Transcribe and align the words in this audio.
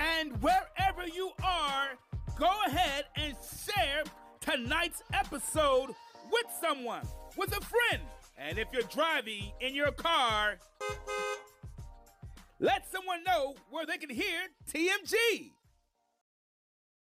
And 0.00 0.32
wherever 0.40 1.06
you 1.06 1.30
are, 1.44 1.88
go 2.38 2.50
ahead 2.66 3.04
and 3.16 3.34
share 3.66 4.02
tonight's 4.40 5.02
episode 5.12 5.90
with 6.32 6.46
someone, 6.58 7.02
with 7.36 7.54
a 7.54 7.60
friend. 7.60 8.02
And 8.38 8.58
if 8.58 8.68
you're 8.72 8.80
driving 8.84 9.52
in 9.60 9.74
your 9.74 9.92
car, 9.92 10.56
let 12.60 12.90
someone 12.90 13.22
know 13.24 13.56
where 13.68 13.84
they 13.84 13.98
can 13.98 14.08
hear 14.08 14.48
TMG. 14.72 15.52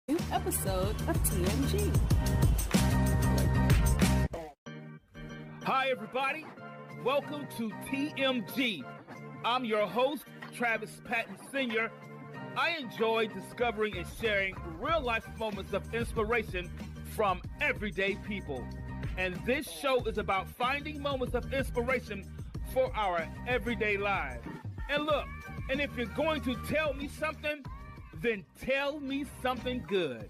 New 0.10 0.20
episode 0.34 0.96
of 1.08 1.18
TMG. 1.24 1.90
Hi, 5.64 5.90
everybody. 5.90 6.46
Welcome 7.06 7.48
to 7.58 7.70
TMG. 7.90 8.84
I'm 9.46 9.64
your 9.64 9.88
host, 9.88 10.26
Travis 10.54 11.00
Patton 11.06 11.38
Sr. 11.50 11.90
I 12.56 12.78
enjoy 12.80 13.28
discovering 13.28 13.98
and 13.98 14.06
sharing 14.22 14.56
real 14.80 15.02
life 15.02 15.28
moments 15.40 15.74
of 15.74 15.92
inspiration 15.92 16.70
from 17.16 17.42
everyday 17.60 18.14
people. 18.28 18.64
And 19.18 19.34
this 19.44 19.68
show 19.68 20.06
is 20.06 20.20
about 20.20 20.48
finding 20.48 21.02
moments 21.02 21.34
of 21.34 21.52
inspiration 21.52 22.24
for 22.72 22.96
our 22.96 23.28
everyday 23.48 23.98
lives. 23.98 24.46
And 24.88 25.04
look, 25.04 25.26
and 25.72 25.82
if 25.82 25.98
you're 25.98 26.06
going 26.08 26.42
to 26.42 26.56
tell 26.68 26.94
me 26.94 27.08
something, 27.08 27.66
then 28.22 28.46
tell 28.62 29.00
me 29.00 29.26
something 29.42 29.84
good. 29.88 30.30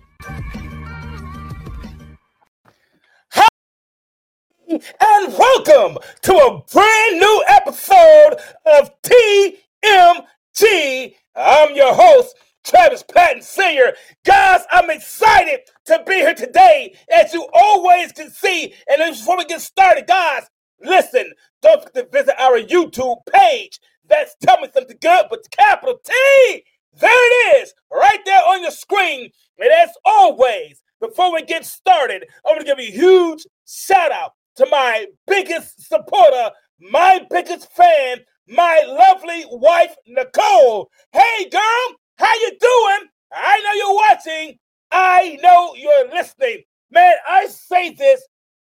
And 4.70 5.38
welcome 5.38 5.98
to 6.22 6.34
a 6.34 6.64
brand 6.72 7.20
new 7.20 7.44
episode 7.50 8.38
of 8.66 8.90
TMG 9.02 11.16
I'm 11.36 11.76
your 11.76 11.96
host, 11.96 12.36
Travis 12.64 13.04
Patton 13.04 13.42
Sr. 13.42 13.94
Guys, 14.24 14.62
I'm 14.72 14.92
excited 14.92 15.62
to 15.86 16.04
be 16.06 16.14
here 16.16 16.36
today, 16.36 16.96
as 17.12 17.34
you 17.34 17.48
always 17.54 18.12
can 18.12 18.30
see. 18.30 18.74
And 18.88 19.16
before 19.16 19.38
we 19.38 19.46
get 19.46 19.62
started, 19.62 20.06
guys, 20.06 20.44
listen, 20.80 21.34
don't 21.64 21.84
forget 21.84 22.12
to 22.12 22.18
visit 22.18 22.40
our 22.40 22.60
YouTube 22.60 23.18
page. 23.34 23.80
That's 24.08 24.36
Tell 24.42 24.60
Me 24.60 24.68
Something 24.72 24.98
Good, 25.02 25.26
but 25.30 25.50
capital 25.50 25.98
T. 26.06 26.64
There 27.00 27.10
it 27.12 27.64
is, 27.64 27.74
right 27.92 28.20
there 28.26 28.42
on 28.42 28.62
your 28.62 28.72
screen. 28.72 29.32
And 29.58 29.72
as 29.72 29.90
always, 30.06 30.84
before 31.02 31.34
we 31.34 31.42
get 31.42 31.66
started, 31.66 32.26
I 32.46 32.50
want 32.50 32.60
to 32.60 32.66
give 32.66 32.78
a 32.78 32.92
huge 32.92 33.44
shout 33.68 34.12
out 34.12 34.34
to 34.58 34.68
my 34.68 35.08
biggest 35.26 35.88
supporter, 35.88 36.52
my 36.80 37.26
biggest 37.32 37.72
fan, 37.72 38.20
my 38.48 38.84
lovely 38.88 39.46
wife, 39.50 39.96
Nicole. 40.08 40.90
Hey, 41.12 41.50
girl, 41.50 41.96
how 42.18 42.34
you 42.36 42.52
doing? 42.60 43.10
I 43.32 43.60
know 43.64 43.74
you're 43.74 43.96
watching. 43.96 44.60
I 44.92 45.40
know 45.42 45.74
you're 45.76 46.10
listening. 46.10 46.64
Man, 46.92 47.16
I 47.28 47.48
say 47.48 47.94
this 47.94 48.22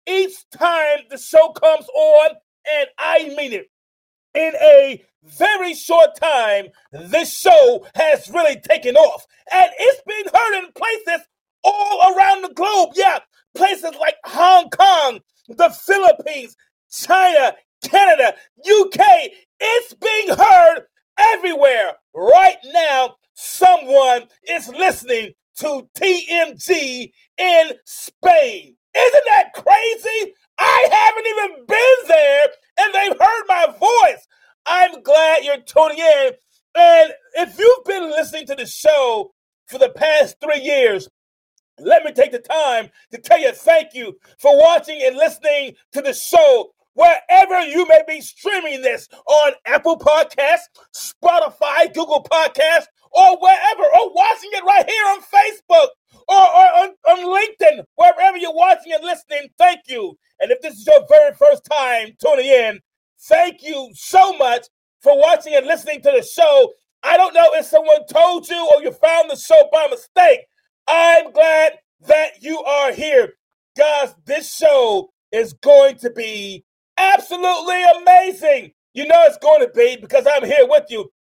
each 0.09 0.48
time 0.50 0.98
the 1.10 1.19
show 1.19 1.50
comes 1.50 1.86
on, 1.88 2.31
and 2.78 2.88
I 2.98 3.34
mean 3.36 3.53
it. 3.53 3.70
In 4.34 4.54
a 4.56 5.03
very 5.25 5.75
short 5.75 6.10
time, 6.20 6.66
this 6.92 7.38
show 7.38 7.86
has 7.94 8.28
really 8.28 8.60
taken 8.60 8.97
off. 8.97 9.26
And 9.53 9.70
it's 9.78 10.03
been 10.06 10.32
heard 10.34 10.59
in 10.59 10.72
places 10.72 11.26
all 11.65 12.15
around 12.15 12.42
the 12.42 12.53
globe. 12.54 12.91
Yeah, 12.94 13.20
places 13.54 13.92
like 14.00 14.16
Hong 14.25 14.69
Kong, 14.70 15.20
the 15.48 15.70
Philippines, 15.70 16.56
China, 16.91 17.54
Canada, 17.88 18.34
UK. 18.58 19.00
It's 19.60 19.94
being 19.94 20.36
heard 20.36 20.82
everywhere. 21.19 21.92
Right 22.14 22.58
now, 22.72 23.16
someone 23.34 24.28
is 24.48 24.69
listening 24.69 25.32
to 25.58 25.88
TMG 25.97 27.12
in 27.38 27.70
Spain. 27.84 28.76
Isn't 28.97 29.24
that 29.26 29.52
crazy? 29.54 30.34
I 30.58 30.88
haven't 30.91 31.26
even 31.26 31.66
been 31.66 32.08
there 32.08 32.47
and 32.78 32.94
they've 32.94 33.20
heard 33.20 33.44
my 33.48 33.66
voice. 33.78 34.26
I'm 34.66 35.03
glad 35.03 35.44
you're 35.44 35.60
tuning 35.62 35.98
in. 35.98 36.32
And 36.74 37.12
if 37.34 37.58
you've 37.58 37.84
been 37.84 38.10
listening 38.10 38.47
to 38.47 38.54
the 38.54 38.66
show 38.66 39.32
for 39.66 39.78
the 39.78 39.91
past 39.91 40.36
three 40.42 40.60
years, 40.62 41.08
let 41.78 42.04
me 42.04 42.12
take 42.12 42.32
the 42.32 42.38
time 42.38 42.91
to 43.12 43.18
tell 43.18 43.38
you 43.38 43.53
thank 43.53 43.94
you 43.94 44.16
for 44.38 44.58
watching 44.58 45.00
and 45.03 45.16
listening 45.16 45.74
to 45.92 46.00
the 46.00 46.14
show 46.14 46.70
wherever 46.97 47.61
you 47.61 47.87
may 47.87 48.03
be 48.09 48.21
streaming 48.21 48.83
this 48.83 49.09
on 49.27 49.53
Apple 49.67 49.99
Podcasts, 49.99 50.69
Spotify, 50.95 51.93
Google 51.95 52.27
Podcasts, 52.31 52.87
or 53.12 53.39
wherever, 53.41 53.83
or 53.83 54.12
watching 54.15 54.51
it 54.53 54.65
right 54.65 54.89
here 54.89 55.05
on 55.09 55.21
Facebook 55.21 55.89
or, 56.29 56.41
or 56.41 56.67
on, 56.83 56.89
on 57.09 57.19
LinkedIn, 57.19 57.84
wherever 57.95 58.37
you're 58.37 58.55
watching 58.55 58.93
and 58.93 59.05
listening, 59.05 59.49
thank 59.59 59.81
you. 59.87 60.17
And 60.41 60.51
if 60.51 60.61
this 60.61 60.75
is 60.75 60.87
your 60.87 61.05
very 61.09 61.34
first 61.34 61.69
time 61.71 62.09
tuning 62.21 62.47
in, 62.47 62.81
thank 63.21 63.63
you 63.63 63.91
so 63.95 64.37
much 64.37 64.67
for 65.01 65.19
watching 65.19 65.55
and 65.55 65.67
listening 65.67 66.03
to 66.03 66.11
the 66.11 66.23
show. 66.23 66.73
I 67.03 67.17
don't 67.17 67.34
know 67.34 67.51
if 67.53 67.67
someone 67.67 68.07
told 68.07 68.49
you 68.49 68.69
or 68.75 68.83
you 68.83 68.91
found 68.91 69.31
the 69.31 69.37
show 69.37 69.69
by 69.71 69.87
mistake. 69.89 70.41
I'm 70.89 71.31
glad 71.33 71.75
that 72.07 72.43
you 72.43 72.59
are 72.63 72.93
here. 72.93 73.34
Guys, 73.77 74.15
this 74.25 74.55
show 74.55 75.11
is 75.33 75.53
going 75.53 75.97
to 75.99 76.11
be 76.11 76.65
absolutely 76.99 77.83
amazing. 78.01 78.73
You 78.95 79.07
know 79.07 79.23
it's 79.25 79.39
going 79.39 79.61
to 79.61 79.71
be 79.75 79.97
because 80.01 80.27
I'm 80.27 80.45
here 80.45 80.67
with 80.67 80.84
you. 80.89 81.11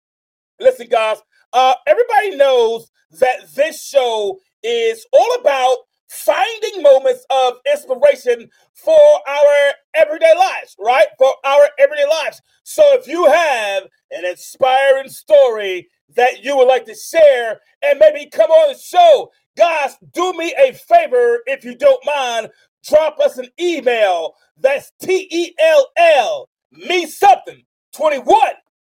Listen, 0.58 0.88
guys, 0.88 1.18
uh, 1.52 1.74
everybody 1.86 2.36
knows 2.36 2.90
that 3.20 3.54
this 3.54 3.84
show 3.84 4.38
is 4.62 5.06
all 5.12 5.34
about 5.40 5.76
finding 6.08 6.82
moments 6.82 7.26
of 7.30 7.54
inspiration 7.70 8.48
for 8.74 8.98
our 9.28 9.72
everyday 9.94 10.32
lives, 10.38 10.76
right? 10.78 11.06
For 11.18 11.32
our 11.44 11.68
everyday 11.78 12.06
lives. 12.06 12.40
So 12.62 12.82
if 12.94 13.06
you 13.06 13.26
have 13.26 13.84
an 14.10 14.24
inspiring 14.24 15.08
story 15.08 15.88
that 16.14 16.44
you 16.44 16.56
would 16.56 16.68
like 16.68 16.84
to 16.86 16.94
share 16.94 17.60
and 17.82 17.98
maybe 17.98 18.30
come 18.30 18.50
on 18.50 18.72
the 18.72 18.78
show, 18.78 19.30
guys, 19.56 19.96
do 20.12 20.32
me 20.34 20.54
a 20.58 20.72
favor 20.72 21.40
if 21.46 21.64
you 21.64 21.76
don't 21.76 22.04
mind. 22.06 22.50
Drop 22.88 23.18
us 23.18 23.38
an 23.38 23.48
email 23.60 24.34
that's 24.58 24.92
T 25.00 25.28
E 25.30 25.54
L 25.58 25.88
L, 25.96 26.48
me 26.72 27.06
something, 27.06 27.62
21 27.94 28.38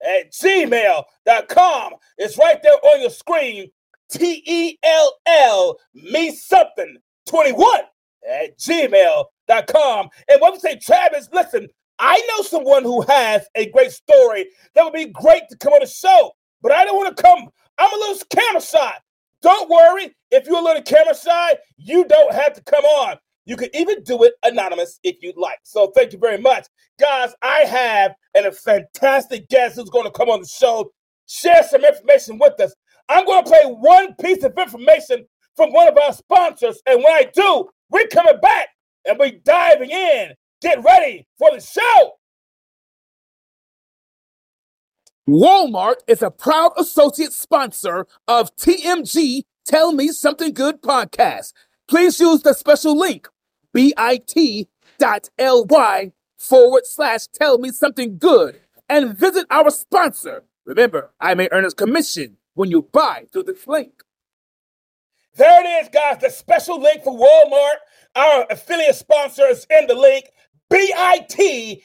at 0.01 0.31
gmail.com. 0.31 1.93
It's 2.17 2.37
right 2.37 2.61
there 2.63 2.73
on 2.73 3.01
your 3.01 3.09
screen. 3.09 3.69
T 4.11 4.43
E 4.45 4.77
L 4.83 5.13
L, 5.27 5.77
me 5.93 6.31
something, 6.31 6.97
21 7.27 7.81
at 8.29 8.57
gmail.com. 8.57 10.09
And 10.29 10.41
when 10.41 10.53
we 10.53 10.59
say 10.59 10.77
Travis, 10.77 11.29
listen, 11.33 11.67
I 11.99 12.25
know 12.29 12.43
someone 12.43 12.83
who 12.83 13.01
has 13.01 13.47
a 13.55 13.69
great 13.69 13.91
story 13.91 14.47
that 14.73 14.83
would 14.83 14.93
be 14.93 15.07
great 15.07 15.43
to 15.49 15.57
come 15.57 15.73
on 15.73 15.81
the 15.81 15.87
show, 15.87 16.31
but 16.61 16.71
I 16.71 16.85
don't 16.85 16.95
want 16.95 17.15
to 17.15 17.21
come. 17.21 17.49
I'm 17.77 17.93
a 17.93 17.97
little 17.97 18.25
camera 18.33 18.61
shy. 18.61 18.93
Don't 19.41 19.69
worry. 19.69 20.15
If 20.31 20.47
you're 20.47 20.59
a 20.59 20.63
little 20.63 20.83
camera 20.83 21.15
shy, 21.15 21.55
you 21.77 22.05
don't 22.05 22.33
have 22.33 22.53
to 22.53 22.61
come 22.63 22.83
on. 22.83 23.17
You 23.49 23.57
can 23.57 23.75
even 23.75 24.03
do 24.03 24.23
it 24.25 24.33
anonymous 24.43 24.99
if 25.01 25.23
you'd 25.23 25.35
like. 25.35 25.57
So 25.63 25.91
thank 25.95 26.13
you 26.13 26.19
very 26.19 26.37
much. 26.37 26.67
Guys, 26.99 27.33
I 27.41 27.61
have 27.61 28.13
an, 28.35 28.45
a 28.45 28.51
fantastic 28.51 29.49
guest 29.49 29.75
who's 29.75 29.89
going 29.89 30.05
to 30.05 30.11
come 30.11 30.29
on 30.29 30.41
the 30.41 30.47
show, 30.47 30.91
share 31.27 31.63
some 31.63 31.83
information 31.83 32.37
with 32.37 32.59
us. 32.59 32.75
I'm 33.09 33.25
going 33.25 33.43
to 33.43 33.49
play 33.49 33.63
one 33.63 34.13
piece 34.21 34.43
of 34.43 34.55
information 34.55 35.25
from 35.55 35.73
one 35.73 35.87
of 35.87 35.97
our 35.97 36.13
sponsors. 36.13 36.79
And 36.85 37.03
when 37.03 37.11
I 37.11 37.31
do, 37.33 37.67
we're 37.89 38.05
coming 38.13 38.39
back 38.39 38.67
and 39.07 39.17
we're 39.17 39.39
diving 39.43 39.89
in. 39.89 40.33
Get 40.61 40.83
ready 40.83 41.25
for 41.39 41.49
the 41.51 41.59
show. 41.59 42.11
Walmart 45.27 46.01
is 46.07 46.21
a 46.21 46.29
proud 46.29 46.73
associate 46.77 47.33
sponsor 47.33 48.05
of 48.27 48.55
TMG 48.57 49.45
Tell 49.65 49.91
Me 49.91 50.09
Something 50.09 50.53
Good 50.53 50.83
podcast. 50.83 51.53
Please 51.87 52.19
use 52.19 52.43
the 52.43 52.53
special 52.53 52.95
link 52.95 53.27
bit.ly 53.73 54.61
forward 56.37 56.85
slash 56.85 57.27
tell 57.27 57.57
me 57.57 57.71
something 57.71 58.17
good 58.17 58.59
and 58.87 59.17
visit 59.17 59.45
our 59.49 59.69
sponsor. 59.69 60.43
Remember, 60.65 61.11
I 61.19 61.33
may 61.35 61.49
earn 61.51 61.65
a 61.65 61.71
commission 61.71 62.37
when 62.53 62.69
you 62.71 62.81
buy 62.91 63.25
through 63.31 63.43
this 63.43 63.67
link. 63.67 64.03
There 65.35 65.63
it 65.63 65.67
is, 65.83 65.89
guys. 65.89 66.17
The 66.19 66.29
special 66.29 66.79
link 66.81 67.03
for 67.03 67.17
Walmart. 67.17 67.79
Our 68.15 68.47
affiliate 68.49 68.95
sponsor 68.95 69.45
is 69.47 69.65
in 69.69 69.87
the 69.87 69.95
link 69.95 70.25
bit.ly 70.69 71.81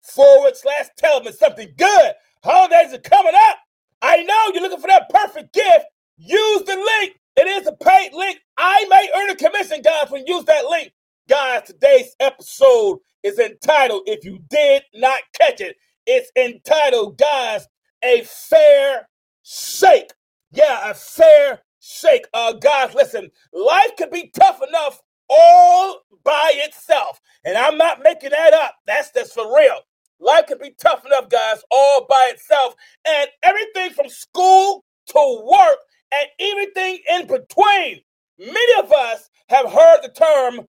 forward 0.00 0.56
slash 0.56 0.86
tell 0.96 1.22
me 1.22 1.32
something 1.32 1.72
good. 1.76 2.12
Holidays 2.42 2.92
are 2.92 2.98
coming 2.98 3.34
up. 3.34 3.58
I 4.02 4.22
know 4.22 4.50
you're 4.52 4.62
looking 4.62 4.80
for 4.80 4.88
that 4.88 5.10
perfect 5.10 5.52
gift. 5.52 5.84
Use 6.16 6.62
the 6.62 6.74
link. 6.74 7.19
It 7.40 7.46
is 7.46 7.66
a 7.66 7.72
paid 7.72 8.12
link. 8.12 8.38
I 8.58 8.84
may 8.90 9.08
earn 9.16 9.30
a 9.30 9.34
commission, 9.34 9.80
guys, 9.80 10.10
when 10.10 10.26
you 10.26 10.36
use 10.36 10.44
that 10.44 10.66
link. 10.66 10.92
Guys, 11.26 11.62
today's 11.64 12.14
episode 12.20 12.98
is 13.22 13.38
entitled, 13.38 14.02
if 14.04 14.26
you 14.26 14.40
did 14.50 14.82
not 14.92 15.22
catch 15.40 15.62
it, 15.62 15.76
it's 16.04 16.30
entitled, 16.36 17.16
guys, 17.16 17.66
A 18.04 18.24
Fair 18.24 19.08
Shake. 19.42 20.10
Yeah, 20.52 20.90
a 20.90 20.92
fair 20.92 21.62
shake. 21.78 22.26
Uh, 22.34 22.52
guys, 22.52 22.92
listen, 22.92 23.30
life 23.54 23.92
can 23.96 24.10
be 24.10 24.30
tough 24.38 24.60
enough 24.68 25.00
all 25.30 26.02
by 26.22 26.52
itself. 26.56 27.22
And 27.46 27.56
I'm 27.56 27.78
not 27.78 28.02
making 28.02 28.30
that 28.30 28.52
up. 28.52 28.74
That's 28.86 29.12
just 29.12 29.32
for 29.32 29.56
real. 29.56 29.78
Life 30.18 30.48
can 30.48 30.58
be 30.58 30.74
tough 30.78 31.06
enough, 31.06 31.30
guys, 31.30 31.62
all 31.70 32.04
by 32.06 32.32
itself. 32.34 32.74
And 33.08 33.30
everything 33.42 33.92
from 33.92 34.10
school 34.10 34.84
to 35.06 35.42
work 35.50 35.78
and 36.12 36.28
everything 36.38 36.98
in 37.10 37.26
between. 37.26 38.00
Many 38.38 38.82
of 38.82 38.92
us 38.92 39.28
have 39.48 39.70
heard 39.70 40.00
the 40.02 40.10
term 40.10 40.66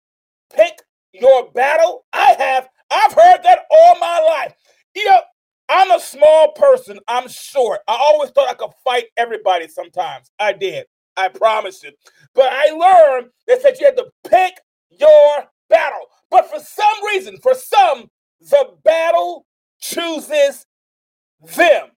pick 0.55 0.81
your 1.13 1.51
battle. 1.53 2.05
I 2.13 2.35
have. 2.39 2.69
I've 2.91 3.13
heard 3.13 3.43
that 3.45 3.61
all 3.71 3.99
my 4.01 4.19
life. 4.21 4.55
You 4.95 5.05
know, 5.05 5.21
I'm 5.69 5.91
a 5.93 6.01
small 6.01 6.53
person. 6.53 6.99
I'm 7.07 7.29
short. 7.29 7.81
I 7.87 7.93
always 7.93 8.31
thought 8.31 8.51
I 8.51 8.55
could 8.55 8.73
fight 8.85 9.07
everybody 9.17 9.69
sometimes. 9.69 10.31
I 10.39 10.53
did. 10.53 10.87
I 11.17 11.29
promise 11.29 11.83
you. 11.83 11.93
But 12.35 12.49
I 12.53 12.71
learned 12.71 13.31
that 13.47 13.63
said 13.63 13.77
you 13.79 13.87
had 13.87 13.97
to 13.97 14.07
pick 14.29 14.55
your 14.91 15.45
battle. 15.69 16.07
But 16.31 16.51
for 16.51 16.59
some 16.59 17.07
reason, 17.07 17.37
for 17.43 17.55
some, 17.55 18.11
the 18.41 18.71
battle 18.85 19.47
chooses 19.81 20.67
them. 21.57 21.89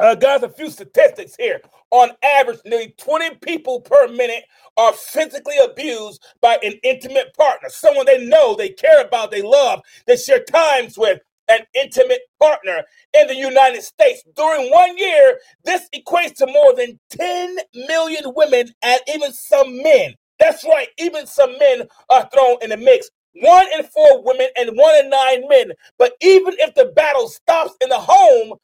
Uh, 0.00 0.14
guys, 0.16 0.42
a 0.44 0.50
few 0.50 0.70
statistics 0.70 1.36
here. 1.38 1.60
On 1.92 2.10
average, 2.24 2.60
nearly 2.66 2.94
20 2.98 3.36
people 3.36 3.82
per 3.82 4.08
minute 4.08 4.44
are 4.78 4.94
physically 4.94 5.56
abused 5.64 6.24
by 6.42 6.58
an 6.62 6.74
intimate 6.84 7.34
partner, 7.36 7.68
someone 7.70 8.06
they 8.06 8.26
know, 8.26 8.56
they 8.56 8.70
care 8.70 9.02
about, 9.02 9.30
they 9.32 9.42
love, 9.42 9.82
they 10.06 10.16
share 10.16 10.44
times 10.44 10.98
with, 10.98 11.20
an 11.50 11.60
intimate 11.74 12.22
partner 12.40 12.82
in 13.18 13.26
the 13.28 13.36
United 13.36 13.82
States. 13.82 14.22
During 14.36 14.70
one 14.70 14.98
year, 14.98 15.38
this 15.64 15.88
equates 15.94 16.36
to 16.36 16.46
more 16.46 16.74
than 16.76 17.00
10 17.10 17.58
million 17.88 18.24
women 18.36 18.68
and 18.82 19.00
even 19.14 19.32
some 19.32 19.82
men. 19.82 20.14
That's 20.40 20.64
right, 20.64 20.88
even 20.98 21.26
some 21.26 21.58
men 21.58 21.88
are 22.10 22.28
thrown 22.32 22.58
in 22.62 22.70
the 22.70 22.78
mix. 22.78 23.10
One 23.34 23.66
in 23.78 23.84
four 23.84 24.24
women 24.24 24.48
and 24.56 24.70
one 24.76 24.96
in 25.04 25.10
nine 25.10 25.48
men. 25.48 25.72
But 25.98 26.14
even 26.22 26.54
if 26.58 26.74
the 26.74 26.86
battle 26.96 27.28
stops 27.28 27.74
in 27.82 27.90
the 27.90 27.98
home, 27.98 28.58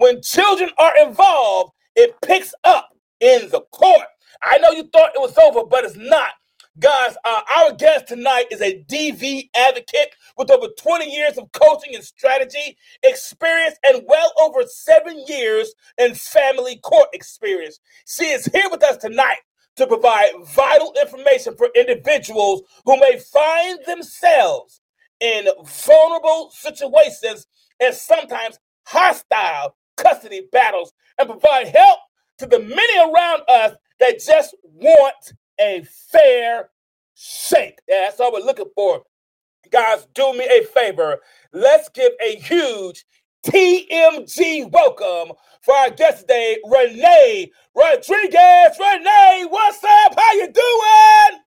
when 0.00 0.22
children 0.22 0.70
are 0.78 0.96
involved, 1.06 1.72
it 1.94 2.14
picks 2.22 2.54
up 2.64 2.88
in 3.20 3.50
the 3.50 3.60
court. 3.70 4.06
I 4.42 4.56
know 4.56 4.70
you 4.70 4.84
thought 4.84 5.12
it 5.14 5.20
was 5.20 5.36
over, 5.36 5.66
but 5.66 5.84
it's 5.84 5.96
not. 5.96 6.30
Guys, 6.78 7.16
uh, 7.26 7.40
our 7.58 7.72
guest 7.74 8.08
tonight 8.08 8.46
is 8.50 8.62
a 8.62 8.82
DV 8.84 9.50
advocate 9.54 10.14
with 10.38 10.50
over 10.50 10.68
20 10.78 11.04
years 11.14 11.36
of 11.36 11.52
coaching 11.52 11.94
and 11.94 12.02
strategy 12.02 12.78
experience 13.02 13.76
and 13.84 14.02
well 14.08 14.32
over 14.40 14.62
seven 14.66 15.22
years 15.28 15.74
in 15.98 16.14
family 16.14 16.78
court 16.78 17.10
experience. 17.12 17.78
She 18.06 18.24
is 18.24 18.46
here 18.46 18.70
with 18.70 18.82
us 18.82 18.96
tonight 18.96 19.40
to 19.76 19.86
provide 19.86 20.30
vital 20.46 20.94
information 20.98 21.56
for 21.58 21.68
individuals 21.76 22.62
who 22.86 22.98
may 22.98 23.18
find 23.18 23.80
themselves 23.86 24.80
in 25.20 25.46
vulnerable 25.66 26.50
situations 26.54 27.46
and 27.78 27.94
sometimes 27.94 28.58
hostile 28.86 29.76
custody 30.02 30.48
battles 30.52 30.92
and 31.18 31.28
provide 31.28 31.68
help 31.68 31.98
to 32.38 32.46
the 32.46 32.58
many 32.58 32.98
around 32.98 33.42
us 33.48 33.76
that 33.98 34.20
just 34.20 34.54
want 34.62 35.32
a 35.60 35.84
fair 36.10 36.70
shake. 37.14 37.78
Yeah, 37.88 38.06
that's 38.06 38.20
all 38.20 38.32
we're 38.32 38.40
looking 38.40 38.70
for. 38.74 39.02
Guys, 39.70 40.06
do 40.14 40.32
me 40.32 40.44
a 40.46 40.64
favor. 40.64 41.18
Let's 41.52 41.88
give 41.90 42.12
a 42.24 42.36
huge 42.36 43.04
TMG 43.46 44.70
welcome 44.70 45.36
for 45.62 45.74
our 45.74 45.90
guest 45.90 46.22
today, 46.22 46.58
Renee 46.68 47.50
Rodriguez. 47.74 48.78
Renee, 48.78 49.46
what's 49.48 49.84
up? 49.84 50.18
How 50.18 50.32
you 50.32 50.50
doing? 50.50 51.40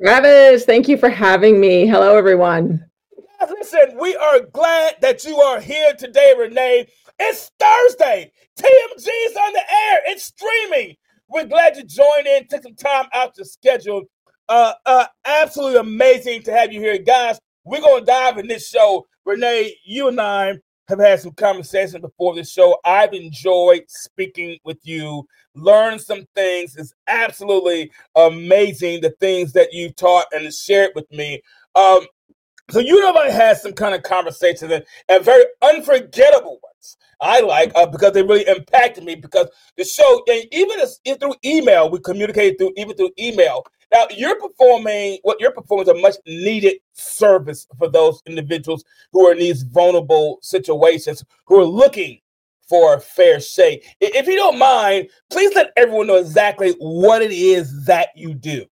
Travis, 0.00 0.64
thank 0.64 0.88
you 0.88 0.96
for 0.96 1.08
having 1.08 1.58
me. 1.58 1.86
Hello, 1.86 2.16
everyone. 2.16 2.84
Listen, 3.50 3.96
we 3.98 4.14
are 4.16 4.40
glad 4.40 4.96
that 5.00 5.24
you 5.24 5.36
are 5.40 5.60
here 5.60 5.94
today, 5.94 6.34
Renee. 6.38 6.86
It's 7.18 7.50
Thursday. 7.58 8.32
TMG's 8.58 9.36
on 9.36 9.52
the 9.52 9.60
air. 9.60 10.00
It's 10.06 10.24
streaming. 10.24 10.96
We're 11.28 11.46
glad 11.46 11.76
you 11.76 11.84
joined 11.84 12.26
in, 12.26 12.46
took 12.46 12.62
some 12.62 12.74
time 12.74 13.06
out 13.12 13.34
to 13.34 13.44
schedule. 13.44 14.04
Uh, 14.48 14.72
uh, 14.86 15.06
absolutely 15.24 15.80
amazing 15.80 16.42
to 16.44 16.52
have 16.52 16.72
you 16.72 16.80
here, 16.80 16.98
guys. 16.98 17.38
We're 17.64 17.82
gonna 17.82 18.04
dive 18.04 18.38
in 18.38 18.46
this 18.46 18.68
show. 18.68 19.06
Renee, 19.26 19.76
you 19.84 20.08
and 20.08 20.20
I 20.20 20.54
have 20.88 21.00
had 21.00 21.20
some 21.20 21.32
conversations 21.32 22.00
before 22.00 22.34
this 22.34 22.50
show. 22.50 22.78
I've 22.84 23.12
enjoyed 23.12 23.84
speaking 23.88 24.58
with 24.64 24.78
you, 24.84 25.26
learned 25.54 26.00
some 26.00 26.24
things. 26.34 26.76
It's 26.76 26.94
absolutely 27.08 27.90
amazing 28.14 29.02
the 29.02 29.10
things 29.20 29.52
that 29.52 29.72
you've 29.72 29.96
taught 29.96 30.26
and 30.32 30.52
shared 30.54 30.92
with 30.94 31.10
me. 31.10 31.42
Um, 31.74 32.06
so 32.70 32.78
you 32.78 33.00
know 33.00 33.14
I 33.14 33.28
had 33.28 33.58
some 33.58 33.72
kind 33.72 33.94
of 33.94 34.02
conversation, 34.02 34.70
and, 34.72 34.84
and 35.10 35.24
very 35.24 35.44
unforgettable. 35.62 36.60
I 37.20 37.40
like 37.40 37.72
uh, 37.74 37.86
because 37.86 38.12
they 38.12 38.22
really 38.22 38.46
impacted 38.46 39.04
me 39.04 39.16
because 39.16 39.48
the 39.76 39.84
show, 39.84 40.22
and 40.28 40.44
even 40.52 40.78
as, 40.80 41.00
through 41.18 41.34
email, 41.44 41.90
we 41.90 41.98
communicated 42.00 42.58
through 42.58 42.72
even 42.76 42.96
through 42.96 43.10
email. 43.18 43.64
Now 43.92 44.06
you're 44.14 44.38
performing 44.38 45.18
what 45.22 45.40
you're 45.40 45.52
performing 45.52 45.86
is 45.86 45.98
a 45.98 46.00
much 46.00 46.16
needed 46.26 46.74
service 46.92 47.66
for 47.78 47.88
those 47.88 48.22
individuals 48.26 48.84
who 49.12 49.26
are 49.26 49.32
in 49.32 49.38
these 49.38 49.62
vulnerable 49.62 50.38
situations, 50.42 51.24
who 51.46 51.58
are 51.60 51.64
looking 51.64 52.20
for 52.68 52.94
a 52.94 53.00
fair 53.00 53.40
shake. 53.40 53.86
If 54.00 54.26
you 54.26 54.36
don't 54.36 54.58
mind, 54.58 55.08
please 55.30 55.54
let 55.54 55.72
everyone 55.76 56.06
know 56.06 56.16
exactly 56.16 56.74
what 56.78 57.22
it 57.22 57.32
is 57.32 57.84
that 57.86 58.08
you 58.14 58.34
do. 58.34 58.66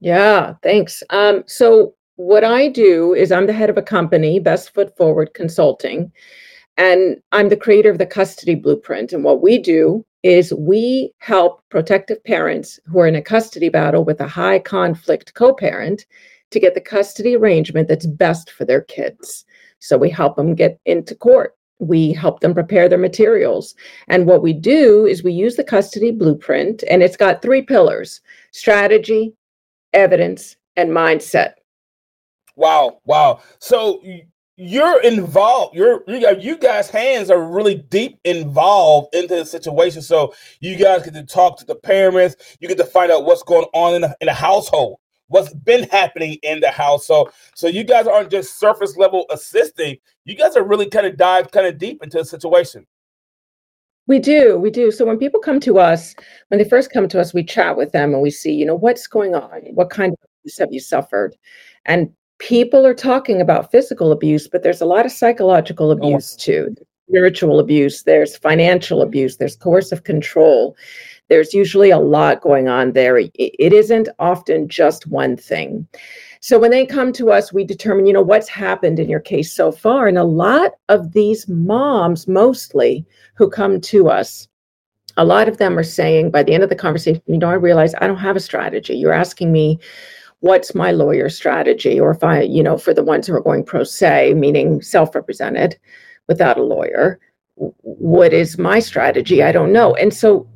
Yeah, 0.00 0.54
thanks. 0.62 1.02
Um, 1.10 1.44
so 1.46 1.94
what 2.16 2.44
I 2.44 2.68
do 2.68 3.14
is 3.14 3.30
I'm 3.30 3.46
the 3.46 3.52
head 3.52 3.70
of 3.70 3.76
a 3.76 3.82
company, 3.82 4.40
Best 4.40 4.72
Foot 4.72 4.96
Forward 4.96 5.34
Consulting. 5.34 6.10
And 6.78 7.20
I'm 7.32 7.48
the 7.48 7.56
creator 7.56 7.90
of 7.90 7.98
the 7.98 8.06
custody 8.06 8.54
blueprint. 8.54 9.12
And 9.12 9.24
what 9.24 9.42
we 9.42 9.58
do 9.58 10.06
is 10.22 10.54
we 10.54 11.12
help 11.18 11.60
protective 11.70 12.22
parents 12.24 12.78
who 12.86 13.00
are 13.00 13.06
in 13.06 13.16
a 13.16 13.22
custody 13.22 13.68
battle 13.68 14.04
with 14.04 14.20
a 14.20 14.28
high 14.28 14.60
conflict 14.60 15.34
co 15.34 15.52
parent 15.52 16.06
to 16.50 16.60
get 16.60 16.74
the 16.74 16.80
custody 16.80 17.36
arrangement 17.36 17.88
that's 17.88 18.06
best 18.06 18.50
for 18.50 18.64
their 18.64 18.80
kids. 18.80 19.44
So 19.80 19.98
we 19.98 20.08
help 20.08 20.36
them 20.36 20.54
get 20.54 20.80
into 20.86 21.14
court. 21.14 21.56
We 21.80 22.12
help 22.12 22.40
them 22.40 22.54
prepare 22.54 22.88
their 22.88 22.98
materials. 22.98 23.74
And 24.08 24.26
what 24.26 24.42
we 24.42 24.52
do 24.52 25.04
is 25.04 25.22
we 25.22 25.32
use 25.32 25.56
the 25.56 25.64
custody 25.64 26.10
blueprint, 26.10 26.82
and 26.90 27.02
it's 27.02 27.16
got 27.16 27.42
three 27.42 27.62
pillars 27.62 28.20
strategy, 28.50 29.34
evidence, 29.92 30.56
and 30.76 30.90
mindset. 30.90 31.54
Wow, 32.56 33.00
wow. 33.04 33.40
So 33.60 34.02
you're 34.60 35.00
involved. 35.02 35.76
You're 35.76 36.02
you 36.08 36.58
guys' 36.58 36.90
hands 36.90 37.30
are 37.30 37.40
really 37.40 37.76
deep 37.76 38.18
involved 38.24 39.14
into 39.14 39.36
the 39.36 39.46
situation. 39.46 40.02
So 40.02 40.34
you 40.58 40.76
guys 40.76 41.04
get 41.04 41.14
to 41.14 41.22
talk 41.22 41.58
to 41.58 41.64
the 41.64 41.76
parents. 41.76 42.34
You 42.58 42.66
get 42.66 42.76
to 42.78 42.84
find 42.84 43.12
out 43.12 43.24
what's 43.24 43.44
going 43.44 43.66
on 43.72 43.94
in 43.94 44.00
the, 44.02 44.16
in 44.20 44.26
the 44.26 44.34
household. 44.34 44.98
what's 45.28 45.54
been 45.54 45.84
happening 45.90 46.38
in 46.42 46.60
the 46.60 46.70
house. 46.70 47.06
So, 47.06 47.30
so 47.54 47.68
you 47.68 47.84
guys 47.84 48.06
aren't 48.06 48.30
just 48.30 48.58
surface 48.58 48.96
level 48.96 49.26
assisting. 49.30 49.96
You 50.24 50.34
guys 50.34 50.56
are 50.56 50.64
really 50.64 50.88
kind 50.88 51.06
of 51.06 51.16
dive 51.16 51.50
kind 51.50 51.66
of 51.66 51.78
deep 51.78 52.02
into 52.02 52.18
the 52.18 52.24
situation. 52.24 52.86
We 54.06 54.18
do, 54.18 54.56
we 54.56 54.70
do. 54.70 54.90
So 54.90 55.04
when 55.04 55.18
people 55.18 55.38
come 55.38 55.60
to 55.60 55.78
us, 55.78 56.14
when 56.48 56.58
they 56.58 56.68
first 56.68 56.90
come 56.90 57.08
to 57.08 57.20
us, 57.20 57.34
we 57.34 57.44
chat 57.44 57.76
with 57.76 57.92
them 57.92 58.14
and 58.14 58.22
we 58.22 58.30
see, 58.30 58.52
you 58.52 58.64
know, 58.64 58.74
what's 58.74 59.06
going 59.06 59.34
on? 59.34 59.60
What 59.74 59.90
kind 59.90 60.12
of 60.14 60.18
abuse 60.40 60.58
have 60.58 60.72
you 60.72 60.80
suffered? 60.80 61.36
And 61.84 62.10
people 62.38 62.86
are 62.86 62.94
talking 62.94 63.40
about 63.40 63.70
physical 63.70 64.12
abuse, 64.12 64.48
but 64.48 64.62
there's 64.62 64.80
a 64.80 64.86
lot 64.86 65.06
of 65.06 65.12
psychological 65.12 65.88
oh, 65.88 65.92
abuse 65.92 66.36
oh. 66.38 66.42
too. 66.42 66.76
Spiritual 67.08 67.58
abuse, 67.58 68.02
there's 68.02 68.36
financial 68.36 69.00
abuse, 69.00 69.36
there's 69.36 69.56
coercive 69.56 70.04
control. 70.04 70.76
There's 71.28 71.52
usually 71.52 71.90
a 71.90 71.98
lot 71.98 72.40
going 72.40 72.68
on 72.68 72.92
there. 72.92 73.18
It 73.18 73.72
isn't 73.72 74.08
often 74.18 74.68
just 74.68 75.06
one 75.06 75.36
thing. 75.36 75.86
So 76.40 76.58
when 76.58 76.70
they 76.70 76.86
come 76.86 77.12
to 77.14 77.30
us, 77.30 77.52
we 77.52 77.64
determine, 77.64 78.06
you 78.06 78.12
know, 78.12 78.22
what's 78.22 78.48
happened 78.48 78.98
in 78.98 79.08
your 79.10 79.20
case 79.20 79.52
so 79.52 79.72
far. 79.72 80.06
And 80.06 80.16
a 80.16 80.24
lot 80.24 80.72
of 80.88 81.12
these 81.12 81.48
moms, 81.48 82.28
mostly 82.28 83.04
who 83.34 83.50
come 83.50 83.80
to 83.82 84.08
us, 84.08 84.48
a 85.16 85.24
lot 85.24 85.48
of 85.48 85.58
them 85.58 85.76
are 85.78 85.84
saying 85.84 86.30
by 86.30 86.42
the 86.42 86.54
end 86.54 86.62
of 86.62 86.68
the 86.68 86.76
conversation, 86.76 87.22
you 87.26 87.38
know, 87.38 87.50
I 87.50 87.54
realize 87.54 87.94
I 88.00 88.06
don't 88.06 88.16
have 88.18 88.36
a 88.36 88.40
strategy. 88.40 88.94
You're 88.94 89.12
asking 89.12 89.50
me 89.50 89.80
what's 90.40 90.74
my 90.74 90.92
lawyer 90.92 91.28
strategy, 91.28 91.98
or 91.98 92.10
if 92.10 92.22
I, 92.22 92.42
you 92.42 92.62
know, 92.62 92.78
for 92.78 92.94
the 92.94 93.02
ones 93.02 93.26
who 93.26 93.34
are 93.34 93.40
going 93.40 93.64
pro 93.64 93.84
se, 93.84 94.34
meaning 94.34 94.80
self 94.82 95.14
represented 95.14 95.78
without 96.28 96.58
a 96.58 96.62
lawyer, 96.62 97.18
what 97.56 98.32
is 98.32 98.58
my 98.58 98.78
strategy? 98.78 99.42
I 99.42 99.52
don't 99.52 99.72
know. 99.72 99.94
And 99.96 100.14
so 100.14 100.48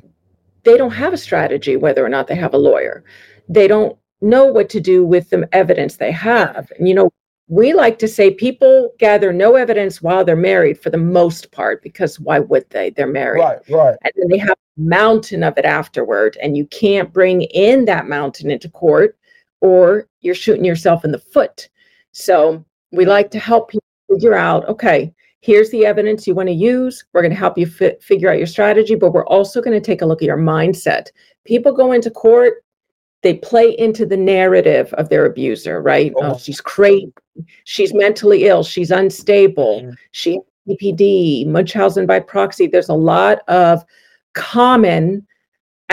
they 0.64 0.76
don't 0.76 0.92
have 0.92 1.12
a 1.12 1.18
strategy 1.18 1.76
whether 1.76 2.04
or 2.04 2.08
not 2.08 2.28
they 2.28 2.36
have 2.36 2.54
a 2.54 2.58
lawyer. 2.58 3.04
They 3.48 3.66
don't 3.66 3.96
know 4.20 4.44
what 4.44 4.68
to 4.70 4.80
do 4.80 5.04
with 5.04 5.30
the 5.30 5.48
evidence 5.52 5.96
they 5.96 6.12
have. 6.12 6.70
And, 6.78 6.88
you 6.88 6.94
know, 6.94 7.10
we 7.48 7.72
like 7.72 7.98
to 7.98 8.08
say 8.08 8.30
people 8.30 8.90
gather 8.98 9.32
no 9.32 9.56
evidence 9.56 10.00
while 10.00 10.24
they're 10.24 10.36
married 10.36 10.80
for 10.80 10.90
the 10.90 10.96
most 10.96 11.50
part 11.50 11.82
because 11.82 12.20
why 12.20 12.38
would 12.38 12.70
they? 12.70 12.90
They're 12.90 13.06
married. 13.08 13.40
Right, 13.40 13.58
right. 13.68 13.96
And 14.02 14.12
then 14.16 14.28
they 14.28 14.38
have 14.38 14.50
a 14.50 14.80
mountain 14.80 15.42
of 15.42 15.58
it 15.58 15.64
afterward. 15.64 16.38
And 16.40 16.56
you 16.56 16.66
can't 16.66 17.12
bring 17.12 17.42
in 17.42 17.84
that 17.86 18.06
mountain 18.06 18.50
into 18.50 18.70
court 18.70 19.18
or 19.62 20.07
you're 20.21 20.35
shooting 20.35 20.64
yourself 20.64 21.04
in 21.04 21.12
the 21.12 21.19
foot. 21.19 21.69
So 22.11 22.62
we 22.90 23.07
like 23.07 23.31
to 23.31 23.38
help 23.38 23.71
people 23.71 23.87
figure 24.11 24.35
out 24.35 24.69
okay, 24.69 25.14
here's 25.40 25.71
the 25.71 25.87
evidence 25.87 26.26
you 26.26 26.35
want 26.35 26.49
to 26.49 26.54
use. 26.54 27.04
We're 27.12 27.23
going 27.23 27.33
to 27.33 27.38
help 27.38 27.57
you 27.57 27.66
fit, 27.66 28.02
figure 28.02 28.31
out 28.31 28.38
your 28.38 28.47
strategy, 28.47 28.95
but 28.95 29.12
we're 29.12 29.26
also 29.26 29.62
going 29.62 29.81
to 29.81 29.85
take 29.85 30.02
a 30.02 30.07
look 30.07 30.21
at 30.21 30.26
your 30.26 30.37
mindset. 30.37 31.07
People 31.45 31.73
go 31.73 31.92
into 31.92 32.11
court, 32.11 32.64
they 33.23 33.35
play 33.35 33.76
into 33.78 34.04
the 34.04 34.16
narrative 34.16 34.92
of 34.95 35.09
their 35.09 35.25
abuser, 35.25 35.81
right? 35.81 36.12
Oh, 36.16 36.33
oh 36.33 36.38
she's 36.38 36.61
crazy. 36.61 37.12
She's 37.64 37.95
mentally 37.95 38.45
ill. 38.45 38.62
She's 38.62 38.90
unstable. 38.90 39.83
Mm. 39.83 39.95
She 40.11 40.40
BPD, 40.69 41.47
Munchausen 41.47 42.07
by 42.07 42.21
proxy. 42.21 42.66
There's 42.66 42.88
a 42.88 42.95
lot 42.95 43.40
of 43.49 43.85
common 44.35 45.26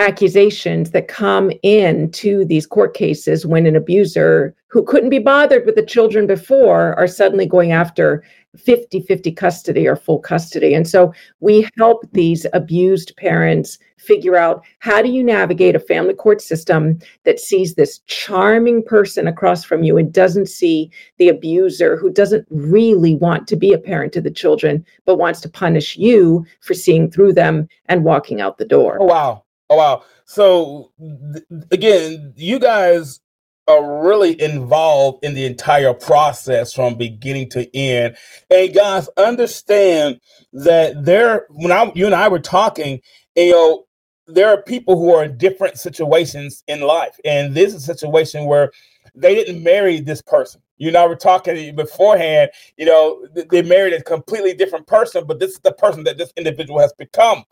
accusations 0.00 0.92
that 0.92 1.08
come 1.08 1.52
in 1.62 2.10
to 2.10 2.42
these 2.46 2.66
court 2.66 2.94
cases 2.94 3.44
when 3.44 3.66
an 3.66 3.76
abuser 3.76 4.54
who 4.68 4.82
couldn't 4.82 5.10
be 5.10 5.18
bothered 5.18 5.66
with 5.66 5.74
the 5.74 5.84
children 5.84 6.26
before 6.26 6.98
are 6.98 7.06
suddenly 7.06 7.44
going 7.44 7.72
after 7.72 8.24
50 8.56 9.02
50 9.02 9.32
custody 9.32 9.86
or 9.86 9.94
full 9.94 10.18
custody. 10.18 10.72
And 10.72 10.88
so 10.88 11.12
we 11.40 11.68
help 11.76 12.02
these 12.12 12.46
abused 12.54 13.14
parents 13.16 13.78
figure 13.98 14.36
out 14.36 14.64
how 14.78 15.02
do 15.02 15.10
you 15.10 15.22
navigate 15.22 15.76
a 15.76 15.80
family 15.80 16.14
court 16.14 16.40
system 16.40 16.98
that 17.24 17.38
sees 17.38 17.74
this 17.74 17.98
charming 18.06 18.82
person 18.82 19.28
across 19.28 19.64
from 19.64 19.82
you 19.82 19.98
and 19.98 20.14
doesn't 20.14 20.48
see 20.48 20.90
the 21.18 21.28
abuser 21.28 21.98
who 21.98 22.10
doesn't 22.10 22.46
really 22.48 23.14
want 23.16 23.46
to 23.48 23.56
be 23.56 23.74
a 23.74 23.78
parent 23.78 24.14
to 24.14 24.22
the 24.22 24.30
children, 24.30 24.84
but 25.04 25.18
wants 25.18 25.42
to 25.42 25.48
punish 25.50 25.96
you 25.98 26.46
for 26.60 26.72
seeing 26.72 27.10
through 27.10 27.34
them 27.34 27.68
and 27.86 28.02
walking 28.02 28.40
out 28.40 28.56
the 28.56 28.64
door. 28.64 28.96
Oh, 28.98 29.04
wow. 29.04 29.44
Oh, 29.70 29.76
wow. 29.76 30.04
So, 30.26 30.92
th- 31.00 31.44
again, 31.72 32.34
you 32.36 32.58
guys 32.60 33.20
are 33.68 34.02
really 34.04 34.40
involved 34.42 35.24
in 35.24 35.34
the 35.34 35.46
entire 35.46 35.94
process 35.94 36.72
from 36.74 36.96
beginning 36.96 37.50
to 37.50 37.76
end. 37.76 38.16
And 38.50 38.74
guys, 38.74 39.08
understand 39.16 40.20
that 40.54 41.04
there, 41.04 41.46
when 41.50 41.72
I, 41.72 41.92
you 41.94 42.06
and 42.06 42.14
I 42.16 42.28
were 42.28 42.40
talking, 42.40 43.00
you 43.36 43.52
know, 43.52 43.84
there 44.26 44.48
are 44.50 44.62
people 44.62 44.96
who 44.98 45.14
are 45.14 45.24
in 45.24 45.38
different 45.38 45.78
situations 45.78 46.64
in 46.68 46.82
life. 46.82 47.16
And 47.24 47.54
this 47.54 47.74
is 47.74 47.88
a 47.88 47.94
situation 47.94 48.46
where 48.46 48.72
they 49.14 49.36
didn't 49.36 49.62
marry 49.62 50.00
this 50.00 50.22
person. 50.22 50.62
You 50.78 50.92
know, 50.92 51.08
we're 51.08 51.16
talking 51.16 51.76
beforehand, 51.76 52.50
you 52.76 52.86
know, 52.86 53.26
they 53.34 53.62
married 53.62 53.94
a 53.94 54.02
completely 54.02 54.54
different 54.54 54.88
person, 54.88 55.26
but 55.26 55.40
this 55.40 55.52
is 55.52 55.60
the 55.60 55.72
person 55.72 56.04
that 56.04 56.18
this 56.18 56.32
individual 56.36 56.80
has 56.80 56.92
become. 56.94 57.44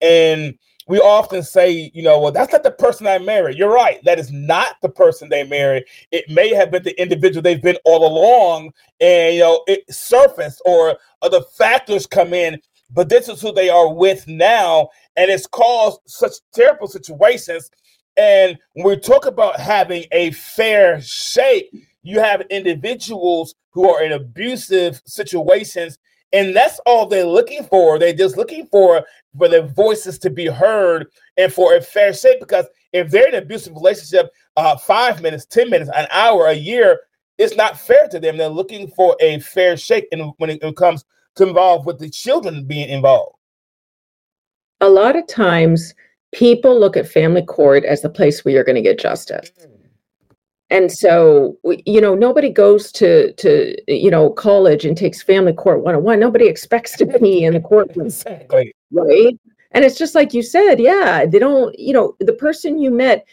And 0.00 0.58
we 0.88 0.98
often 0.98 1.42
say, 1.42 1.90
you 1.94 2.02
know, 2.02 2.18
well, 2.20 2.32
that's 2.32 2.52
not 2.52 2.62
the 2.62 2.70
person 2.70 3.06
I 3.06 3.18
married. 3.18 3.56
You're 3.56 3.72
right. 3.72 4.02
That 4.04 4.18
is 4.18 4.32
not 4.32 4.76
the 4.82 4.88
person 4.88 5.28
they 5.28 5.44
married. 5.44 5.84
It 6.10 6.28
may 6.28 6.52
have 6.54 6.70
been 6.70 6.82
the 6.82 7.00
individual 7.00 7.42
they've 7.42 7.62
been 7.62 7.78
all 7.84 8.06
along, 8.06 8.72
and 9.00 9.34
you 9.34 9.40
know, 9.40 9.62
it 9.66 9.84
surfaced 9.92 10.60
or 10.64 10.98
other 11.22 11.40
factors 11.56 12.06
come 12.06 12.34
in, 12.34 12.60
but 12.90 13.08
this 13.08 13.28
is 13.28 13.40
who 13.40 13.52
they 13.52 13.70
are 13.70 13.92
with 13.92 14.26
now, 14.26 14.88
and 15.16 15.30
it's 15.30 15.46
caused 15.46 16.00
such 16.06 16.32
terrible 16.52 16.88
situations. 16.88 17.70
And 18.16 18.58
when 18.74 18.86
we 18.86 18.98
talk 18.98 19.24
about 19.26 19.58
having 19.58 20.04
a 20.12 20.32
fair 20.32 21.00
shake, 21.00 21.70
you 22.02 22.20
have 22.20 22.42
individuals 22.50 23.54
who 23.70 23.88
are 23.88 24.02
in 24.02 24.12
abusive 24.12 25.00
situations 25.06 25.98
and 26.32 26.56
that's 26.56 26.80
all 26.86 27.06
they're 27.06 27.24
looking 27.24 27.64
for. 27.64 27.98
They're 27.98 28.14
just 28.14 28.36
looking 28.36 28.66
for 28.66 29.04
for 29.36 29.48
their 29.48 29.66
voices 29.66 30.18
to 30.20 30.30
be 30.30 30.46
heard 30.46 31.06
and 31.36 31.52
for 31.52 31.74
a 31.74 31.80
fair 31.80 32.12
shake. 32.12 32.40
Because 32.40 32.66
if 32.92 33.10
they're 33.10 33.28
in 33.28 33.34
an 33.34 33.42
abusive 33.42 33.74
relationship, 33.74 34.30
uh, 34.56 34.76
five 34.76 35.22
minutes, 35.22 35.46
ten 35.46 35.70
minutes, 35.70 35.90
an 35.94 36.06
hour, 36.10 36.46
a 36.46 36.54
year, 36.54 37.00
it's 37.38 37.56
not 37.56 37.78
fair 37.78 38.08
to 38.08 38.20
them. 38.20 38.36
They're 38.36 38.48
looking 38.48 38.88
for 38.88 39.16
a 39.20 39.40
fair 39.40 39.76
shake, 39.76 40.06
and 40.12 40.32
when 40.38 40.50
it, 40.50 40.76
comes 40.76 41.04
to 41.36 41.48
involve 41.48 41.86
with 41.86 41.98
the 41.98 42.10
children 42.10 42.64
being 42.64 42.88
involved. 42.88 43.36
A 44.80 44.88
lot 44.88 45.16
of 45.16 45.26
times, 45.26 45.94
people 46.32 46.78
look 46.78 46.96
at 46.96 47.08
family 47.08 47.42
court 47.42 47.84
as 47.84 48.02
the 48.02 48.10
place 48.10 48.44
where 48.44 48.52
you're 48.52 48.64
going 48.64 48.76
to 48.76 48.82
get 48.82 48.98
justice. 48.98 49.50
Mm 49.60 49.71
and 50.72 50.90
so 50.90 51.56
you 51.64 52.00
know 52.00 52.14
nobody 52.14 52.48
goes 52.48 52.90
to 52.90 53.32
to 53.34 53.76
you 53.86 54.10
know 54.10 54.30
college 54.30 54.84
and 54.84 54.96
takes 54.96 55.22
family 55.22 55.52
court 55.52 55.82
101 55.82 56.18
nobody 56.18 56.48
expects 56.48 56.96
to 56.96 57.06
be 57.06 57.44
in 57.44 57.52
the 57.52 57.60
courtroom. 57.60 58.06
Exactly. 58.12 58.74
Right? 58.90 59.38
And 59.72 59.84
it's 59.84 59.98
just 59.98 60.14
like 60.14 60.34
you 60.34 60.42
said 60.42 60.80
yeah 60.80 61.26
they 61.26 61.38
don't 61.38 61.78
you 61.78 61.92
know 61.92 62.16
the 62.18 62.32
person 62.32 62.78
you 62.78 62.90
met 62.90 63.26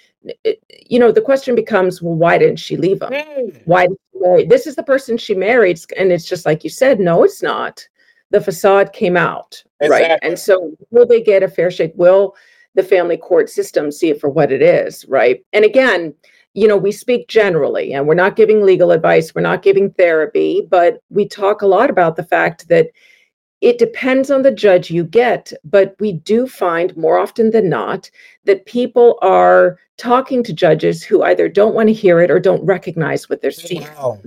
you 0.86 1.00
know 1.00 1.12
the 1.12 1.22
question 1.22 1.56
becomes 1.56 2.02
well 2.02 2.14
why 2.14 2.38
didn't 2.38 2.60
she 2.60 2.76
leave 2.78 3.02
him? 3.02 3.12
Mm. 3.12 3.62
why 3.66 3.88
this 4.48 4.68
is 4.68 4.76
the 4.76 4.84
person 4.84 5.18
she 5.18 5.34
married 5.34 5.80
and 5.98 6.12
it's 6.12 6.26
just 6.26 6.46
like 6.46 6.64
you 6.64 6.70
said 6.70 7.00
no 7.00 7.24
it's 7.24 7.42
not. 7.42 7.88
The 8.32 8.42
facade 8.42 8.94
came 8.94 9.18
out 9.18 9.64
exactly. 9.80 10.10
right 10.10 10.20
and 10.22 10.38
so 10.38 10.76
will 10.92 11.08
they 11.08 11.22
get 11.22 11.42
a 11.42 11.48
fair 11.48 11.72
shake? 11.72 11.94
Will 11.96 12.36
the 12.76 12.84
family 12.84 13.18
court 13.18 13.50
system 13.50 13.92
see 13.92 14.10
it 14.10 14.20
for 14.22 14.30
what 14.30 14.52
it 14.52 14.62
is 14.62 15.06
right? 15.06 15.44
And 15.54 15.64
again 15.66 16.14
you 16.54 16.68
know, 16.68 16.78
we 16.78 16.92
speak 16.92 17.28
generally 17.28 17.94
and 17.94 18.08
we're 18.08 18.16
not 18.16 18.36
giving 18.36 18.64
legal 18.64 18.92
advice, 18.92 19.34
we're 19.34 19.42
not 19.42 19.62
giving 19.62 19.92
therapy, 19.92 20.66
but 20.70 21.02
we 21.10 21.28
talk 21.28 21.62
a 21.62 21.68
lot 21.68 21.90
about 21.90 22.16
the 22.16 22.24
fact 22.24 22.68
that 22.70 22.88
it 23.62 23.78
depends 23.78 24.32
on 24.32 24.42
the 24.42 24.52
judge 24.52 24.90
you 24.90 25.04
get, 25.04 25.52
but 25.64 25.96
we 26.00 26.14
do 26.14 26.48
find 26.48 26.96
more 26.96 27.20
often 27.20 27.52
than 27.52 27.68
not 27.68 28.10
that 28.46 28.66
people 28.66 29.20
are 29.22 29.78
talking 29.98 30.44
to 30.44 30.54
judges 30.54 31.04
who 31.04 31.24
either 31.24 31.50
don't 31.50 31.76
want 31.76 31.90
to 31.90 31.94
hear 31.94 32.22
it 32.22 32.32
or 32.32 32.40
don't 32.40 32.66
recognize 32.66 33.30
what 33.30 33.42
they're 33.42 33.52
seeing. 33.52 33.82
Wow. 33.82 34.22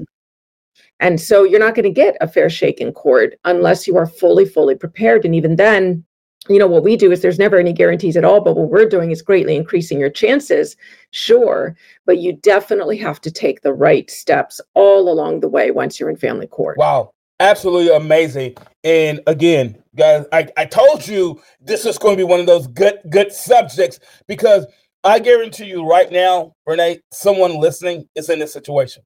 And 1.01 1.21
so 1.21 1.45
you're 1.45 1.59
not 1.59 1.75
going 1.75 1.85
to 1.85 1.91
get 1.91 2.17
a 2.21 2.29
fair 2.29 2.49
shake 2.51 2.81
in 2.81 2.93
court 2.93 3.35
unless 3.45 3.87
you 3.87 3.97
are 3.97 4.07
fully, 4.07 4.45
fully 4.45 4.75
prepared. 4.75 5.25
And 5.25 5.35
even 5.35 5.57
then, 5.57 6.05
you 6.49 6.59
know 6.59 6.67
what 6.67 6.83
we 6.83 6.97
do 6.97 7.13
is 7.13 7.23
there's 7.23 7.39
never 7.39 7.59
any 7.59 7.73
guarantees 7.73 8.17
at 8.17 8.25
all 8.25 8.41
but 8.41 8.57
what 8.57 8.71
we're 8.71 8.89
doing 8.89 9.11
is 9.11 9.23
greatly 9.23 9.55
increasing 9.55 9.99
your 9.99 10.11
chances 10.11 10.77
sure 11.11 11.77
but 12.05 12.19
you 12.19 12.33
definitely 12.33 12.97
have 12.97 13.21
to 13.21 13.31
take 13.31 13.63
the 13.63 13.73
right 13.73 14.11
steps 14.11 14.61
all 14.75 15.09
along 15.09 15.41
the 15.41 15.49
way 15.49 15.71
once 15.71 16.01
you're 16.01 16.11
in 16.11 16.17
family 16.17 16.47
court. 16.47 16.77
Wow. 16.79 17.13
Absolutely 17.41 17.95
amazing. 17.95 18.57
And 18.85 19.21
again 19.27 19.83
guys 19.95 20.25
i, 20.33 20.49
I 20.57 20.65
told 20.65 21.07
you 21.07 21.41
this 21.61 21.85
is 21.87 21.99
going 21.99 22.17
to 22.17 22.25
be 22.25 22.29
one 22.29 22.41
of 22.41 22.47
those 22.47 22.67
good 22.67 22.99
good 23.11 23.31
subjects 23.33 24.01
because 24.27 24.67
i 25.05 25.19
guarantee 25.19 25.67
you 25.67 25.87
right 25.87 26.11
now 26.11 26.55
renee 26.67 27.01
someone 27.13 27.61
listening 27.61 28.09
is 28.15 28.31
in 28.31 28.39
this 28.39 28.53
situation. 28.53 29.03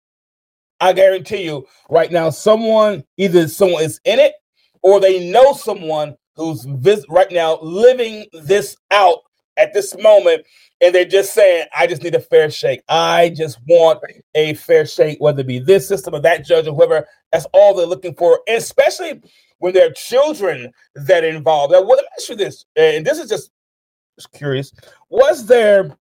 I 0.79 0.93
guarantee 0.93 1.43
you 1.43 1.67
right 1.91 2.13
now 2.13 2.31
someone 2.31 3.05
either 3.17 3.49
someone 3.49 3.83
is 3.83 4.01
in 4.05 4.19
it 4.19 4.35
or 4.83 5.01
they 5.01 5.31
know 5.31 5.53
someone 5.53 6.17
who's 6.37 6.65
vis- 6.65 7.07
right 7.09 7.31
now 7.31 7.59
living 7.61 8.27
this 8.33 8.77
out 8.91 9.19
at 9.57 9.73
this 9.73 9.97
moment 9.99 10.45
and 10.81 10.95
they're 10.95 11.05
just 11.05 11.33
saying, 11.33 11.67
I 11.75 11.87
just 11.87 12.03
need 12.03 12.15
a 12.15 12.21
fair 12.21 12.51
shake. 12.51 12.83
I 12.89 13.31
just 13.31 13.59
want 13.67 14.01
a 14.35 14.55
fair 14.55 14.85
shake, 14.85 15.19
whether 15.21 15.41
it 15.41 15.47
be 15.47 15.59
this 15.59 15.89
system 15.89 16.15
or 16.15 16.21
that 16.21 16.45
judge 16.45 16.67
or 16.67 16.75
whoever. 16.75 17.07
That's 17.33 17.47
all 17.53 17.75
they're 17.75 17.87
looking 17.87 18.15
for, 18.15 18.41
and 18.47 18.59
especially 18.59 19.23
when 19.59 19.73
there 19.73 19.89
are 19.89 19.93
children 19.93 20.71
that 20.95 21.25
are 21.25 21.29
involved. 21.29 21.73
Now, 21.73 21.81
let 21.81 21.99
me 21.99 22.09
ask 22.19 22.29
you 22.29 22.37
this, 22.37 22.67
and 22.77 23.07
this 23.07 23.19
is 23.19 23.29
just, 23.29 23.51
just 24.19 24.33
curious. 24.33 24.73
Was 25.09 25.47
there 25.47 25.97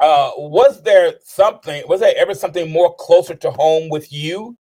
uh 0.00 0.30
was 0.36 0.82
there 0.82 1.14
something 1.24 1.82
was 1.88 2.00
there 2.00 2.12
ever 2.18 2.34
something 2.34 2.70
more 2.70 2.94
closer 2.96 3.34
to 3.34 3.50
home 3.52 3.88
with 3.88 4.12
you 4.12 4.54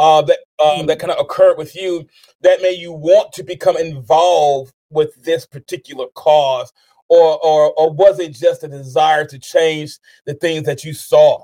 uh 0.00 0.22
that 0.22 0.38
um 0.58 0.86
that 0.86 0.98
kind 0.98 1.12
of 1.12 1.20
occurred 1.20 1.58
with 1.58 1.76
you 1.76 2.06
that 2.40 2.62
made 2.62 2.78
you 2.78 2.90
want 2.92 3.32
to 3.32 3.42
become 3.42 3.76
involved 3.76 4.72
with 4.90 5.14
this 5.22 5.46
particular 5.46 6.06
cause 6.14 6.72
or 7.08 7.38
or 7.44 7.72
or 7.74 7.92
was 7.92 8.18
it 8.18 8.32
just 8.32 8.64
a 8.64 8.68
desire 8.68 9.26
to 9.26 9.38
change 9.38 9.98
the 10.24 10.34
things 10.34 10.64
that 10.64 10.84
you 10.84 10.94
saw? 10.94 11.42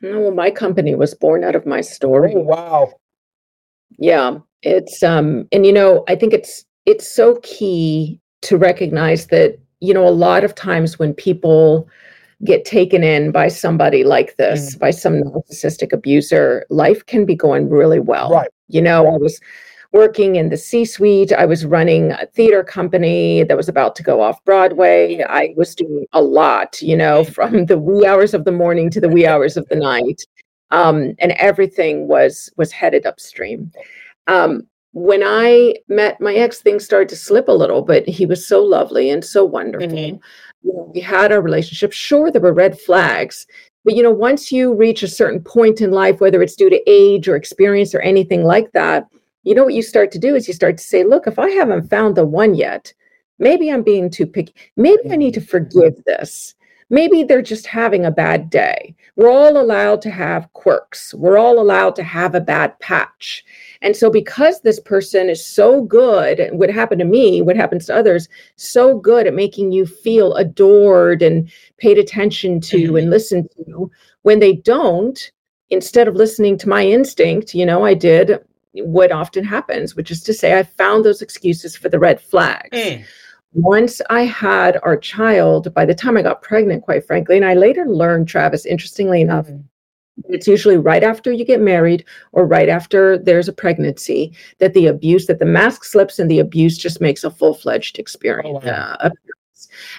No, 0.00 0.20
well, 0.20 0.34
my 0.34 0.50
company 0.50 0.94
was 0.94 1.12
born 1.12 1.44
out 1.44 1.56
of 1.56 1.66
my 1.66 1.80
story. 1.80 2.32
Oh, 2.34 2.40
wow. 2.40 2.92
Yeah, 3.98 4.38
it's 4.62 5.02
um 5.02 5.46
and 5.52 5.66
you 5.66 5.72
know, 5.72 6.04
I 6.08 6.16
think 6.16 6.32
it's 6.32 6.64
it's 6.86 7.06
so 7.06 7.40
key 7.42 8.20
to 8.42 8.56
recognize 8.56 9.26
that 9.26 9.58
you 9.80 9.92
know 9.92 10.08
a 10.08 10.10
lot 10.10 10.44
of 10.44 10.54
times 10.54 10.98
when 10.98 11.12
people 11.12 11.88
get 12.44 12.64
taken 12.64 13.02
in 13.02 13.32
by 13.32 13.48
somebody 13.48 14.04
like 14.04 14.36
this, 14.36 14.74
mm. 14.74 14.78
by 14.78 14.90
some 14.90 15.22
narcissistic 15.22 15.92
abuser, 15.92 16.64
life 16.70 17.04
can 17.06 17.24
be 17.24 17.34
going 17.34 17.68
really 17.68 18.00
well. 18.00 18.30
Right. 18.30 18.50
You 18.68 18.82
know, 18.82 19.06
I 19.06 19.16
was 19.16 19.40
working 19.92 20.36
in 20.36 20.50
the 20.50 20.56
C 20.56 20.84
suite. 20.84 21.32
I 21.32 21.46
was 21.46 21.64
running 21.64 22.12
a 22.12 22.26
theater 22.26 22.62
company 22.62 23.42
that 23.44 23.56
was 23.56 23.68
about 23.68 23.96
to 23.96 24.02
go 24.02 24.20
off 24.20 24.44
Broadway. 24.44 25.22
I 25.28 25.54
was 25.56 25.74
doing 25.74 26.06
a 26.12 26.22
lot, 26.22 26.80
you 26.82 26.96
know, 26.96 27.24
from 27.24 27.66
the 27.66 27.78
wee 27.78 28.06
hours 28.06 28.34
of 28.34 28.44
the 28.44 28.52
morning 28.52 28.90
to 28.90 29.00
the 29.00 29.08
wee 29.08 29.26
hours 29.26 29.56
of 29.56 29.68
the 29.68 29.76
night. 29.76 30.22
Um, 30.70 31.14
and 31.18 31.32
everything 31.32 32.08
was 32.08 32.50
was 32.58 32.70
headed 32.70 33.06
upstream. 33.06 33.72
Um, 34.26 34.66
when 34.92 35.22
I 35.24 35.76
met 35.88 36.20
my 36.20 36.34
ex, 36.34 36.60
things 36.60 36.84
started 36.84 37.08
to 37.10 37.16
slip 37.16 37.48
a 37.48 37.52
little, 37.52 37.82
but 37.82 38.06
he 38.06 38.26
was 38.26 38.46
so 38.46 38.62
lovely 38.62 39.08
and 39.10 39.24
so 39.24 39.44
wonderful. 39.44 39.88
Mm-hmm. 39.88 40.18
You 40.62 40.72
know, 40.74 40.90
we 40.94 41.00
had 41.00 41.32
our 41.32 41.40
relationship. 41.40 41.92
Sure, 41.92 42.30
there 42.30 42.42
were 42.42 42.52
red 42.52 42.78
flags, 42.78 43.46
but 43.84 43.94
you 43.94 44.02
know, 44.02 44.10
once 44.10 44.52
you 44.52 44.74
reach 44.74 45.02
a 45.02 45.08
certain 45.08 45.40
point 45.42 45.80
in 45.80 45.90
life, 45.90 46.20
whether 46.20 46.42
it's 46.42 46.56
due 46.56 46.70
to 46.70 46.90
age 46.90 47.28
or 47.28 47.36
experience 47.36 47.94
or 47.94 48.00
anything 48.00 48.44
like 48.44 48.70
that, 48.72 49.06
you 49.44 49.54
know 49.54 49.64
what 49.64 49.74
you 49.74 49.82
start 49.82 50.10
to 50.12 50.18
do 50.18 50.34
is 50.34 50.48
you 50.48 50.54
start 50.54 50.76
to 50.78 50.84
say, 50.84 51.04
look, 51.04 51.26
if 51.26 51.38
I 51.38 51.48
haven't 51.50 51.88
found 51.88 52.16
the 52.16 52.26
one 52.26 52.54
yet, 52.54 52.92
maybe 53.38 53.70
I'm 53.70 53.82
being 53.82 54.10
too 54.10 54.26
picky. 54.26 54.54
Maybe 54.76 55.10
I 55.10 55.16
need 55.16 55.34
to 55.34 55.40
forgive 55.40 56.02
this. 56.04 56.54
Maybe 56.90 57.22
they're 57.22 57.42
just 57.42 57.66
having 57.66 58.04
a 58.04 58.10
bad 58.10 58.48
day. 58.48 58.94
We're 59.16 59.30
all 59.30 59.60
allowed 59.60 60.00
to 60.02 60.10
have 60.10 60.52
quirks. 60.52 61.12
We're 61.12 61.38
all 61.38 61.60
allowed 61.60 61.96
to 61.96 62.02
have 62.02 62.34
a 62.34 62.40
bad 62.40 62.78
patch. 62.78 63.44
And 63.82 63.94
so, 63.96 64.10
because 64.10 64.60
this 64.60 64.80
person 64.80 65.28
is 65.28 65.44
so 65.44 65.82
good, 65.82 66.40
and 66.40 66.58
what 66.58 66.70
happened 66.70 67.00
to 67.00 67.04
me, 67.04 67.42
what 67.42 67.56
happens 67.56 67.86
to 67.86 67.96
others, 67.96 68.28
so 68.56 68.98
good 68.98 69.26
at 69.26 69.34
making 69.34 69.72
you 69.72 69.86
feel 69.86 70.34
adored 70.34 71.20
and 71.20 71.50
paid 71.78 71.98
attention 71.98 72.60
to 72.62 72.78
mm-hmm. 72.78 72.96
and 72.96 73.10
listened 73.10 73.50
to, 73.56 73.90
when 74.22 74.40
they 74.40 74.54
don't, 74.54 75.30
instead 75.70 76.08
of 76.08 76.14
listening 76.14 76.56
to 76.58 76.68
my 76.68 76.86
instinct, 76.86 77.54
you 77.54 77.66
know, 77.66 77.84
I 77.84 77.94
did 77.94 78.38
what 78.72 79.12
often 79.12 79.44
happens, 79.44 79.94
which 79.94 80.10
is 80.10 80.22
to 80.22 80.34
say, 80.34 80.58
I 80.58 80.62
found 80.62 81.04
those 81.04 81.22
excuses 81.22 81.76
for 81.76 81.88
the 81.88 81.98
red 81.98 82.20
flags. 82.20 82.76
Mm. 82.76 83.04
Once 83.52 84.00
I 84.10 84.22
had 84.22 84.78
our 84.82 84.96
child, 84.96 85.72
by 85.74 85.84
the 85.84 85.94
time 85.94 86.16
I 86.16 86.22
got 86.22 86.42
pregnant, 86.42 86.82
quite 86.82 87.06
frankly, 87.06 87.36
and 87.36 87.44
I 87.44 87.54
later 87.54 87.86
learned, 87.86 88.28
Travis, 88.28 88.66
interestingly 88.66 89.20
enough, 89.20 89.48
mm. 89.48 89.64
it's 90.28 90.46
usually 90.46 90.76
right 90.76 91.02
after 91.02 91.32
you 91.32 91.44
get 91.44 91.60
married 91.60 92.04
or 92.32 92.46
right 92.46 92.68
after 92.68 93.16
there's 93.16 93.48
a 93.48 93.52
pregnancy 93.52 94.34
that 94.58 94.74
the 94.74 94.86
abuse, 94.86 95.26
that 95.26 95.38
the 95.38 95.46
mask 95.46 95.84
slips 95.84 96.18
and 96.18 96.30
the 96.30 96.40
abuse 96.40 96.76
just 96.76 97.00
makes 97.00 97.24
a 97.24 97.30
full 97.30 97.54
fledged 97.54 97.98
experience. 97.98 98.62
Oh, 98.62 98.70
wow. 98.70 98.96
uh, 99.00 99.10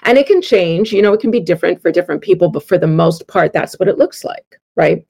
and 0.04 0.16
it 0.16 0.26
can 0.26 0.40
change, 0.40 0.92
you 0.92 1.02
know, 1.02 1.12
it 1.12 1.20
can 1.20 1.30
be 1.30 1.40
different 1.40 1.82
for 1.82 1.92
different 1.92 2.22
people, 2.22 2.48
but 2.48 2.66
for 2.66 2.78
the 2.78 2.86
most 2.86 3.26
part, 3.26 3.52
that's 3.52 3.78
what 3.78 3.88
it 3.88 3.98
looks 3.98 4.24
like, 4.24 4.60
right? 4.76 5.04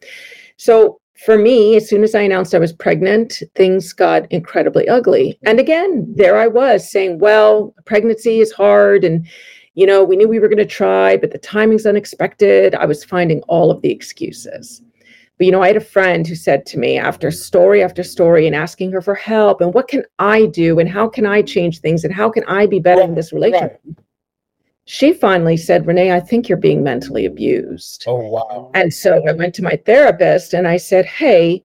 So 0.56 0.99
for 1.24 1.36
me, 1.36 1.76
as 1.76 1.88
soon 1.88 2.02
as 2.02 2.14
I 2.14 2.22
announced 2.22 2.54
I 2.54 2.58
was 2.58 2.72
pregnant, 2.72 3.42
things 3.54 3.92
got 3.92 4.30
incredibly 4.32 4.88
ugly. 4.88 5.38
And 5.44 5.60
again, 5.60 6.10
there 6.16 6.38
I 6.38 6.46
was 6.46 6.90
saying, 6.90 7.18
well, 7.18 7.74
pregnancy 7.84 8.40
is 8.40 8.52
hard. 8.52 9.04
And, 9.04 9.26
you 9.74 9.86
know, 9.86 10.02
we 10.02 10.16
knew 10.16 10.28
we 10.28 10.38
were 10.38 10.48
going 10.48 10.58
to 10.58 10.66
try, 10.66 11.18
but 11.18 11.30
the 11.30 11.38
timing's 11.38 11.84
unexpected. 11.84 12.74
I 12.74 12.86
was 12.86 13.04
finding 13.04 13.42
all 13.42 13.70
of 13.70 13.82
the 13.82 13.90
excuses. 13.90 14.82
But, 15.36 15.44
you 15.44 15.52
know, 15.52 15.62
I 15.62 15.68
had 15.68 15.76
a 15.76 15.80
friend 15.80 16.26
who 16.26 16.34
said 16.34 16.64
to 16.66 16.78
me 16.78 16.96
after 16.96 17.30
story 17.30 17.82
after 17.82 18.02
story 18.02 18.46
and 18.46 18.56
asking 18.56 18.92
her 18.92 19.02
for 19.02 19.14
help 19.14 19.60
and 19.60 19.74
what 19.74 19.88
can 19.88 20.04
I 20.18 20.46
do 20.46 20.78
and 20.78 20.88
how 20.88 21.08
can 21.08 21.26
I 21.26 21.42
change 21.42 21.80
things 21.80 22.04
and 22.04 22.14
how 22.14 22.30
can 22.30 22.44
I 22.44 22.66
be 22.66 22.78
better 22.78 23.02
in 23.02 23.14
this 23.14 23.32
relationship? 23.32 23.80
Right 23.84 23.96
she 24.86 25.12
finally 25.12 25.56
said, 25.56 25.86
Renee, 25.86 26.12
I 26.12 26.20
think 26.20 26.48
you're 26.48 26.58
being 26.58 26.82
mentally 26.82 27.24
abused. 27.24 28.04
Oh, 28.06 28.26
wow. 28.28 28.70
And 28.74 28.92
so 28.92 29.22
I 29.28 29.32
went 29.32 29.54
to 29.56 29.62
my 29.62 29.80
therapist 29.86 30.52
and 30.52 30.66
I 30.66 30.78
said, 30.78 31.06
Hey, 31.06 31.64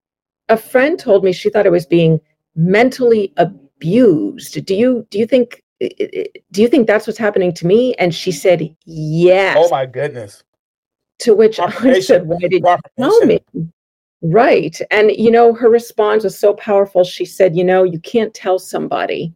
a 0.50 0.58
friend 0.58 1.00
told 1.00 1.24
me 1.24 1.34
she 1.34 1.50
thought 1.50 1.66
I 1.66 1.70
was 1.70 1.86
being 1.86 2.20
mentally 2.56 3.34
abused. 3.38 4.64
Do 4.66 4.76
you 4.76 5.08
do 5.10 5.18
you 5.18 5.26
think 5.26 5.64
do 5.80 6.62
you 6.62 6.68
think 6.68 6.88
that's 6.88 7.08
what's 7.08 7.20
happening 7.20 7.54
to 7.54 7.68
me? 7.68 7.94
And 7.96 8.14
she 8.14 8.32
said, 8.32 8.76
Yes. 8.86 9.58
Oh 9.60 9.70
my 9.70 9.86
goodness. 9.86 10.44
To 11.20 11.34
which 11.34 11.60
I 11.60 12.00
said, 12.02 12.28
Why 12.28 12.38
did 12.40 12.64
you 12.64 12.78
tell 12.98 13.26
me? 13.26 13.40
Right. 14.22 14.80
And 14.92 15.12
you 15.12 15.32
know, 15.32 15.54
her 15.54 15.70
response 15.70 16.24
was 16.24 16.38
so 16.38 16.54
powerful. 16.54 17.04
She 17.04 17.26
said, 17.26 17.56
you 17.56 17.64
know, 17.64 17.84
you 17.84 18.00
can't 18.00 18.34
tell 18.34 18.60
somebody 18.60 19.34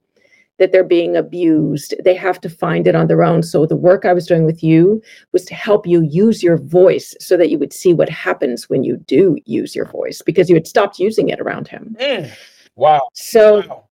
that 0.59 0.71
they're 0.71 0.83
being 0.83 1.15
abused. 1.15 1.95
They 2.03 2.13
have 2.15 2.39
to 2.41 2.49
find 2.49 2.87
it 2.87 2.95
on 2.95 3.07
their 3.07 3.23
own. 3.23 3.41
So 3.43 3.65
the 3.65 3.75
work 3.75 4.05
I 4.05 4.13
was 4.13 4.27
doing 4.27 4.45
with 4.45 4.61
you 4.61 5.01
was 5.31 5.45
to 5.45 5.55
help 5.55 5.87
you 5.87 6.01
use 6.01 6.43
your 6.43 6.57
voice 6.57 7.15
so 7.19 7.35
that 7.37 7.49
you 7.49 7.57
would 7.57 7.73
see 7.73 7.93
what 7.93 8.09
happens 8.09 8.69
when 8.69 8.83
you 8.83 8.97
do 8.97 9.37
use 9.45 9.75
your 9.75 9.85
voice 9.85 10.21
because 10.21 10.49
you 10.49 10.55
had 10.55 10.67
stopped 10.67 10.99
using 10.99 11.29
it 11.29 11.39
around 11.39 11.67
him. 11.67 11.95
Mm. 11.99 12.31
Wow. 12.75 13.09
So 13.13 13.67
wow. 13.67 13.87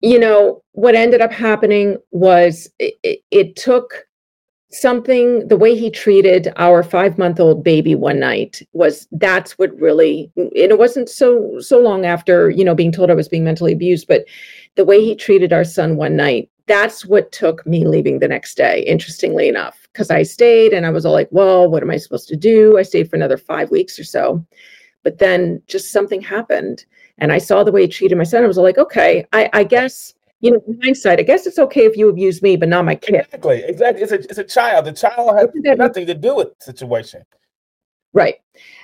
you 0.00 0.18
know, 0.18 0.62
what 0.72 0.94
ended 0.94 1.20
up 1.20 1.32
happening 1.32 1.96
was 2.12 2.68
it, 2.78 2.94
it, 3.02 3.20
it 3.30 3.56
took 3.56 4.06
something 4.72 5.46
the 5.48 5.56
way 5.56 5.76
he 5.76 5.90
treated 5.90 6.52
our 6.56 6.82
five 6.82 7.18
month 7.18 7.40
old 7.40 7.64
baby 7.64 7.96
one 7.96 8.20
night 8.20 8.62
was 8.72 9.08
that's 9.12 9.58
what 9.58 9.74
really 9.76 10.30
and 10.36 10.50
it 10.54 10.78
wasn't 10.78 11.08
so 11.08 11.58
so 11.58 11.76
long 11.80 12.06
after 12.06 12.50
you 12.50 12.64
know 12.64 12.74
being 12.74 12.92
told 12.92 13.10
i 13.10 13.14
was 13.14 13.28
being 13.28 13.42
mentally 13.42 13.72
abused 13.72 14.06
but 14.06 14.24
the 14.76 14.84
way 14.84 15.04
he 15.04 15.14
treated 15.14 15.52
our 15.52 15.64
son 15.64 15.96
one 15.96 16.16
night, 16.16 16.48
that's 16.66 17.04
what 17.04 17.32
took 17.32 17.66
me 17.66 17.86
leaving 17.86 18.18
the 18.18 18.28
next 18.28 18.56
day, 18.56 18.82
interestingly 18.84 19.48
enough, 19.48 19.88
because 19.92 20.10
I 20.10 20.22
stayed 20.22 20.72
and 20.72 20.86
I 20.86 20.90
was 20.90 21.04
all 21.04 21.12
like, 21.12 21.28
well, 21.30 21.68
what 21.68 21.82
am 21.82 21.90
I 21.90 21.96
supposed 21.96 22.28
to 22.28 22.36
do? 22.36 22.78
I 22.78 22.82
stayed 22.82 23.10
for 23.10 23.16
another 23.16 23.36
five 23.36 23.70
weeks 23.70 23.98
or 23.98 24.04
so. 24.04 24.44
But 25.02 25.18
then 25.18 25.62
just 25.66 25.90
something 25.92 26.20
happened. 26.20 26.84
And 27.18 27.32
I 27.32 27.38
saw 27.38 27.64
the 27.64 27.72
way 27.72 27.82
he 27.82 27.88
treated 27.88 28.16
my 28.16 28.24
son. 28.24 28.44
I 28.44 28.46
was 28.46 28.58
all 28.58 28.64
like, 28.64 28.78
okay, 28.78 29.26
I, 29.32 29.50
I 29.52 29.64
guess, 29.64 30.14
you 30.40 30.50
know, 30.50 30.62
in 30.66 30.80
hindsight, 30.82 31.18
I 31.18 31.22
guess 31.22 31.46
it's 31.46 31.58
okay 31.58 31.84
if 31.84 31.96
you 31.96 32.08
abuse 32.08 32.42
me, 32.42 32.56
but 32.56 32.68
not 32.68 32.84
my 32.84 32.94
kid. 32.94 33.14
Exactly. 33.14 33.62
Exactly. 33.62 34.02
It's 34.02 34.12
a, 34.12 34.18
it's 34.20 34.38
a 34.38 34.44
child. 34.44 34.86
The 34.86 34.92
child 34.92 35.36
has 35.36 35.48
nothing 35.76 36.06
to 36.06 36.14
do 36.14 36.36
with 36.36 36.48
the 36.58 36.64
situation. 36.64 37.22
Right. 38.12 38.36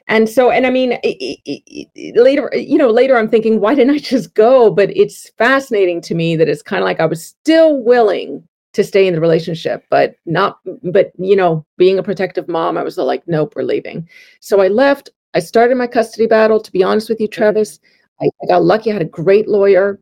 And 0.06 0.28
so, 0.28 0.50
and 0.50 0.66
I 0.66 0.70
mean, 0.70 0.92
it, 0.92 1.00
it, 1.02 1.90
it, 1.94 2.16
later, 2.16 2.50
you 2.54 2.78
know, 2.78 2.90
later 2.90 3.16
I'm 3.16 3.28
thinking, 3.28 3.60
why 3.60 3.74
didn't 3.74 3.94
I 3.94 3.98
just 3.98 4.34
go? 4.34 4.70
But 4.70 4.96
it's 4.96 5.30
fascinating 5.30 6.00
to 6.02 6.14
me 6.14 6.36
that 6.36 6.48
it's 6.48 6.62
kind 6.62 6.82
of 6.82 6.84
like 6.84 7.00
I 7.00 7.06
was 7.06 7.24
still 7.24 7.82
willing 7.82 8.46
to 8.74 8.84
stay 8.84 9.08
in 9.08 9.14
the 9.14 9.20
relationship, 9.20 9.84
but 9.90 10.14
not, 10.26 10.58
but, 10.92 11.10
you 11.18 11.34
know, 11.34 11.64
being 11.78 11.98
a 11.98 12.02
protective 12.02 12.46
mom, 12.46 12.76
I 12.76 12.84
was 12.84 12.98
like, 12.98 13.26
nope, 13.26 13.54
we're 13.56 13.62
leaving. 13.62 14.08
So 14.40 14.60
I 14.60 14.68
left. 14.68 15.10
I 15.34 15.40
started 15.40 15.76
my 15.76 15.86
custody 15.86 16.26
battle. 16.26 16.60
To 16.60 16.70
be 16.70 16.82
honest 16.84 17.08
with 17.08 17.18
you, 17.18 17.26
mm-hmm. 17.26 17.40
Travis, 17.40 17.80
I, 18.20 18.26
I 18.42 18.46
got 18.46 18.64
lucky. 18.64 18.90
I 18.90 18.94
had 18.94 19.02
a 19.02 19.06
great 19.06 19.48
lawyer. 19.48 19.98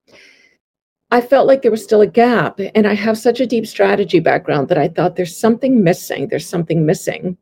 I 1.11 1.21
felt 1.21 1.47
like 1.47 1.63
there 1.63 1.71
was 1.71 1.85
still 1.85 2.01
a 2.01 2.07
gap. 2.07 2.61
And 2.75 2.87
I 2.87 2.95
have 2.95 3.19
such 3.19 3.41
a 3.41 3.47
deep 3.47 3.67
strategy 3.67 4.21
background 4.21 4.69
that 4.69 4.79
I 4.79 4.89
thought 4.89 5.17
there's 5.17 5.37
something 5.37 5.83
missing. 5.83 6.29
There's 6.29 6.49
something 6.49 6.85
missing. 6.85 7.37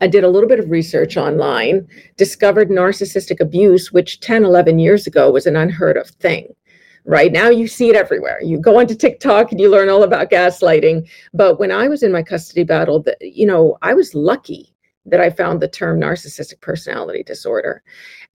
I 0.00 0.06
did 0.06 0.24
a 0.24 0.28
little 0.28 0.48
bit 0.48 0.58
of 0.58 0.70
research 0.70 1.16
online, 1.16 1.86
discovered 2.16 2.70
narcissistic 2.70 3.40
abuse, 3.40 3.92
which 3.92 4.20
10, 4.20 4.44
11 4.44 4.78
years 4.78 5.06
ago 5.06 5.30
was 5.30 5.46
an 5.46 5.56
unheard 5.56 5.96
of 5.96 6.08
thing. 6.08 6.48
Right 7.04 7.32
now, 7.32 7.50
you 7.50 7.66
see 7.66 7.88
it 7.88 7.96
everywhere. 7.96 8.40
You 8.42 8.58
go 8.58 8.78
onto 8.78 8.94
TikTok 8.94 9.50
and 9.50 9.60
you 9.60 9.68
learn 9.68 9.88
all 9.88 10.04
about 10.04 10.30
gaslighting. 10.30 11.08
But 11.34 11.58
when 11.58 11.72
I 11.72 11.88
was 11.88 12.02
in 12.02 12.12
my 12.12 12.22
custody 12.22 12.64
battle, 12.64 13.02
the, 13.02 13.16
you 13.20 13.44
know, 13.44 13.76
I 13.82 13.92
was 13.92 14.14
lucky 14.14 14.74
that 15.06 15.20
I 15.20 15.30
found 15.30 15.60
the 15.60 15.68
term 15.68 16.00
narcissistic 16.00 16.60
personality 16.60 17.24
disorder. 17.24 17.82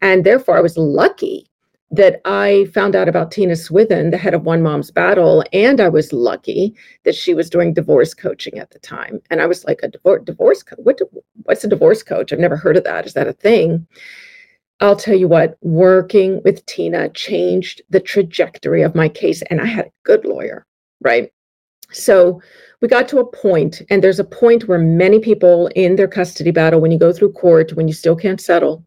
And 0.01 0.25
therefore, 0.25 0.57
I 0.57 0.61
was 0.61 0.77
lucky 0.77 1.49
that 1.89 2.19
I 2.25 2.67
found 2.73 2.95
out 2.95 3.07
about 3.07 3.31
Tina 3.31 3.55
Swithin, 3.55 4.11
the 4.11 4.17
head 4.17 4.33
of 4.33 4.43
One 4.43 4.61
Mom's 4.61 4.91
Battle, 4.91 5.43
and 5.53 5.79
I 5.79 5.87
was 5.87 6.11
lucky 6.11 6.75
that 7.03 7.15
she 7.15 7.33
was 7.33 7.49
doing 7.49 7.73
divorce 7.73 8.13
coaching 8.13 8.59
at 8.59 8.71
the 8.71 8.79
time. 8.79 9.21
And 9.29 9.41
I 9.41 9.45
was 9.45 9.63
like, 9.63 9.79
a 9.83 9.87
divorce 9.87 10.23
divorce? 10.25 10.63
What, 10.77 10.99
what's 11.43 11.63
a 11.63 11.69
divorce 11.69 12.03
coach? 12.03 12.33
I've 12.33 12.39
never 12.39 12.57
heard 12.57 12.75
of 12.75 12.83
that. 12.83 13.05
Is 13.05 13.13
that 13.13 13.27
a 13.27 13.33
thing? 13.33 13.87
I'll 14.79 14.97
tell 14.97 15.15
you 15.15 15.27
what, 15.27 15.57
working 15.61 16.41
with 16.43 16.65
Tina 16.65 17.09
changed 17.09 17.81
the 17.89 17.99
trajectory 17.99 18.83
of 18.83 18.93
my 18.93 19.09
case, 19.09 19.41
and 19.43 19.61
I 19.61 19.65
had 19.65 19.85
a 19.85 19.91
good 20.03 20.25
lawyer, 20.25 20.65
right? 21.01 21.31
So 21.91 22.41
we 22.81 22.87
got 22.87 23.07
to 23.09 23.19
a 23.19 23.25
point, 23.25 23.81
and 23.89 24.03
there's 24.03 24.19
a 24.19 24.25
point 24.25 24.67
where 24.67 24.77
many 24.77 25.19
people 25.19 25.67
in 25.75 25.95
their 25.95 26.07
custody 26.07 26.51
battle, 26.51 26.81
when 26.81 26.91
you 26.91 26.99
go 26.99 27.13
through 27.13 27.31
court, 27.31 27.73
when 27.73 27.87
you 27.87 27.93
still 27.93 28.15
can't 28.15 28.41
settle, 28.41 28.85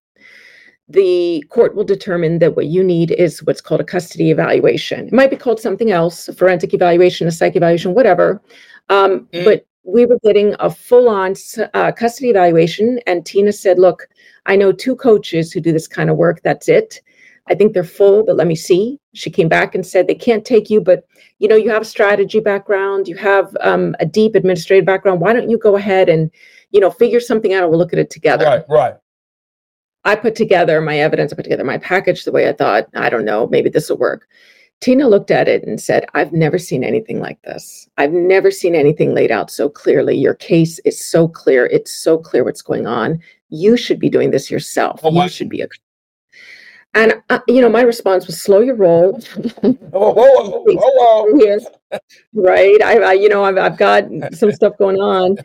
the 0.91 1.45
court 1.51 1.77
will 1.77 1.85
determine 1.85 2.41
that 2.41 2.57
what 2.57 2.67
you 2.67 2.83
need 2.83 3.13
is 3.13 3.43
what's 3.45 3.61
called 3.61 3.81
a 3.81 3.85
custody 3.85 4.31
evaluation. 4.31 5.07
It 5.07 5.13
might 5.13 5.31
be 5.31 5.37
called 5.37 5.61
something 5.61 5.93
else, 5.93 6.29
a 6.29 6.35
forensic 6.35 6.75
evaluation, 6.75 7.29
a 7.29 7.31
psych 7.31 7.55
evaluation, 7.55 7.95
whatever. 7.95 8.43
Um, 8.89 9.29
mm. 9.33 9.45
But 9.45 9.67
we 9.85 10.05
were 10.05 10.19
getting 10.25 10.57
a 10.59 10.69
full 10.69 11.09
on 11.09 11.35
uh, 11.75 11.93
custody 11.93 12.31
evaluation. 12.31 12.99
And 13.07 13.25
Tina 13.25 13.53
said, 13.53 13.79
Look, 13.79 14.09
I 14.47 14.57
know 14.57 14.73
two 14.73 14.97
coaches 14.97 15.53
who 15.53 15.61
do 15.61 15.73
this 15.73 15.87
kind 15.87 16.11
of 16.11 16.17
work. 16.17 16.43
That's 16.43 16.69
it. 16.69 17.01
I 17.49 17.55
think 17.55 17.73
they're 17.73 17.85
full, 17.85 18.25
but 18.25 18.37
let 18.37 18.47
me 18.47 18.55
see. 18.57 18.99
She 19.15 19.31
came 19.31 19.49
back 19.49 19.75
and 19.75 19.87
said, 19.87 20.09
They 20.09 20.15
can't 20.15 20.45
take 20.45 20.71
you, 20.71 20.81
but 20.81 21.05
you 21.39 21.47
know, 21.47 21.57
you 21.57 21.71
have 21.71 21.83
a 21.83 21.87
strategy 21.87 22.41
background, 22.41 23.07
you 23.07 23.17
have 23.17 23.57
um, 23.61 23.95
a 24.01 24.07
deep 24.07 24.35
administrative 24.35 24.85
background. 24.85 25.21
Why 25.21 25.33
don't 25.33 25.49
you 25.49 25.57
go 25.57 25.77
ahead 25.77 26.09
and, 26.09 26.31
you 26.71 26.81
know, 26.81 26.91
figure 26.91 27.21
something 27.21 27.55
out 27.55 27.63
and 27.63 27.71
we'll 27.71 27.79
look 27.79 27.93
at 27.93 27.99
it 27.99 28.11
together? 28.11 28.45
Right, 28.45 28.65
right. 28.69 28.95
I 30.05 30.17
put 30.17 30.35
together 30.35 30.81
my 30.81 30.99
evidence, 30.99 31.33
I 31.33 31.37
put 31.37 31.43
together 31.43 31.65
my 31.65 31.79
package 31.79 32.25
the 32.25 32.33
way 32.33 32.49
I 32.49 32.53
thought, 32.53 32.89
I 32.95 33.11
don't 33.11 33.25
know, 33.25 33.47
maybe 33.49 33.69
this 33.69 33.91
will 33.91 33.99
work. 33.99 34.27
Tina 34.81 35.07
looked 35.09 35.31
at 35.31 35.47
it 35.47 35.63
and 35.65 35.79
said, 35.79 36.07
I've 36.15 36.33
never 36.33 36.59
seen 36.59 36.83
anything 36.83 37.21
like 37.21 37.41
this. 37.43 37.87
I've 37.99 38.13
never 38.13 38.51
seen 38.51 38.75
anything 38.75 39.15
laid 39.15 39.31
out 39.31 39.51
so 39.51 39.69
clearly. 39.69 40.17
Your 40.17 40.35
case 40.35 40.79
is 40.81 41.05
so 41.05 41.29
clear. 41.29 41.67
It's 41.67 41.93
so 41.93 42.17
clear 42.17 42.45
what's 42.45 42.63
going 42.63 42.87
on. 42.87 43.21
You 43.51 43.77
should 43.77 44.01
be 44.01 44.09
doing 44.09 44.31
this 44.31 44.51
yourself. 44.51 45.01
Oh, 45.03 45.11
you 45.11 45.29
should 45.29 45.51
be 45.51 45.61
a. 45.61 45.69
And, 46.95 47.23
uh, 47.29 47.41
you 47.47 47.61
know, 47.61 47.69
my 47.69 47.83
response 47.83 48.27
was 48.27 48.41
slow 48.41 48.61
your 48.61 48.75
roll. 48.75 49.21
oh, 49.63 49.77
whoa, 49.93 50.65
whoa, 50.65 51.25
whoa. 51.27 51.59
right. 52.35 52.83
I, 52.83 52.99
I, 53.01 53.13
you 53.13 53.29
know, 53.29 53.45
I've, 53.45 53.59
I've 53.59 53.77
got 53.77 54.05
some 54.33 54.51
stuff 54.51 54.79
going 54.79 54.97
on. 54.99 55.37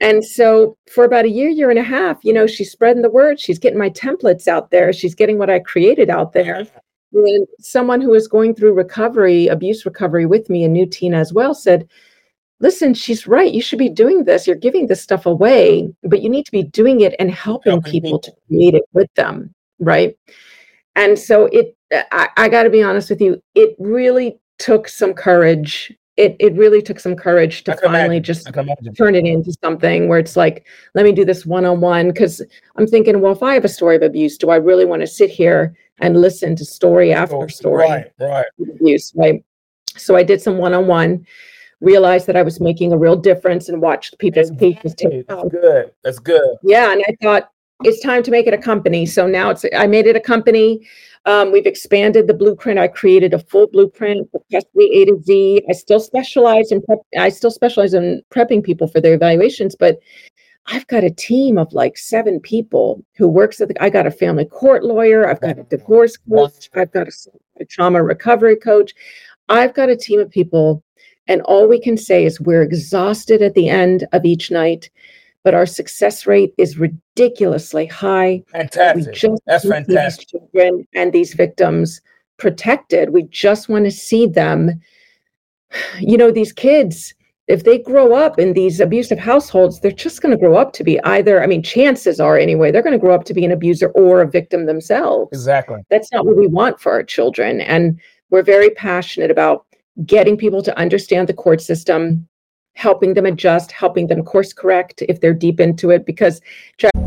And 0.00 0.24
so 0.24 0.76
for 0.92 1.04
about 1.04 1.24
a 1.24 1.30
year, 1.30 1.48
year 1.48 1.70
and 1.70 1.78
a 1.78 1.82
half, 1.82 2.24
you 2.24 2.32
know, 2.32 2.46
she's 2.46 2.70
spreading 2.70 3.02
the 3.02 3.10
word. 3.10 3.40
She's 3.40 3.58
getting 3.58 3.78
my 3.78 3.90
templates 3.90 4.46
out 4.46 4.70
there. 4.70 4.92
She's 4.92 5.14
getting 5.14 5.38
what 5.38 5.50
I 5.50 5.58
created 5.58 6.08
out 6.08 6.32
there. 6.32 6.66
And 7.12 7.46
someone 7.58 8.00
who 8.00 8.10
was 8.10 8.28
going 8.28 8.54
through 8.54 8.74
recovery, 8.74 9.48
abuse 9.48 9.84
recovery 9.84 10.26
with 10.26 10.48
me, 10.48 10.62
and 10.62 10.72
knew 10.72 10.86
Tina 10.86 11.18
as 11.18 11.32
well, 11.32 11.54
said, 11.54 11.88
Listen, 12.60 12.92
she's 12.92 13.28
right. 13.28 13.52
You 13.52 13.62
should 13.62 13.78
be 13.78 13.88
doing 13.88 14.24
this. 14.24 14.44
You're 14.46 14.56
giving 14.56 14.88
this 14.88 15.00
stuff 15.00 15.26
away, 15.26 15.88
but 16.02 16.22
you 16.22 16.28
need 16.28 16.44
to 16.44 16.50
be 16.50 16.64
doing 16.64 17.02
it 17.02 17.14
and 17.20 17.30
helping, 17.30 17.70
helping 17.70 17.92
people, 17.92 18.18
people 18.18 18.18
to 18.18 18.32
create 18.48 18.74
it 18.74 18.82
with 18.92 19.12
them. 19.14 19.54
Right. 19.78 20.16
And 20.96 21.16
so 21.16 21.46
it, 21.46 21.76
I, 21.92 22.28
I 22.36 22.48
got 22.48 22.64
to 22.64 22.70
be 22.70 22.82
honest 22.82 23.10
with 23.10 23.20
you, 23.20 23.40
it 23.54 23.76
really 23.78 24.40
took 24.58 24.88
some 24.88 25.14
courage 25.14 25.92
it 26.18 26.36
it 26.40 26.52
really 26.54 26.82
took 26.82 26.98
some 26.98 27.14
courage 27.14 27.62
to 27.64 27.76
finally 27.76 28.16
imagine. 28.16 28.22
just 28.24 28.50
turn 28.96 29.14
it 29.14 29.24
into 29.24 29.52
something 29.62 30.08
where 30.08 30.18
it's 30.18 30.36
like, 30.36 30.66
let 30.94 31.04
me 31.04 31.12
do 31.12 31.24
this 31.24 31.46
one 31.46 31.64
on 31.64 31.80
one. 31.80 32.08
Because 32.08 32.42
I'm 32.76 32.86
thinking, 32.86 33.20
well, 33.20 33.32
if 33.32 33.42
I 33.42 33.54
have 33.54 33.64
a 33.64 33.68
story 33.68 33.94
of 33.96 34.02
abuse, 34.02 34.36
do 34.36 34.50
I 34.50 34.56
really 34.56 34.84
want 34.84 35.00
to 35.00 35.06
sit 35.06 35.30
here 35.30 35.76
and 36.00 36.20
listen 36.20 36.56
to 36.56 36.64
story 36.64 37.12
after 37.12 37.48
story 37.48 37.88
right, 37.88 38.12
right. 38.18 38.46
abuse? 38.60 39.12
Right. 39.14 39.44
So 39.96 40.16
I 40.16 40.24
did 40.24 40.42
some 40.42 40.58
one 40.58 40.74
on 40.74 40.88
one. 40.88 41.24
Realized 41.80 42.26
that 42.26 42.34
I 42.34 42.42
was 42.42 42.60
making 42.60 42.92
a 42.92 42.98
real 42.98 43.14
difference 43.14 43.68
and 43.68 43.80
watched 43.80 44.18
people's 44.18 44.50
pages 44.50 44.96
take 44.96 45.28
That's 45.28 45.48
good. 45.48 45.92
That's 46.02 46.18
good. 46.18 46.56
Yeah, 46.64 46.90
and 46.90 47.00
I 47.06 47.14
thought 47.22 47.52
it's 47.84 48.02
time 48.02 48.24
to 48.24 48.32
make 48.32 48.48
it 48.48 48.54
a 48.54 48.58
company. 48.58 49.06
So 49.06 49.28
now 49.28 49.50
it's 49.50 49.64
I 49.76 49.86
made 49.86 50.06
it 50.08 50.16
a 50.16 50.20
company. 50.20 50.84
Um, 51.28 51.52
we've 51.52 51.66
expanded 51.66 52.26
the 52.26 52.32
blueprint. 52.32 52.78
I 52.78 52.88
created 52.88 53.34
a 53.34 53.38
full 53.38 53.66
blueprint 53.66 54.30
for 54.32 54.40
custody 54.50 55.02
A 55.02 55.04
to 55.04 55.22
Z. 55.22 55.62
I 55.68 55.72
still 55.74 56.00
specialize 56.00 56.72
in 56.72 56.80
prep. 56.80 57.00
I 57.18 57.28
still 57.28 57.50
specialize 57.50 57.92
in 57.92 58.22
prepping 58.34 58.64
people 58.64 58.88
for 58.88 58.98
their 58.98 59.12
evaluations, 59.12 59.76
but 59.76 59.98
I've 60.68 60.86
got 60.86 61.04
a 61.04 61.10
team 61.10 61.58
of 61.58 61.70
like 61.74 61.98
seven 61.98 62.40
people 62.40 63.04
who 63.18 63.28
works 63.28 63.60
at 63.60 63.68
the, 63.68 63.82
I 63.82 63.90
got 63.90 64.06
a 64.06 64.10
family 64.10 64.46
court 64.46 64.84
lawyer. 64.84 65.28
I've 65.28 65.42
got 65.42 65.58
a 65.58 65.64
divorce 65.64 66.16
coach. 66.16 66.70
I've 66.74 66.92
got 66.92 67.08
a, 67.08 67.12
a 67.60 67.66
trauma 67.66 68.02
recovery 68.02 68.56
coach. 68.56 68.94
I've 69.50 69.74
got 69.74 69.90
a 69.90 69.96
team 69.96 70.20
of 70.20 70.30
people. 70.30 70.82
And 71.26 71.42
all 71.42 71.68
we 71.68 71.78
can 71.78 71.98
say 71.98 72.24
is 72.24 72.40
we're 72.40 72.62
exhausted 72.62 73.42
at 73.42 73.52
the 73.52 73.68
end 73.68 74.06
of 74.14 74.24
each 74.24 74.50
night 74.50 74.88
but 75.44 75.54
our 75.54 75.66
success 75.66 76.26
rate 76.26 76.52
is 76.58 76.78
ridiculously 76.78 77.86
high. 77.86 78.42
Fantastic. 78.48 79.06
We 79.06 79.12
just 79.12 79.42
That's 79.46 79.68
fantastic. 79.68 80.28
These 80.28 80.40
children 80.40 80.88
and 80.94 81.12
these 81.12 81.34
victims 81.34 82.00
protected. 82.36 83.10
We 83.10 83.24
just 83.24 83.68
want 83.68 83.84
to 83.84 83.90
see 83.90 84.26
them. 84.26 84.80
You 86.00 86.16
know, 86.16 86.30
these 86.30 86.52
kids, 86.52 87.14
if 87.46 87.64
they 87.64 87.78
grow 87.78 88.14
up 88.14 88.38
in 88.38 88.52
these 88.52 88.80
abusive 88.80 89.18
households, 89.18 89.80
they're 89.80 89.90
just 89.90 90.20
going 90.22 90.32
to 90.32 90.40
grow 90.40 90.56
up 90.56 90.72
to 90.74 90.84
be 90.84 91.02
either, 91.04 91.42
I 91.42 91.46
mean, 91.46 91.62
chances 91.62 92.20
are 92.20 92.38
anyway, 92.38 92.70
they're 92.70 92.82
going 92.82 92.92
to 92.92 92.98
grow 92.98 93.14
up 93.14 93.24
to 93.24 93.34
be 93.34 93.44
an 93.44 93.52
abuser 93.52 93.88
or 93.90 94.20
a 94.20 94.30
victim 94.30 94.66
themselves. 94.66 95.30
Exactly. 95.32 95.80
That's 95.90 96.12
not 96.12 96.26
what 96.26 96.36
we 96.36 96.46
want 96.46 96.80
for 96.80 96.92
our 96.92 97.02
children. 97.02 97.60
And 97.60 97.98
we're 98.30 98.42
very 98.42 98.70
passionate 98.70 99.30
about 99.30 99.66
getting 100.04 100.36
people 100.36 100.62
to 100.62 100.78
understand 100.78 101.28
the 101.28 101.34
court 101.34 101.60
system, 101.60 102.28
helping 102.78 103.12
them 103.14 103.26
adjust, 103.26 103.72
helping 103.72 104.06
them 104.06 104.22
course 104.22 104.52
correct 104.52 105.02
if 105.08 105.20
they're 105.20 105.34
deep 105.34 105.58
into 105.58 105.90
it. 105.90 106.06
Because 106.06 106.40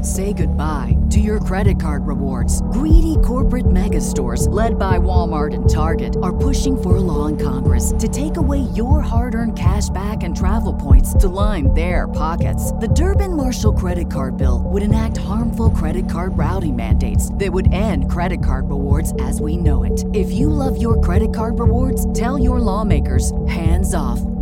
say 0.03 0.33
goodbye 0.33 0.97
to 1.11 1.19
your 1.19 1.39
credit 1.39 1.79
card 1.79 2.05
rewards. 2.05 2.61
Greedy 2.73 3.15
corporate 3.23 3.71
mega 3.71 4.01
stores, 4.01 4.47
led 4.47 4.77
by 4.77 4.97
Walmart 4.97 5.53
and 5.53 5.69
Target, 5.69 6.17
are 6.23 6.35
pushing 6.35 6.75
for 6.75 6.97
a 6.97 6.99
law 6.99 7.27
in 7.27 7.37
Congress 7.37 7.93
to 7.99 8.07
take 8.07 8.37
away 8.37 8.59
your 8.73 9.01
hard 9.01 9.35
earned 9.35 9.57
cash 9.57 9.89
back 9.89 10.23
and 10.23 10.35
travel 10.35 10.73
points 10.73 11.13
to 11.13 11.27
line 11.27 11.73
their 11.73 12.07
pockets. 12.07 12.71
The 12.73 12.87
Durbin 12.89 13.35
Marshall 13.35 13.73
credit 13.73 14.11
card 14.11 14.37
bill 14.37 14.63
would 14.65 14.83
enact 14.83 15.17
harmful 15.17 15.69
credit 15.69 16.09
card 16.09 16.37
routing 16.37 16.75
mandates 16.75 17.33
that 17.35 17.53
would 17.53 17.71
end 17.71 18.09
credit 18.09 18.43
card 18.43 18.69
rewards 18.69 19.13
as 19.21 19.39
we 19.39 19.55
know 19.55 19.83
it. 19.83 20.03
If 20.13 20.31
you 20.31 20.49
love 20.49 20.81
your 20.81 20.99
credit 20.99 21.33
card 21.33 21.59
rewards, 21.59 22.11
tell 22.17 22.39
your 22.39 22.59
lawmakers 22.59 23.31
hands 23.47 23.93
off 23.93 24.19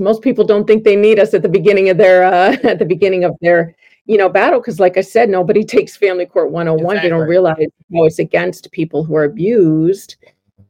most 0.00 0.22
people 0.22 0.44
don't 0.44 0.66
think 0.66 0.84
they 0.84 0.96
need 0.96 1.18
us 1.18 1.34
at 1.34 1.42
the 1.42 1.48
beginning 1.48 1.88
of 1.88 1.96
their 1.96 2.24
uh, 2.24 2.56
at 2.64 2.78
the 2.78 2.84
beginning 2.84 3.24
of 3.24 3.36
their 3.40 3.74
you 4.06 4.16
know 4.16 4.28
battle 4.28 4.60
because 4.60 4.80
like 4.80 4.96
i 4.96 5.00
said 5.00 5.28
nobody 5.28 5.64
takes 5.76 5.96
family 5.96 6.26
court 6.26 6.50
101 6.50 6.96
exactly. 6.96 7.08
they 7.08 7.16
don't 7.16 7.28
realize 7.28 7.66
how 7.94 8.04
it's 8.04 8.18
against 8.18 8.70
people 8.72 9.04
who 9.04 9.14
are 9.14 9.24
abused 9.24 10.16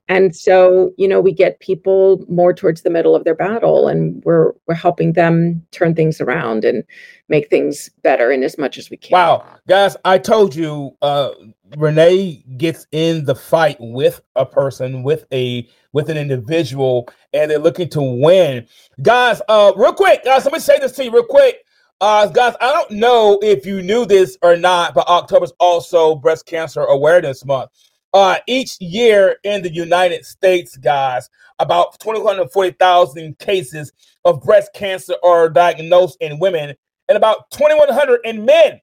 And 0.09 0.35
so, 0.35 0.93
you 0.99 1.07
know, 1.07 1.21
we 1.21 1.33
get 1.33 1.61
people 1.61 2.25
more 2.29 2.53
towards 2.53 2.83
the 2.83 2.91
middle 2.91 3.15
of 3.15 3.25
their 3.25 3.35
battle 3.35 3.89
and 3.89 4.23
we're 4.25 4.53
we're 4.67 4.75
helping 4.75 5.13
them 5.13 5.65
turn 5.71 5.95
things 5.95 6.21
around 6.21 6.65
and 6.65 6.85
make 7.29 7.49
things 7.49 7.89
better 8.03 8.31
in 8.31 8.43
as 8.43 8.59
much 8.59 8.79
as 8.79 8.91
we 8.91 8.97
can. 8.97 9.15
Wow. 9.15 9.47
Guys, 9.69 9.97
I 10.05 10.19
told 10.19 10.55
you 10.55 10.97
uh 11.03 11.31
Renee 11.77 12.45
gets 12.57 12.87
in 12.93 13.25
the 13.25 13.35
fight 13.35 13.77
with 13.81 14.21
a 14.37 14.45
person, 14.45 15.03
with 15.03 15.25
a 15.33 15.69
with 15.93 16.11
an 16.11 16.17
individual, 16.17 17.09
and 17.33 17.51
they're 17.51 17.59
looking 17.59 17.89
to 17.91 18.03
win. 18.03 18.67
Guys, 19.03 19.41
uh, 19.49 19.73
real 19.77 19.93
quick, 19.93 20.25
guys, 20.25 20.45
let 20.45 20.53
me 20.53 20.59
say 20.59 20.79
this 20.79 20.93
to 20.93 21.05
you 21.05 21.11
real 21.11 21.25
quick. 21.25 21.65
Uh, 22.01 22.27
guys, 22.27 22.55
I 22.61 22.73
don't 22.73 22.91
know 22.93 23.39
if 23.43 23.65
you 23.65 23.81
knew 23.83 24.05
this 24.05 24.37
or 24.43 24.57
not, 24.57 24.95
but 24.95 25.07
October 25.09 25.45
is 25.45 25.53
also 25.61 26.15
Breast 26.15 26.47
Cancer 26.47 26.81
Awareness 26.81 27.45
Month. 27.45 27.71
Uh, 28.15 28.37
each 28.47 28.79
year 28.81 29.37
in 29.45 29.63
the 29.63 29.73
United 29.73 30.25
States, 30.25 30.77
guys, 30.77 31.31
about 31.59 31.99
240,000 32.01 33.39
cases 33.39 33.93
of 34.25 34.43
breast 34.43 34.71
cancer 34.75 35.15
are 35.25 35.49
diagnosed 35.49 36.19
in 36.21 36.39
women, 36.39 36.75
and 37.09 37.17
about 37.17 37.51
2,100 37.51 38.21
in 38.25 38.45
men. 38.45 38.81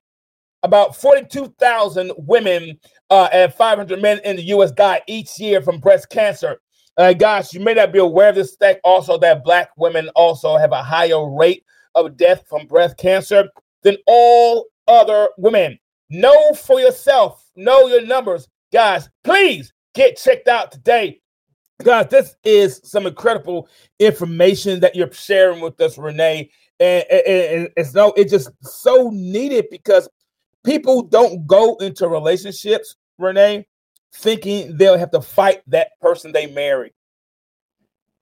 About 0.63 0.93
42,000 0.95 2.11
women 2.17 2.77
uh, 3.09 3.29
and 3.31 3.53
500 3.53 4.01
men 4.01 4.19
in 4.25 4.35
the 4.35 4.41
U.S. 4.43 4.71
die 4.71 5.01
each 5.07 5.39
year 5.39 5.61
from 5.61 5.79
breast 5.79 6.09
cancer. 6.09 6.59
Uh, 6.97 7.13
guys, 7.13 7.53
you 7.53 7.61
may 7.61 7.73
not 7.73 7.93
be 7.93 7.99
aware 7.99 8.27
of 8.27 8.35
this 8.35 8.57
fact 8.57 8.81
also 8.83 9.17
that 9.19 9.43
black 9.45 9.69
women 9.77 10.09
also 10.15 10.57
have 10.57 10.73
a 10.73 10.83
higher 10.83 11.33
rate 11.33 11.63
of 11.95 12.17
death 12.17 12.43
from 12.49 12.67
breast 12.67 12.97
cancer 12.97 13.47
than 13.83 13.95
all 14.05 14.65
other 14.87 15.29
women. 15.37 15.79
Know 16.09 16.53
for 16.53 16.79
yourself, 16.81 17.49
know 17.55 17.87
your 17.87 18.05
numbers. 18.05 18.47
Guys, 18.71 19.09
please 19.23 19.73
get 19.95 20.17
checked 20.17 20.47
out 20.47 20.71
today. 20.71 21.21
Guys, 21.83 22.07
this 22.09 22.35
is 22.43 22.81
some 22.83 23.07
incredible 23.07 23.67
information 23.99 24.79
that 24.81 24.95
you're 24.95 25.11
sharing 25.11 25.61
with 25.61 25.79
us, 25.81 25.97
Renee. 25.97 26.51
And, 26.79 27.05
and, 27.09 27.27
and 27.27 27.69
it's 27.75 27.93
no, 27.93 28.13
it's 28.15 28.31
just 28.31 28.51
so 28.61 29.09
needed 29.13 29.65
because 29.71 30.07
people 30.63 31.03
don't 31.03 31.47
go 31.47 31.75
into 31.77 32.07
relationships, 32.07 32.95
Renee, 33.17 33.65
thinking 34.13 34.77
they'll 34.77 34.97
have 34.97 35.11
to 35.11 35.21
fight 35.21 35.61
that 35.67 35.91
person 36.01 36.31
they 36.31 36.47
marry. 36.47 36.93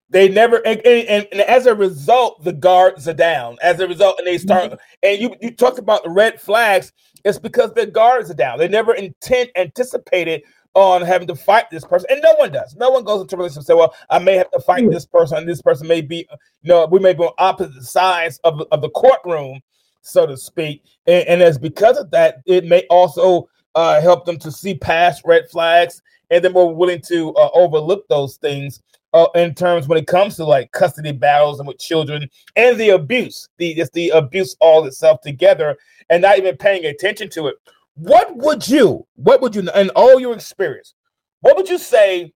They 0.10 0.30
never, 0.30 0.66
and, 0.66 0.80
and, 0.86 1.28
and, 1.32 1.42
as 1.42 1.66
a 1.66 1.76
result, 1.76 2.44
the 2.44 2.54
guards 2.54 3.08
are 3.10 3.14
down. 3.14 3.58
As 3.62 3.80
a 3.82 3.88
result, 3.88 4.18
and 4.20 4.28
they 4.28 4.38
start, 4.38 4.72
mm-hmm. 4.72 4.76
and 5.04 5.22
you 5.22 5.36
you 5.42 5.52
talked 5.52 5.80
about 5.80 6.04
the 6.04 6.10
red 6.10 6.40
flags. 6.40 6.94
It's 7.26 7.38
because 7.38 7.74
the 7.74 7.86
guards 7.86 8.32
are 8.32 8.36
down. 8.36 8.58
They 8.58 8.70
never 8.70 8.94
intent 8.94 9.50
anticipated 9.58 10.44
on 10.76 11.02
having 11.02 11.28
to 11.28 11.36
fight 11.36 11.70
this 11.70 11.84
person, 11.84 12.08
and 12.10 12.22
no 12.24 12.36
one 12.36 12.54
does. 12.54 12.74
No 12.78 12.90
one 12.90 13.04
goes 13.04 13.22
into 13.22 13.36
a 13.36 13.40
relationship 13.40 13.58
and 13.58 13.66
say, 13.66 13.74
"Well, 13.74 13.94
I 14.10 14.20
may 14.20 14.36
have 14.36 14.50
to 14.52 14.62
fight 14.62 14.84
mm-hmm. 14.84 14.94
this 14.94 15.06
person, 15.06 15.40
and 15.40 15.50
this 15.50 15.62
person 15.62 15.88
may 15.88 16.00
be, 16.00 16.26
you 16.62 16.70
know, 16.70 16.86
we 16.86 17.00
may 17.00 17.14
be 17.14 17.24
on 17.24 17.34
opposite 17.38 17.84
sides 17.84 18.40
of 18.46 18.62
of 18.72 18.82
the 18.82 18.90
courtroom, 18.92 19.60
so 20.04 20.26
to 20.26 20.38
speak." 20.38 20.84
And, 21.06 21.28
and 21.28 21.42
as 21.42 21.58
because 21.58 21.98
of 21.98 22.12
that, 22.12 22.38
it 22.46 22.64
may 22.64 22.86
also 22.90 23.50
uh, 23.76 24.00
help 24.00 24.26
them 24.26 24.40
to 24.40 24.54
see 24.54 24.74
past 24.74 25.24
red 25.26 25.50
flags, 25.50 26.02
and 26.30 26.42
they're 26.42 26.52
more 26.52 26.74
willing 26.74 27.02
to 27.10 27.34
uh, 27.34 27.50
overlook 27.54 28.08
those 28.08 28.38
things 28.38 28.82
uh, 29.18 29.30
in 29.36 29.56
terms 29.56 29.88
when 29.88 29.98
it 29.98 30.08
comes 30.08 30.36
to 30.36 30.46
like 30.46 30.72
custody 30.72 31.12
battles 31.12 31.60
and 31.60 31.68
with 31.68 31.80
children 31.80 32.30
and 32.56 32.78
the 32.80 32.90
abuse, 32.90 33.50
the 33.58 33.74
just 33.74 33.94
the 33.94 34.10
abuse 34.10 34.56
all 34.60 34.86
itself 34.86 35.22
together, 35.22 35.76
and 36.10 36.22
not 36.22 36.38
even 36.38 36.56
paying 36.56 36.86
attention 36.86 37.30
to 37.32 37.48
it. 37.48 37.56
What 37.96 38.36
would 38.38 38.68
you, 38.68 39.08
what 39.16 39.42
would 39.42 39.56
you, 39.56 39.68
in 39.74 39.90
all 39.92 40.20
your 40.20 40.36
experience, 40.36 40.94
what 41.42 41.58
would 41.58 41.68
you 41.68 41.80
say 41.80 42.34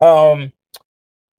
um, 0.00 0.52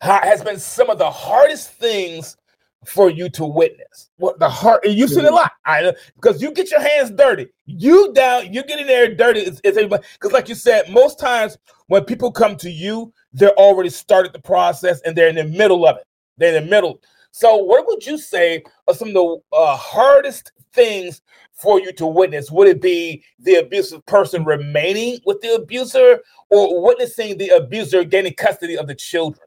has 0.01 0.43
been 0.43 0.59
some 0.59 0.89
of 0.89 0.97
the 0.97 1.09
hardest 1.09 1.71
things 1.71 2.37
for 2.85 3.09
you 3.09 3.29
to 3.29 3.45
witness. 3.45 4.09
What 4.17 4.39
the 4.39 4.49
heart 4.49 4.85
you've 4.85 5.09
seen 5.09 5.25
a 5.25 5.31
lot, 5.31 5.51
I 5.65 5.93
because 6.15 6.41
you 6.41 6.51
get 6.51 6.71
your 6.71 6.81
hands 6.81 7.11
dirty. 7.11 7.47
You 7.65 8.13
down, 8.13 8.53
you 8.53 8.63
get 8.63 8.79
in 8.79 8.87
there 8.87 9.13
dirty. 9.13 9.41
It's, 9.41 9.61
it's 9.63 9.77
because, 9.77 10.31
like 10.31 10.47
you 10.47 10.55
said, 10.55 10.89
most 10.89 11.19
times 11.19 11.57
when 11.87 12.05
people 12.05 12.31
come 12.31 12.55
to 12.57 12.69
you, 12.69 13.13
they're 13.33 13.57
already 13.57 13.89
started 13.89 14.33
the 14.33 14.39
process 14.39 15.01
and 15.01 15.15
they're 15.15 15.29
in 15.29 15.35
the 15.35 15.43
middle 15.43 15.85
of 15.85 15.97
it. 15.97 16.03
They're 16.37 16.55
in 16.55 16.63
the 16.63 16.69
middle. 16.69 17.01
So, 17.31 17.57
what 17.57 17.85
would 17.87 18.05
you 18.05 18.17
say 18.17 18.63
are 18.87 18.93
some 18.93 19.09
of 19.09 19.13
the 19.13 19.37
uh, 19.53 19.75
hardest 19.75 20.51
things 20.73 21.21
for 21.53 21.79
you 21.79 21.91
to 21.93 22.07
witness? 22.07 22.49
Would 22.49 22.67
it 22.67 22.81
be 22.81 23.23
the 23.39 23.55
abusive 23.55 24.05
person 24.05 24.43
remaining 24.45 25.19
with 25.25 25.41
the 25.41 25.55
abuser, 25.55 26.21
or 26.49 26.83
witnessing 26.83 27.37
the 27.37 27.49
abuser 27.49 28.03
gaining 28.03 28.33
custody 28.33 28.77
of 28.77 28.87
the 28.87 28.95
children? 28.95 29.45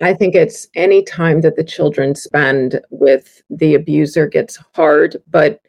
I 0.00 0.14
think 0.14 0.34
it's 0.34 0.66
any 0.74 1.02
time 1.04 1.40
that 1.42 1.56
the 1.56 1.64
children 1.64 2.14
spend 2.14 2.80
with 2.90 3.42
the 3.48 3.74
abuser 3.74 4.26
gets 4.26 4.58
hard, 4.74 5.16
but 5.30 5.60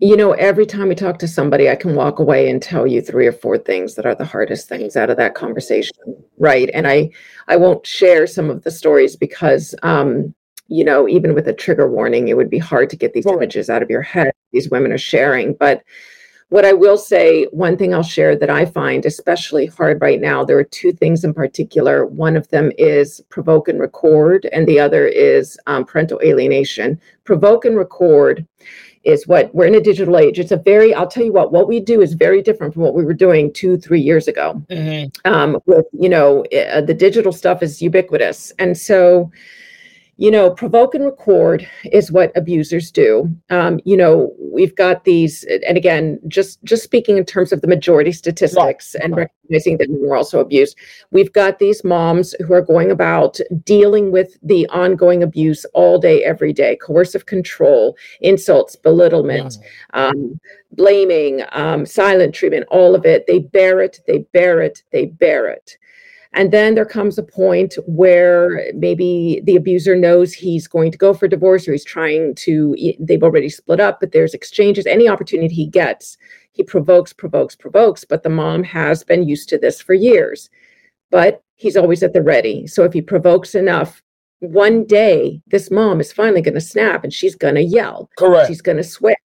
you 0.00 0.16
know, 0.16 0.32
every 0.32 0.64
time 0.64 0.88
we 0.88 0.94
talk 0.94 1.18
to 1.18 1.28
somebody, 1.28 1.68
I 1.68 1.74
can 1.74 1.96
walk 1.96 2.20
away 2.20 2.48
and 2.48 2.62
tell 2.62 2.86
you 2.86 3.02
three 3.02 3.26
or 3.26 3.32
four 3.32 3.58
things 3.58 3.96
that 3.96 4.06
are 4.06 4.14
the 4.14 4.24
hardest 4.24 4.68
things 4.68 4.96
out 4.96 5.10
of 5.10 5.16
that 5.16 5.34
conversation, 5.34 5.96
right? 6.38 6.70
And 6.72 6.86
I, 6.86 7.10
I 7.48 7.56
won't 7.56 7.84
share 7.84 8.26
some 8.28 8.48
of 8.48 8.62
the 8.62 8.70
stories 8.70 9.16
because, 9.16 9.74
um, 9.82 10.34
you 10.68 10.84
know, 10.84 11.08
even 11.08 11.34
with 11.34 11.48
a 11.48 11.52
trigger 11.52 11.90
warning, 11.90 12.28
it 12.28 12.36
would 12.36 12.50
be 12.50 12.58
hard 12.58 12.90
to 12.90 12.96
get 12.96 13.12
these 13.12 13.26
images 13.26 13.68
out 13.68 13.82
of 13.82 13.90
your 13.90 14.02
head. 14.02 14.32
These 14.52 14.70
women 14.70 14.92
are 14.92 14.98
sharing, 14.98 15.54
but 15.54 15.82
what 16.50 16.64
I 16.64 16.72
will 16.72 16.96
say, 16.96 17.44
one 17.46 17.76
thing 17.76 17.92
I'll 17.92 18.02
share 18.02 18.34
that 18.34 18.48
I 18.48 18.64
find 18.64 19.04
especially 19.04 19.66
hard 19.66 20.00
right 20.00 20.18
now, 20.18 20.44
there 20.44 20.58
are 20.58 20.64
two 20.64 20.92
things 20.92 21.22
in 21.22 21.34
particular. 21.34 22.06
One 22.06 22.38
of 22.38 22.48
them 22.48 22.72
is 22.78 23.20
provoke 23.28 23.68
and 23.68 23.78
record, 23.78 24.48
and 24.50 24.66
the 24.66 24.80
other 24.80 25.06
is 25.06 25.58
um, 25.66 25.84
parental 25.84 26.18
alienation. 26.24 26.98
Provoke 27.24 27.66
and 27.66 27.76
record 27.76 28.46
is 29.04 29.26
what 29.26 29.54
we're 29.54 29.66
in 29.66 29.74
a 29.74 29.80
digital 29.80 30.16
age. 30.16 30.38
It's 30.38 30.50
a 30.50 30.56
very, 30.56 30.94
I'll 30.94 31.06
tell 31.06 31.24
you 31.24 31.32
what, 31.32 31.52
what 31.52 31.68
we 31.68 31.80
do 31.80 32.00
is 32.00 32.14
very 32.14 32.42
different 32.42 32.74
from 32.74 32.82
what 32.82 32.94
we 32.94 33.04
were 33.04 33.14
doing 33.14 33.52
two, 33.52 33.78
three 33.78 34.00
years 34.00 34.28
ago. 34.28 34.62
Mm-hmm. 34.70 35.32
Um, 35.32 35.58
with, 35.66 35.86
you 35.92 36.08
know, 36.08 36.44
uh, 36.46 36.80
the 36.80 36.94
digital 36.94 37.32
stuff 37.32 37.62
is 37.62 37.80
ubiquitous. 37.80 38.52
And 38.58 38.76
so, 38.76 39.30
you 40.18 40.32
know, 40.32 40.50
provoke 40.50 40.96
and 40.96 41.04
record 41.04 41.66
is 41.92 42.10
what 42.10 42.36
abusers 42.36 42.90
do. 42.90 43.32
Um, 43.50 43.78
you 43.84 43.96
know, 43.96 44.34
we've 44.40 44.74
got 44.74 45.04
these, 45.04 45.44
and 45.66 45.76
again, 45.76 46.18
just 46.26 46.62
just 46.64 46.82
speaking 46.82 47.16
in 47.16 47.24
terms 47.24 47.52
of 47.52 47.60
the 47.60 47.68
majority 47.68 48.10
statistics 48.10 48.96
right. 48.96 49.04
and 49.04 49.16
right. 49.16 49.28
recognizing 49.44 49.78
that 49.78 49.86
we're 49.88 50.16
also 50.16 50.40
abused, 50.40 50.76
we've 51.12 51.32
got 51.32 51.60
these 51.60 51.84
moms 51.84 52.34
who 52.44 52.52
are 52.52 52.60
going 52.60 52.90
about 52.90 53.38
dealing 53.64 54.10
with 54.10 54.36
the 54.42 54.66
ongoing 54.70 55.22
abuse 55.22 55.64
all 55.72 56.00
day, 56.00 56.24
every 56.24 56.52
day, 56.52 56.76
coercive 56.82 57.26
control, 57.26 57.96
insults, 58.20 58.74
belittlement, 58.74 59.56
yeah. 59.94 60.06
um, 60.08 60.40
blaming, 60.72 61.44
um, 61.52 61.86
silent 61.86 62.34
treatment, 62.34 62.66
all 62.72 62.96
of 62.96 63.06
it. 63.06 63.24
They 63.28 63.38
bear 63.38 63.80
it, 63.80 64.00
they 64.08 64.18
bear 64.32 64.60
it, 64.62 64.82
they 64.90 65.06
bear 65.06 65.46
it. 65.46 65.78
And 66.34 66.52
then 66.52 66.74
there 66.74 66.84
comes 66.84 67.18
a 67.18 67.22
point 67.22 67.74
where 67.86 68.70
maybe 68.74 69.40
the 69.44 69.56
abuser 69.56 69.96
knows 69.96 70.32
he's 70.32 70.68
going 70.68 70.92
to 70.92 70.98
go 70.98 71.14
for 71.14 71.26
divorce 71.26 71.66
or 71.66 71.72
he's 71.72 71.84
trying 71.84 72.34
to, 72.36 72.76
they've 73.00 73.22
already 73.22 73.48
split 73.48 73.80
up, 73.80 73.98
but 73.98 74.12
there's 74.12 74.34
exchanges. 74.34 74.86
Any 74.86 75.08
opportunity 75.08 75.54
he 75.54 75.66
gets, 75.66 76.18
he 76.52 76.62
provokes, 76.62 77.12
provokes, 77.12 77.56
provokes. 77.56 78.04
But 78.04 78.22
the 78.22 78.28
mom 78.28 78.62
has 78.64 79.02
been 79.02 79.26
used 79.26 79.48
to 79.48 79.58
this 79.58 79.80
for 79.80 79.94
years. 79.94 80.50
But 81.10 81.42
he's 81.56 81.76
always 81.76 82.02
at 82.02 82.12
the 82.12 82.22
ready. 82.22 82.66
So 82.66 82.84
if 82.84 82.92
he 82.92 83.00
provokes 83.00 83.54
enough, 83.54 84.02
one 84.40 84.84
day 84.84 85.40
this 85.46 85.70
mom 85.70 86.00
is 86.00 86.12
finally 86.12 86.42
going 86.42 86.54
to 86.54 86.60
snap 86.60 87.04
and 87.04 87.12
she's 87.12 87.34
going 87.34 87.54
to 87.54 87.62
yell. 87.62 88.10
Correct. 88.18 88.48
She's 88.48 88.60
going 88.60 88.76
to 88.76 88.84
swear 88.84 89.16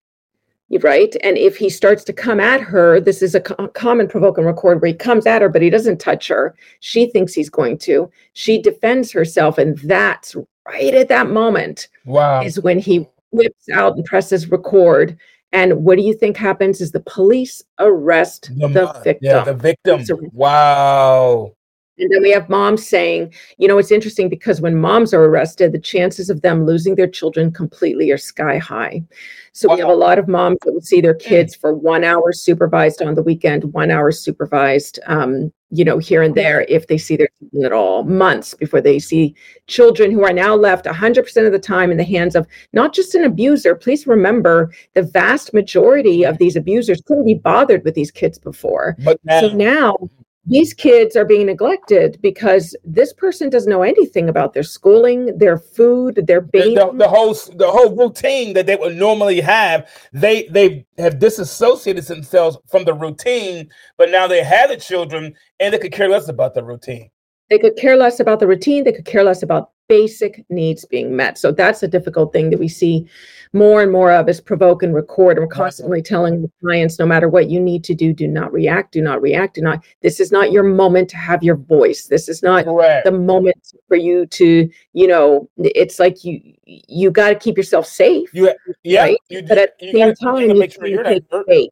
right? 0.81 1.15
And 1.23 1.37
if 1.37 1.57
he 1.57 1.69
starts 1.69 2.03
to 2.05 2.13
come 2.13 2.39
at 2.39 2.61
her, 2.61 2.99
this 2.99 3.21
is 3.21 3.35
a 3.35 3.41
co- 3.41 3.67
common 3.69 4.07
provoke 4.07 4.37
and 4.37 4.47
record 4.47 4.81
where 4.81 4.91
he 4.91 4.97
comes 4.97 5.25
at 5.25 5.41
her, 5.41 5.49
but 5.49 5.61
he 5.61 5.69
doesn't 5.69 5.99
touch 5.99 6.27
her. 6.27 6.55
She 6.79 7.07
thinks 7.09 7.33
he's 7.33 7.49
going 7.49 7.77
to. 7.79 8.09
She 8.33 8.61
defends 8.61 9.11
herself, 9.11 9.57
and 9.57 9.77
that's 9.79 10.35
right 10.67 10.93
at 10.93 11.09
that 11.09 11.29
moment. 11.29 11.87
Wow. 12.05 12.41
Is 12.41 12.59
when 12.59 12.79
he 12.79 13.07
whips 13.31 13.69
out 13.69 13.95
and 13.95 14.05
presses 14.05 14.49
record. 14.49 15.17
And 15.51 15.83
what 15.83 15.97
do 15.97 16.03
you 16.03 16.15
think 16.15 16.35
happens? 16.35 16.81
Is 16.81 16.91
the 16.91 17.01
police 17.01 17.63
arrest 17.79 18.49
the, 18.55 18.67
the 18.67 19.01
victim? 19.03 19.29
Yeah, 19.29 19.43
the 19.43 19.53
victim. 19.53 20.03
Wow. 20.31 21.53
And 21.97 22.11
then 22.11 22.23
we 22.23 22.31
have 22.31 22.49
moms 22.49 22.87
saying, 22.87 23.33
you 23.57 23.67
know, 23.67 23.77
it's 23.77 23.91
interesting 23.91 24.27
because 24.27 24.61
when 24.61 24.79
moms 24.79 25.13
are 25.13 25.23
arrested, 25.23 25.71
the 25.71 25.79
chances 25.79 26.29
of 26.29 26.41
them 26.41 26.65
losing 26.65 26.95
their 26.95 27.07
children 27.07 27.51
completely 27.51 28.09
are 28.09 28.17
sky 28.17 28.57
high. 28.57 29.03
So 29.51 29.69
wow. 29.69 29.75
we 29.75 29.81
have 29.81 29.89
a 29.89 29.95
lot 29.95 30.17
of 30.17 30.27
moms 30.27 30.57
that 30.65 30.73
would 30.73 30.85
see 30.85 31.01
their 31.01 31.13
kids 31.13 31.53
for 31.53 31.75
one 31.75 32.03
hour 32.03 32.33
supervised 32.33 33.03
on 33.03 33.13
the 33.13 33.21
weekend, 33.21 33.65
one 33.73 33.91
hour 33.91 34.11
supervised, 34.11 34.99
um, 35.05 35.53
you 35.69 35.85
know, 35.85 35.99
here 35.99 36.23
and 36.23 36.33
there 36.33 36.61
if 36.67 36.87
they 36.87 36.97
see 36.97 37.15
their 37.15 37.29
children 37.39 37.65
at 37.65 37.71
all, 37.71 38.03
months 38.03 38.55
before 38.55 38.81
they 38.81 38.97
see 38.97 39.35
children 39.67 40.09
who 40.09 40.23
are 40.23 40.33
now 40.33 40.55
left 40.55 40.85
100% 40.85 41.45
of 41.45 41.51
the 41.51 41.59
time 41.59 41.91
in 41.91 41.97
the 41.97 42.03
hands 42.03 42.35
of 42.35 42.47
not 42.73 42.93
just 42.93 43.13
an 43.13 43.23
abuser. 43.23 43.75
Please 43.75 44.07
remember 44.07 44.71
the 44.95 45.03
vast 45.03 45.53
majority 45.53 46.23
of 46.23 46.39
these 46.39 46.55
abusers 46.55 47.01
couldn't 47.05 47.25
be 47.25 47.35
bothered 47.35 47.83
with 47.83 47.93
these 47.93 48.11
kids 48.11 48.39
before. 48.39 48.95
But 49.03 49.19
now, 49.23 49.41
so 49.41 49.49
now 49.49 50.09
these 50.45 50.73
kids 50.73 51.15
are 51.15 51.23
being 51.23 51.45
neglected 51.45 52.19
because 52.21 52.75
this 52.83 53.13
person 53.13 53.49
doesn't 53.49 53.69
know 53.69 53.83
anything 53.83 54.27
about 54.27 54.53
their 54.53 54.63
schooling, 54.63 55.37
their 55.37 55.57
food, 55.57 56.21
their 56.27 56.41
bathing. 56.41 56.75
The, 56.75 56.91
the, 56.91 56.97
the, 56.97 57.07
whole 57.07 57.33
the 57.33 57.71
whole 57.71 57.95
routine 57.95 58.53
that 58.53 58.65
they 58.65 58.75
would 58.75 58.95
normally 58.95 59.39
have, 59.39 59.89
they 60.11 60.47
they 60.47 60.85
have 60.97 61.19
disassociated 61.19 62.05
themselves 62.05 62.57
from 62.67 62.83
the 62.83 62.93
routine, 62.93 63.69
but 63.97 64.09
now 64.09 64.27
they 64.27 64.43
have 64.43 64.69
the 64.69 64.77
children 64.77 65.33
and 65.59 65.73
they 65.73 65.79
could 65.79 65.93
care 65.93 66.09
less 66.09 66.27
about 66.27 66.53
the 66.53 66.63
routine. 66.63 67.09
They 67.49 67.59
could 67.59 67.77
care 67.77 67.95
less 67.95 68.19
about 68.19 68.39
the 68.39 68.47
routine. 68.47 68.83
They 68.83 68.93
could 68.93 69.05
care 69.05 69.23
less 69.23 69.43
about 69.43 69.72
basic 69.87 70.45
needs 70.49 70.85
being 70.85 71.15
met. 71.15 71.37
So 71.37 71.51
that's 71.51 71.83
a 71.83 71.87
difficult 71.87 72.33
thing 72.33 72.49
that 72.49 72.59
we 72.59 72.67
see 72.67 73.07
more 73.53 73.81
and 73.81 73.91
more 73.91 74.11
of 74.11 74.27
is 74.29 74.41
provoke 74.41 74.81
and 74.81 74.95
record. 74.95 75.37
And 75.37 75.45
we're 75.45 75.53
constantly 75.53 76.01
telling 76.01 76.41
the 76.41 76.51
clients, 76.61 76.97
no 76.99 77.05
matter 77.05 77.29
what 77.29 77.49
you 77.49 77.59
need 77.59 77.83
to 77.85 77.93
do, 77.93 78.13
do 78.13 78.27
not 78.27 78.51
react, 78.51 78.93
do 78.93 79.01
not 79.01 79.21
react, 79.21 79.55
do 79.55 79.61
not. 79.61 79.83
This 80.01 80.19
is 80.19 80.31
not 80.31 80.51
your 80.51 80.63
moment 80.63 81.09
to 81.09 81.17
have 81.17 81.43
your 81.43 81.57
voice. 81.57 82.07
This 82.07 82.27
is 82.29 82.41
not 82.41 82.65
Correct. 82.65 83.05
the 83.05 83.11
moment 83.11 83.73
for 83.87 83.97
you 83.97 84.25
to, 84.27 84.69
you 84.93 85.07
know, 85.07 85.49
it's 85.57 85.99
like 85.99 86.23
you 86.23 86.41
you 86.65 87.11
got 87.11 87.29
to 87.29 87.35
keep 87.35 87.57
yourself 87.57 87.85
safe. 87.85 88.33
You, 88.33 88.53
yeah, 88.83 89.03
right? 89.03 89.17
you, 89.29 89.43
but 89.43 89.57
at 89.57 89.77
the 89.79 89.91
same 89.91 90.15
time, 90.15 90.49
you, 90.49 90.55
make 90.55 90.71
sure 90.71 90.87
you're 90.87 91.03
not 91.03 91.21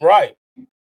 right. 0.04 0.36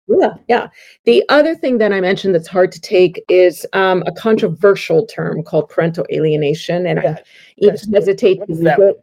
Yeah, 0.08 0.34
yeah. 0.48 0.68
The 1.04 1.22
other 1.28 1.54
thing 1.54 1.78
that 1.78 1.92
I 1.92 2.00
mentioned 2.00 2.34
that's 2.34 2.48
hard 2.48 2.72
to 2.72 2.80
take 2.80 3.22
is 3.28 3.66
um, 3.74 4.02
a 4.06 4.12
controversial 4.12 5.06
term 5.06 5.42
called 5.42 5.68
parental 5.68 6.06
alienation, 6.10 6.86
and 6.86 7.00
I 7.00 7.22
even 7.58 7.76
hesitate 7.92 8.36
to 8.36 8.46
use 8.48 8.60
it. 8.62 8.96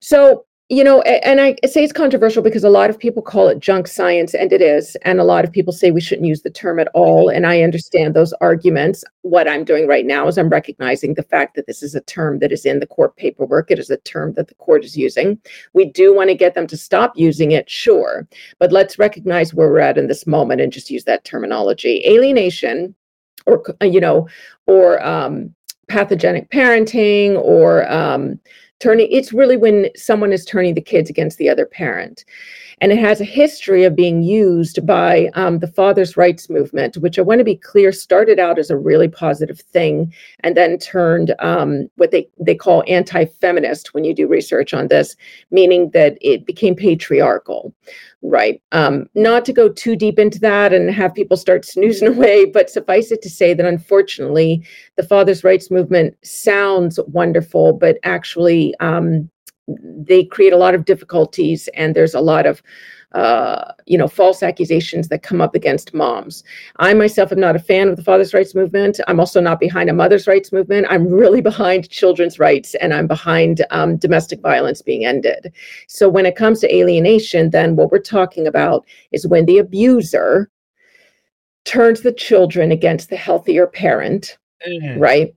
So 0.00 0.44
you 0.70 0.84
know, 0.84 1.00
and 1.00 1.40
I 1.40 1.56
say 1.66 1.82
it's 1.82 1.94
controversial 1.94 2.42
because 2.42 2.62
a 2.62 2.68
lot 2.68 2.90
of 2.90 2.98
people 2.98 3.22
call 3.22 3.48
it 3.48 3.58
junk 3.58 3.88
science, 3.88 4.34
and 4.34 4.52
it 4.52 4.60
is. 4.60 4.96
And 5.02 5.18
a 5.18 5.24
lot 5.24 5.46
of 5.46 5.50
people 5.50 5.72
say 5.72 5.90
we 5.90 6.02
shouldn't 6.02 6.26
use 6.26 6.42
the 6.42 6.50
term 6.50 6.78
at 6.78 6.88
all. 6.92 7.30
And 7.30 7.46
I 7.46 7.62
understand 7.62 8.12
those 8.12 8.34
arguments. 8.42 9.02
What 9.22 9.48
I'm 9.48 9.64
doing 9.64 9.86
right 9.86 10.04
now 10.04 10.28
is 10.28 10.36
I'm 10.36 10.50
recognizing 10.50 11.14
the 11.14 11.22
fact 11.22 11.56
that 11.56 11.66
this 11.66 11.82
is 11.82 11.94
a 11.94 12.02
term 12.02 12.40
that 12.40 12.52
is 12.52 12.66
in 12.66 12.80
the 12.80 12.86
court 12.86 13.16
paperwork. 13.16 13.70
It 13.70 13.78
is 13.78 13.88
a 13.88 13.96
term 13.96 14.34
that 14.34 14.48
the 14.48 14.54
court 14.56 14.84
is 14.84 14.94
using. 14.94 15.40
We 15.72 15.86
do 15.86 16.14
want 16.14 16.28
to 16.28 16.34
get 16.34 16.54
them 16.54 16.66
to 16.66 16.76
stop 16.76 17.14
using 17.16 17.52
it, 17.52 17.70
sure. 17.70 18.28
But 18.58 18.70
let's 18.70 18.98
recognize 18.98 19.54
where 19.54 19.70
we're 19.70 19.78
at 19.78 19.96
in 19.96 20.06
this 20.06 20.26
moment 20.26 20.60
and 20.60 20.70
just 20.70 20.90
use 20.90 21.04
that 21.04 21.24
terminology. 21.24 22.02
Alienation, 22.06 22.94
or, 23.46 23.62
you 23.80 24.00
know, 24.00 24.28
or 24.66 25.02
um, 25.02 25.54
pathogenic 25.88 26.50
parenting, 26.50 27.36
or, 27.38 27.90
um, 27.90 28.38
turning 28.80 29.08
it's 29.10 29.32
really 29.32 29.56
when 29.56 29.88
someone 29.96 30.32
is 30.32 30.44
turning 30.44 30.74
the 30.74 30.80
kids 30.80 31.10
against 31.10 31.38
the 31.38 31.48
other 31.48 31.66
parent 31.66 32.24
and 32.80 32.92
it 32.92 32.98
has 32.98 33.20
a 33.20 33.24
history 33.24 33.84
of 33.84 33.96
being 33.96 34.22
used 34.22 34.84
by 34.86 35.28
um, 35.34 35.58
the 35.58 35.66
father's 35.66 36.16
rights 36.16 36.48
movement 36.48 36.96
which 36.98 37.18
i 37.18 37.22
want 37.22 37.38
to 37.38 37.44
be 37.44 37.56
clear 37.56 37.92
started 37.92 38.38
out 38.38 38.58
as 38.58 38.70
a 38.70 38.76
really 38.76 39.08
positive 39.08 39.60
thing 39.60 40.12
and 40.40 40.56
then 40.56 40.78
turned 40.78 41.34
um, 41.38 41.88
what 41.96 42.10
they, 42.10 42.28
they 42.38 42.54
call 42.54 42.84
anti-feminist 42.86 43.94
when 43.94 44.04
you 44.04 44.14
do 44.14 44.26
research 44.26 44.72
on 44.74 44.88
this 44.88 45.16
meaning 45.50 45.90
that 45.90 46.16
it 46.20 46.46
became 46.46 46.74
patriarchal 46.74 47.74
right? 48.22 48.60
Um, 48.72 49.08
not 49.14 49.44
to 49.44 49.52
go 49.52 49.68
too 49.68 49.94
deep 49.94 50.18
into 50.18 50.40
that 50.40 50.72
and 50.72 50.90
have 50.90 51.14
people 51.14 51.36
start 51.36 51.64
snoozing 51.64 52.08
away 52.14 52.44
but 52.44 52.70
suffice 52.70 53.10
it 53.10 53.22
to 53.22 53.30
say 53.30 53.54
that 53.54 53.66
unfortunately 53.66 54.64
the 54.96 55.02
father's 55.02 55.44
rights 55.44 55.70
movement 55.70 56.16
sounds 56.22 56.98
wonderful 57.08 57.72
but 57.72 57.98
actually 58.02 58.74
um, 58.80 59.30
they 59.68 60.24
create 60.24 60.52
a 60.52 60.56
lot 60.56 60.74
of 60.74 60.84
difficulties 60.84 61.68
and 61.74 61.94
there's 61.94 62.14
a 62.14 62.20
lot 62.20 62.46
of 62.46 62.62
uh, 63.12 63.72
you 63.86 63.96
know 63.96 64.06
false 64.06 64.42
accusations 64.42 65.08
that 65.08 65.22
come 65.22 65.40
up 65.40 65.54
against 65.54 65.94
moms. 65.94 66.44
I 66.76 66.92
myself 66.92 67.32
am 67.32 67.40
not 67.40 67.56
a 67.56 67.58
fan 67.58 67.88
of 67.88 67.96
the 67.96 68.04
father's 68.04 68.34
rights 68.34 68.54
movement. 68.54 69.00
I'm 69.08 69.18
also 69.18 69.40
not 69.40 69.60
behind 69.60 69.88
a 69.88 69.94
mother's 69.94 70.26
rights 70.26 70.52
movement. 70.52 70.86
I'm 70.90 71.08
really 71.08 71.40
behind 71.40 71.88
children's 71.88 72.38
rights 72.38 72.74
and 72.76 72.92
i'm 72.92 73.06
behind 73.06 73.64
um, 73.70 73.96
domestic 73.96 74.40
violence 74.40 74.82
being 74.82 75.06
ended. 75.06 75.52
So 75.86 76.08
when 76.08 76.26
it 76.26 76.36
comes 76.36 76.60
to 76.60 76.74
alienation 76.74 77.50
then 77.50 77.76
what 77.76 77.90
we're 77.90 77.98
talking 77.98 78.46
about 78.46 78.84
is 79.10 79.26
when 79.26 79.46
the 79.46 79.58
abuser 79.58 80.50
turns 81.64 82.02
the 82.02 82.12
children 82.12 82.70
against 82.70 83.08
the 83.08 83.16
healthier 83.16 83.66
parent 83.66 84.36
mm-hmm. 84.66 85.00
right? 85.00 85.34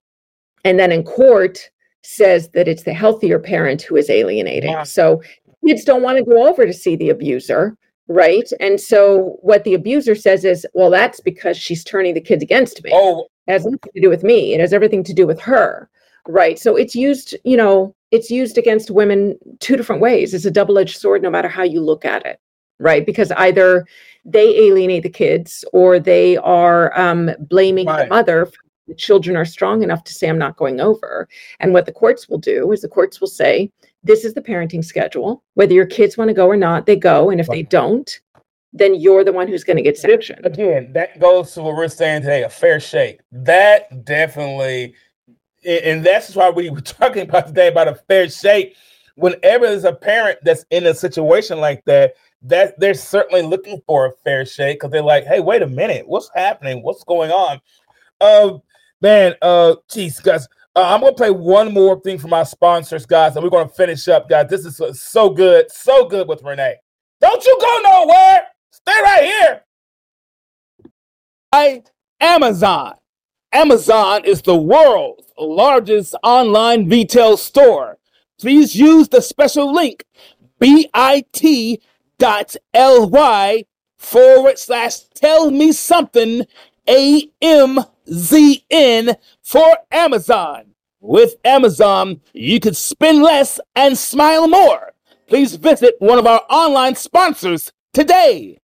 And 0.64 0.80
then 0.80 0.92
in 0.92 1.04
court 1.04 1.70
says 2.04 2.50
that 2.50 2.68
it's 2.68 2.84
the 2.84 2.94
healthier 2.94 3.40
parent 3.40 3.82
who 3.82 3.96
is 3.96 4.10
alienating. 4.10 4.72
Yeah. 4.72 4.84
So 4.84 5.22
kids 5.66 5.84
don't 5.84 6.02
want 6.02 6.18
to 6.18 6.24
go 6.24 6.48
over 6.48 6.66
to 6.66 6.74
see 6.74 6.96
the 6.96 7.10
abuser, 7.10 7.78
right? 8.08 8.50
And 8.60 8.80
so 8.82 9.38
what 9.42 9.64
the 9.64 9.74
abuser 9.74 10.16
says 10.16 10.44
is, 10.44 10.66
well, 10.74 10.90
that's 10.90 11.20
because 11.20 11.58
she's 11.58 11.84
turning 11.84 12.14
the 12.14 12.22
kids 12.22 12.42
against 12.42 12.84
me. 12.84 12.92
Oh, 12.94 13.28
it 13.48 13.52
has 13.54 13.66
nothing 13.66 13.92
to 13.94 14.02
do 14.02 14.10
with 14.10 14.24
me. 14.24 14.54
It 14.54 14.60
has 14.60 14.74
everything 14.74 15.04
to 15.04 15.14
do 15.14 15.28
with 15.28 15.40
her. 15.42 15.90
Right. 16.28 16.60
So 16.60 16.76
it's 16.76 16.96
used, 16.96 17.36
you 17.44 17.58
know, 17.58 17.96
it's 18.12 18.30
used 18.30 18.58
against 18.58 18.92
women 18.92 19.38
two 19.60 19.76
different 19.76 20.02
ways. 20.02 20.34
It's 20.34 20.46
a 20.46 20.52
double-edged 20.52 20.98
sword 20.98 21.22
no 21.22 21.30
matter 21.30 21.48
how 21.48 21.64
you 21.64 21.82
look 21.82 22.06
at 22.06 22.26
it. 22.26 22.40
Right. 22.80 23.06
Because 23.06 23.32
either 23.32 23.86
they 24.26 24.56
alienate 24.56 25.04
the 25.04 25.10
kids 25.10 25.64
or 25.74 26.00
they 26.00 26.38
are 26.38 26.98
um, 27.00 27.32
blaming 27.40 27.88
right. 27.88 28.04
the 28.04 28.10
mother 28.10 28.46
for 28.46 28.60
the 28.92 28.96
children 28.96 29.38
are 29.38 29.46
strong 29.46 29.84
enough 29.84 30.04
to 30.04 30.14
say, 30.14 30.28
I'm 30.28 30.38
not 30.38 30.58
going 30.58 30.82
over. 30.82 31.30
And 31.62 31.72
what 31.72 31.86
the 31.86 31.94
courts 31.94 32.28
will 32.28 32.40
do 32.40 32.74
is 32.74 32.82
the 32.82 32.90
courts 32.90 33.22
will 33.22 33.30
say, 33.30 33.72
this 34.04 34.26
is 34.26 34.34
the 34.34 34.42
parenting 34.42 34.84
schedule. 34.84 35.42
Whether 35.54 35.74
your 35.74 35.86
kids 35.86 36.18
want 36.18 36.28
to 36.28 36.34
go 36.34 36.48
or 36.48 36.58
not, 36.58 36.86
they 36.86 36.98
go. 36.98 37.30
And 37.30 37.40
if 37.40 37.48
they 37.48 37.64
don't, 37.64 38.20
then 38.74 38.96
you're 38.96 39.24
the 39.24 39.32
one 39.32 39.48
who's 39.48 39.64
going 39.64 39.78
to 39.78 39.84
get 39.84 39.98
sanctioned. 39.98 40.46
Again, 40.46 40.92
that 40.92 41.22
goes 41.22 41.54
to 41.54 41.62
what 41.62 41.78
we're 41.78 41.88
saying 41.88 42.24
today 42.24 42.44
a 42.44 42.50
fair 42.50 42.82
shake. 42.82 43.22
That 43.32 44.04
definitely, 44.04 44.94
and 45.66 46.06
that's 46.06 46.36
why 46.36 46.50
we 46.50 46.70
were 46.70 46.82
talking 46.82 47.22
about 47.22 47.48
today 47.48 47.70
about 47.70 47.88
a 47.88 47.96
fair 47.96 48.30
shake. 48.30 48.76
Whenever 49.16 49.68
there's 49.68 49.86
a 49.86 49.94
parent 49.94 50.40
that's 50.44 50.66
in 50.70 50.86
a 50.86 50.94
situation 50.94 51.62
like 51.62 51.86
that, 51.86 52.16
that 52.42 52.78
they're 52.78 52.94
certainly 52.94 53.42
looking 53.42 53.82
for 53.88 54.08
a 54.08 54.12
fair 54.26 54.46
shake 54.46 54.80
because 54.80 54.92
they're 54.92 55.02
like, 55.02 55.24
hey, 55.24 55.40
wait 55.40 55.62
a 55.62 55.68
minute, 55.68 56.10
what's 56.10 56.30
happening? 56.36 56.84
What's 56.84 57.06
going 57.06 57.32
on? 57.32 57.62
Um, 58.20 58.62
Man, 59.02 59.36
uh, 59.42 59.76
geez, 59.90 60.20
guys. 60.20 60.48
Uh, 60.76 60.84
I'm 60.84 61.02
gonna 61.02 61.14
play 61.14 61.32
one 61.32 61.74
more 61.74 62.00
thing 62.00 62.18
for 62.18 62.28
my 62.28 62.44
sponsors, 62.44 63.06
guys, 63.06 63.36
and 63.36 63.44
we're 63.44 63.50
gonna 63.50 63.68
finish 63.68 64.08
up, 64.08 64.30
guys. 64.30 64.50
This 64.50 64.66
is 64.66 65.02
so 65.02 65.30
good, 65.30 65.70
so 65.72 66.06
good 66.06 66.28
with 66.28 66.44
Renee. 66.44 66.76
Don't 67.20 67.46
you 67.46 67.58
go 67.60 67.80
nowhere. 67.84 68.44
Stay 68.72 69.02
right 69.02 69.24
here. 69.24 69.64
I 71.52 71.84
Amazon. 72.20 72.94
Amazon 73.52 74.24
is 74.24 74.42
the 74.42 74.56
world's 74.56 75.32
largest 75.38 76.16
online 76.24 76.88
retail 76.88 77.36
store. 77.36 77.98
Please 78.40 78.76
use 78.76 79.10
the 79.10 79.22
special 79.22 79.74
link 79.74 80.06
bit.ly 80.60 81.44
forward 83.98 84.58
slash 84.58 85.00
tell 85.16 85.52
me 85.52 85.72
something 85.72 86.46
AMZN 86.92 87.88
for 89.42 89.78
Amazon. 89.92 90.76
With 91.00 91.36
Amazon, 91.46 92.20
you 92.34 92.60
could 92.60 92.76
spend 92.76 93.24
less 93.24 93.62
and 93.76 93.98
smile 93.98 94.50
more. 94.50 94.92
Please 95.28 95.56
visit 95.56 95.96
one 96.00 96.20
of 96.20 96.28
our 96.28 96.42
online 96.50 96.96
sponsors 96.96 97.72
today. 97.94 98.60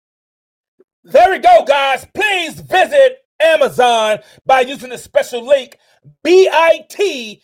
There 1.03 1.29
we 1.29 1.37
go, 1.37 1.63
guys. 1.67 2.07
Please 2.15 2.59
visit 2.59 3.19
Amazon 3.39 4.17
by 4.43 4.61
using 4.61 4.89
the 4.89 4.97
special 4.97 5.45
link 5.45 5.77
bit.ly 6.23 7.37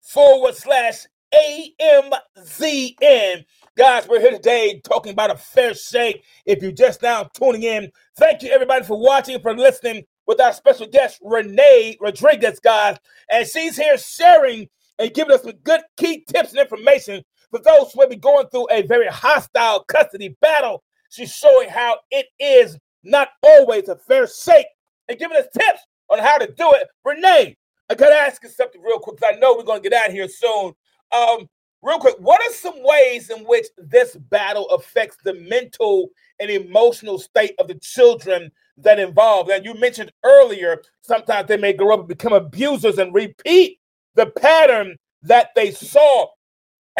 forward 0.00 0.54
slash 0.54 1.06
AMZN. 1.34 3.44
Guys, 3.78 4.08
we're 4.08 4.18
here 4.18 4.32
today 4.32 4.80
talking 4.82 5.12
about 5.12 5.30
a 5.30 5.36
fair 5.36 5.72
shake. 5.72 6.24
If 6.44 6.60
you're 6.60 6.72
just 6.72 7.00
now 7.00 7.30
tuning 7.32 7.62
in, 7.62 7.92
thank 8.16 8.42
you 8.42 8.50
everybody 8.50 8.84
for 8.84 8.98
watching 8.98 9.34
and 9.36 9.42
for 9.42 9.56
listening 9.56 10.02
with 10.26 10.40
our 10.40 10.52
special 10.52 10.88
guest, 10.88 11.20
Renee 11.22 11.96
Rodriguez, 12.00 12.58
guys. 12.58 12.96
And 13.30 13.46
she's 13.46 13.76
here 13.76 13.96
sharing 13.96 14.68
and 14.98 15.14
giving 15.14 15.32
us 15.32 15.42
some 15.42 15.52
good 15.62 15.82
key 15.96 16.24
tips 16.26 16.50
and 16.50 16.58
information 16.58 17.22
for 17.52 17.60
those 17.60 17.92
who 17.92 18.00
may 18.00 18.08
be 18.08 18.16
going 18.16 18.48
through 18.48 18.66
a 18.72 18.82
very 18.82 19.06
hostile 19.06 19.84
custody 19.84 20.36
battle. 20.40 20.82
She's 21.10 21.32
showing 21.32 21.68
how 21.68 21.98
it 22.10 22.26
is 22.40 22.76
not 23.04 23.28
always 23.44 23.88
a 23.88 23.94
fair 23.94 24.26
shake 24.26 24.66
and 25.08 25.20
giving 25.20 25.36
us 25.36 25.46
tips 25.56 25.82
on 26.10 26.18
how 26.18 26.36
to 26.38 26.48
do 26.48 26.72
it. 26.72 26.88
Renee, 27.04 27.56
I 27.88 27.94
gotta 27.94 28.16
ask 28.16 28.42
you 28.42 28.48
something 28.48 28.82
real 28.82 28.98
quick 28.98 29.18
because 29.18 29.34
I 29.36 29.38
know 29.38 29.54
we're 29.56 29.62
gonna 29.62 29.78
get 29.78 29.92
out 29.92 30.08
of 30.08 30.14
here 30.14 30.26
soon. 30.26 30.72
Um, 31.12 31.48
real 31.82 31.98
quick, 31.98 32.16
what 32.18 32.40
are 32.40 32.54
some 32.54 32.82
ways 32.82 33.30
in 33.30 33.44
which 33.44 33.66
this 33.76 34.16
battle 34.16 34.68
affects 34.70 35.16
the 35.24 35.34
mental 35.34 36.10
and 36.40 36.50
emotional 36.50 37.18
state 37.18 37.54
of 37.58 37.68
the 37.68 37.78
children 37.80 38.50
that 38.78 38.98
involved? 38.98 39.50
And 39.50 39.64
you 39.64 39.74
mentioned 39.74 40.12
earlier, 40.24 40.82
sometimes 41.02 41.48
they 41.48 41.56
may 41.56 41.72
grow 41.72 41.94
up 41.94 42.00
and 42.00 42.08
become 42.08 42.32
abusers 42.32 42.98
and 42.98 43.14
repeat 43.14 43.78
the 44.14 44.26
pattern 44.26 44.96
that 45.22 45.50
they 45.54 45.70
saw. 45.70 46.26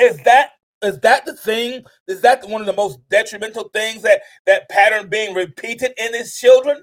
Is 0.00 0.18
that 0.24 0.50
is 0.80 1.00
that 1.00 1.26
the 1.26 1.34
thing? 1.34 1.84
Is 2.06 2.20
that 2.20 2.48
one 2.48 2.60
of 2.60 2.66
the 2.68 2.72
most 2.72 3.00
detrimental 3.08 3.68
things 3.74 4.02
that 4.02 4.22
that 4.46 4.68
pattern 4.68 5.08
being 5.08 5.34
repeated 5.34 5.92
in 5.98 6.12
these 6.12 6.36
children? 6.36 6.82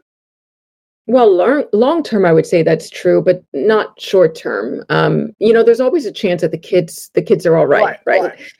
Well, 1.07 1.31
long 1.31 1.65
long 1.71 2.01
term, 2.03 2.25
I 2.25 2.33
would 2.33 2.45
say 2.45 2.63
that's 2.63 2.89
true, 2.89 3.21
but 3.21 3.43
not 3.53 3.99
short 4.01 4.35
term. 4.35 4.83
Um, 4.89 5.31
you 5.39 5.53
know, 5.53 5.63
there's 5.63 5.79
always 5.79 6.05
a 6.05 6.11
chance 6.11 6.41
that 6.41 6.51
the 6.51 6.57
kids 6.57 7.11
the 7.13 7.21
kids 7.21 7.45
are 7.45 7.55
all 7.55 7.67
right, 7.67 7.83
right? 7.83 7.99
right? 8.05 8.21
right. 8.21 8.53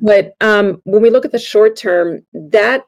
But 0.00 0.34
um, 0.40 0.80
when 0.84 1.02
we 1.02 1.10
look 1.10 1.24
at 1.24 1.32
the 1.32 1.38
short 1.38 1.76
term, 1.76 2.24
that 2.32 2.86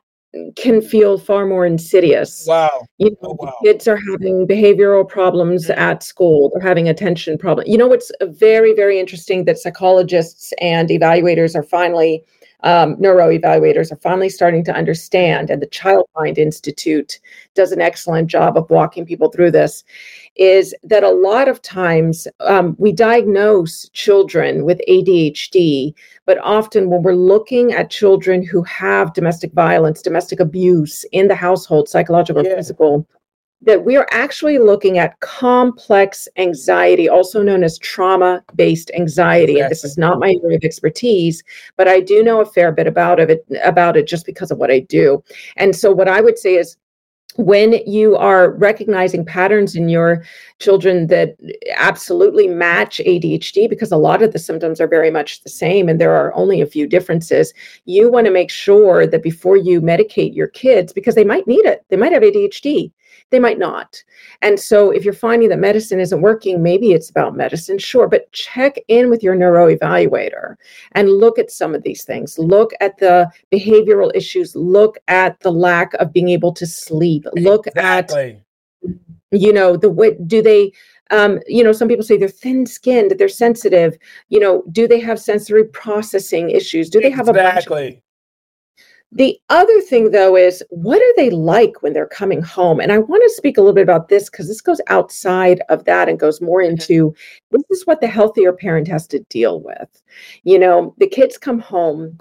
can 0.56 0.82
feel 0.82 1.18
far 1.18 1.46
more 1.46 1.64
insidious. 1.64 2.44
Wow. 2.46 2.86
You 2.98 3.10
know, 3.10 3.16
oh, 3.22 3.36
wow. 3.38 3.54
kids 3.62 3.86
are 3.86 4.00
having 4.10 4.46
behavioral 4.46 5.08
problems 5.08 5.68
mm-hmm. 5.68 5.78
at 5.78 6.02
school. 6.02 6.50
They're 6.52 6.66
having 6.66 6.88
attention 6.88 7.38
problems. 7.38 7.68
You 7.68 7.78
know, 7.78 7.92
it's 7.92 8.10
very, 8.22 8.74
very 8.74 8.98
interesting 8.98 9.44
that 9.44 9.58
psychologists 9.58 10.52
and 10.60 10.88
evaluators 10.88 11.54
are 11.54 11.62
finally 11.62 12.24
um, 12.64 12.96
neuro 12.98 13.28
evaluators 13.28 13.92
are 13.92 13.96
finally 13.96 14.30
starting 14.30 14.64
to 14.64 14.74
understand, 14.74 15.50
and 15.50 15.62
the 15.62 15.66
Child 15.66 16.06
Mind 16.16 16.38
Institute 16.38 17.20
does 17.54 17.72
an 17.72 17.80
excellent 17.80 18.28
job 18.28 18.56
of 18.56 18.68
walking 18.70 19.04
people 19.04 19.30
through 19.30 19.50
this, 19.50 19.84
is 20.36 20.74
that 20.82 21.04
a 21.04 21.10
lot 21.10 21.46
of 21.46 21.60
times 21.60 22.26
um, 22.40 22.74
we 22.78 22.90
diagnose 22.90 23.88
children 23.90 24.64
with 24.64 24.80
ADHD, 24.88 25.94
but 26.24 26.38
often 26.38 26.88
when 26.88 27.02
we're 27.02 27.14
looking 27.14 27.72
at 27.72 27.90
children 27.90 28.42
who 28.42 28.62
have 28.62 29.12
domestic 29.12 29.52
violence, 29.52 30.00
domestic 30.00 30.40
abuse 30.40 31.04
in 31.12 31.28
the 31.28 31.34
household, 31.34 31.88
psychological 31.88 32.42
yeah. 32.42 32.52
or 32.52 32.56
physical, 32.56 33.06
that 33.64 33.84
we 33.84 33.96
are 33.96 34.06
actually 34.10 34.58
looking 34.58 34.98
at 34.98 35.18
complex 35.20 36.28
anxiety, 36.36 37.08
also 37.08 37.42
known 37.42 37.64
as 37.64 37.78
trauma 37.78 38.42
based 38.54 38.90
anxiety. 38.94 39.54
Exactly. 39.54 39.60
And 39.62 39.70
this 39.70 39.84
is 39.84 39.98
not 39.98 40.18
my 40.18 40.36
area 40.42 40.56
of 40.56 40.64
expertise, 40.64 41.42
but 41.76 41.88
I 41.88 42.00
do 42.00 42.22
know 42.22 42.40
a 42.40 42.46
fair 42.46 42.72
bit 42.72 42.86
about 42.86 43.20
it, 43.20 43.44
about 43.62 43.96
it 43.96 44.06
just 44.06 44.26
because 44.26 44.50
of 44.50 44.58
what 44.58 44.70
I 44.70 44.80
do. 44.80 45.22
And 45.56 45.74
so, 45.74 45.92
what 45.92 46.08
I 46.08 46.20
would 46.20 46.38
say 46.38 46.56
is, 46.56 46.76
when 47.36 47.80
you 47.84 48.16
are 48.16 48.52
recognizing 48.52 49.24
patterns 49.24 49.74
in 49.74 49.88
your 49.88 50.24
children 50.60 51.08
that 51.08 51.34
absolutely 51.76 52.46
match 52.46 53.00
ADHD, 53.04 53.68
because 53.68 53.90
a 53.90 53.96
lot 53.96 54.22
of 54.22 54.32
the 54.32 54.38
symptoms 54.38 54.80
are 54.80 54.86
very 54.86 55.10
much 55.10 55.42
the 55.42 55.50
same 55.50 55.88
and 55.88 56.00
there 56.00 56.14
are 56.14 56.32
only 56.34 56.60
a 56.60 56.66
few 56.66 56.86
differences, 56.86 57.52
you 57.86 58.08
want 58.08 58.26
to 58.26 58.32
make 58.32 58.50
sure 58.50 59.04
that 59.06 59.22
before 59.22 59.56
you 59.56 59.80
medicate 59.80 60.34
your 60.34 60.46
kids, 60.46 60.92
because 60.92 61.16
they 61.16 61.24
might 61.24 61.46
need 61.48 61.64
it, 61.64 61.84
they 61.88 61.96
might 61.96 62.12
have 62.12 62.22
ADHD, 62.22 62.92
they 63.35 63.41
might 63.41 63.59
not. 63.59 64.03
And 64.43 64.59
so 64.59 64.93
if 64.93 65.05
you're 65.05 65.12
finding 65.12 65.49
that 65.49 65.59
medicine 65.59 65.99
isn't 65.99 66.20
working, 66.20 66.62
maybe 66.62 66.93
it's 66.93 67.11
about 67.11 67.35
medicine, 67.35 67.78
sure, 67.78 68.07
but 68.07 68.30
check 68.30 68.76
in 68.87 69.11
with 69.11 69.24
your 69.24 69.35
neuro 69.35 69.74
evaluator 69.74 70.55
and 70.93 71.11
look 71.11 71.37
at 71.37 71.51
some 71.51 71.74
of 71.74 71.82
these 71.82 72.05
things. 72.05 72.39
Look 72.39 72.70
at 72.80 72.97
the 72.99 73.28
behavioral 73.53 74.12
issues, 74.14 74.55
look 74.55 74.99
at 75.09 75.41
the 75.41 75.51
lack 75.51 75.95
of 75.95 76.12
being 76.12 76.28
able 76.28 76.53
to 76.53 76.64
sleep, 76.64 77.26
look 77.35 77.66
exactly. 77.66 78.41
at 78.85 78.91
you 79.32 79.53
know, 79.53 79.76
the 79.76 79.91
way 79.91 80.16
do 80.26 80.41
they 80.41 80.72
um, 81.11 81.41
you 81.47 81.64
know, 81.64 81.72
some 81.72 81.89
people 81.89 82.05
say 82.05 82.16
they're 82.16 82.28
thin 82.28 82.66
skinned, 82.66 83.16
they're 83.18 83.28
sensitive. 83.28 83.97
You 84.28 84.41
know, 84.41 84.62
do 84.70 84.87
they 84.87 85.01
have 85.01 85.20
sensory 85.20 85.64
processing 85.64 86.51
issues? 86.51 86.89
Do 86.89 87.01
they 87.01 87.11
have 87.11 87.28
exactly. 87.28 87.82
a 87.82 87.91
bunch 87.91 87.99
the 89.14 89.38
other 89.48 89.80
thing, 89.80 90.10
though, 90.10 90.36
is 90.36 90.62
what 90.70 91.00
are 91.00 91.14
they 91.16 91.30
like 91.30 91.82
when 91.82 91.92
they're 91.92 92.06
coming 92.06 92.42
home? 92.42 92.80
And 92.80 92.90
I 92.90 92.98
want 92.98 93.22
to 93.22 93.34
speak 93.36 93.56
a 93.56 93.60
little 93.60 93.74
bit 93.74 93.84
about 93.84 94.08
this 94.08 94.28
because 94.28 94.48
this 94.48 94.60
goes 94.60 94.80
outside 94.88 95.62
of 95.68 95.84
that 95.84 96.08
and 96.08 96.18
goes 96.18 96.40
more 96.40 96.60
into 96.60 97.14
this 97.52 97.62
is 97.70 97.86
what 97.86 98.00
the 98.00 98.08
healthier 98.08 98.52
parent 98.52 98.88
has 98.88 99.06
to 99.08 99.20
deal 99.30 99.60
with. 99.60 100.02
You 100.42 100.58
know, 100.58 100.94
the 100.98 101.06
kids 101.06 101.38
come 101.38 101.60
home 101.60 102.18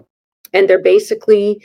and 0.53 0.69
they're 0.69 0.81
basically 0.81 1.63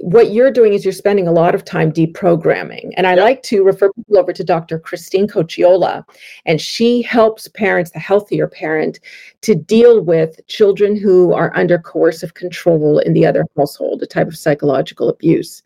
what 0.00 0.32
you're 0.32 0.50
doing 0.50 0.72
is 0.72 0.84
you're 0.84 0.92
spending 0.92 1.28
a 1.28 1.32
lot 1.32 1.54
of 1.54 1.64
time 1.64 1.92
deprogramming 1.92 2.92
and 2.96 3.06
i 3.06 3.14
yep. 3.14 3.24
like 3.24 3.42
to 3.42 3.62
refer 3.62 3.92
people 3.92 4.18
over 4.18 4.32
to 4.32 4.44
dr 4.44 4.78
christine 4.80 5.26
cocchiola 5.26 6.04
and 6.44 6.60
she 6.60 7.02
helps 7.02 7.48
parents 7.48 7.90
the 7.92 7.98
healthier 7.98 8.46
parent 8.46 9.00
to 9.40 9.54
deal 9.54 10.00
with 10.00 10.44
children 10.48 10.96
who 10.96 11.32
are 11.32 11.56
under 11.56 11.78
coercive 11.78 12.34
control 12.34 12.98
in 12.98 13.12
the 13.12 13.26
other 13.26 13.44
household 13.56 14.02
a 14.02 14.06
type 14.06 14.28
of 14.28 14.36
psychological 14.36 15.08
abuse 15.08 15.62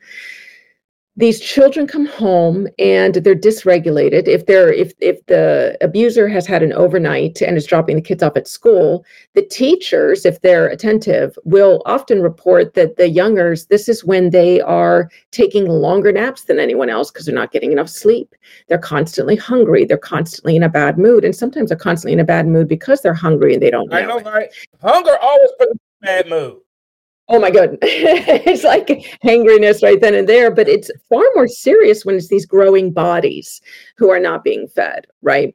these 1.16 1.40
children 1.40 1.86
come 1.86 2.06
home 2.06 2.68
and 2.78 3.16
they're 3.16 3.34
dysregulated. 3.34 4.28
If 4.28 4.46
they're 4.46 4.72
if 4.72 4.92
if 5.00 5.24
the 5.26 5.76
abuser 5.80 6.28
has 6.28 6.46
had 6.46 6.62
an 6.62 6.72
overnight 6.72 7.42
and 7.42 7.56
is 7.56 7.66
dropping 7.66 7.96
the 7.96 8.02
kids 8.02 8.22
off 8.22 8.36
at 8.36 8.48
school 8.48 9.04
the 9.34 9.42
teachers 9.42 10.24
if 10.24 10.40
they're 10.40 10.68
attentive 10.68 11.38
will 11.44 11.82
often 11.84 12.22
report 12.22 12.74
that 12.74 12.96
the 12.96 13.08
youngers 13.08 13.66
this 13.66 13.88
is 13.88 14.04
when 14.04 14.30
they 14.30 14.60
are 14.60 15.10
taking 15.30 15.66
longer 15.66 16.12
naps 16.12 16.44
than 16.44 16.58
anyone 16.58 16.88
else 16.88 17.10
because 17.10 17.26
they're 17.26 17.34
not 17.34 17.52
getting 17.52 17.72
enough 17.72 17.88
sleep. 17.88 18.34
They're 18.68 18.78
constantly 18.78 19.36
hungry. 19.36 19.84
They're 19.84 19.98
constantly 19.98 20.56
in 20.56 20.62
a 20.62 20.68
bad 20.68 20.96
mood. 20.96 21.24
And 21.24 21.34
sometimes 21.34 21.70
they're 21.70 21.78
constantly 21.78 22.12
in 22.12 22.20
a 22.20 22.24
bad 22.24 22.46
mood 22.46 22.68
because 22.68 23.02
they're 23.02 23.14
hungry 23.14 23.52
and 23.52 23.62
they 23.62 23.70
don't 23.70 23.90
know 23.90 23.96
I 23.96 24.06
know 24.06 24.20
right? 24.20 24.48
Hunger 24.80 25.18
always 25.20 25.50
puts 25.58 25.72
them 25.72 25.78
in 26.02 26.08
a 26.08 26.22
bad 26.22 26.30
mood 26.30 26.60
oh 27.30 27.38
my 27.38 27.50
god. 27.50 27.78
It's 27.82 28.64
like 28.64 28.88
hangriness 29.24 29.82
right 29.82 30.00
then 30.00 30.14
and 30.14 30.28
there 30.28 30.50
but 30.50 30.68
it's 30.68 30.90
far 31.08 31.24
more 31.34 31.48
serious 31.48 32.04
when 32.04 32.16
it's 32.16 32.28
these 32.28 32.46
growing 32.46 32.92
bodies 32.92 33.60
who 33.96 34.10
are 34.10 34.20
not 34.20 34.44
being 34.44 34.68
fed 34.68 35.06
right? 35.22 35.54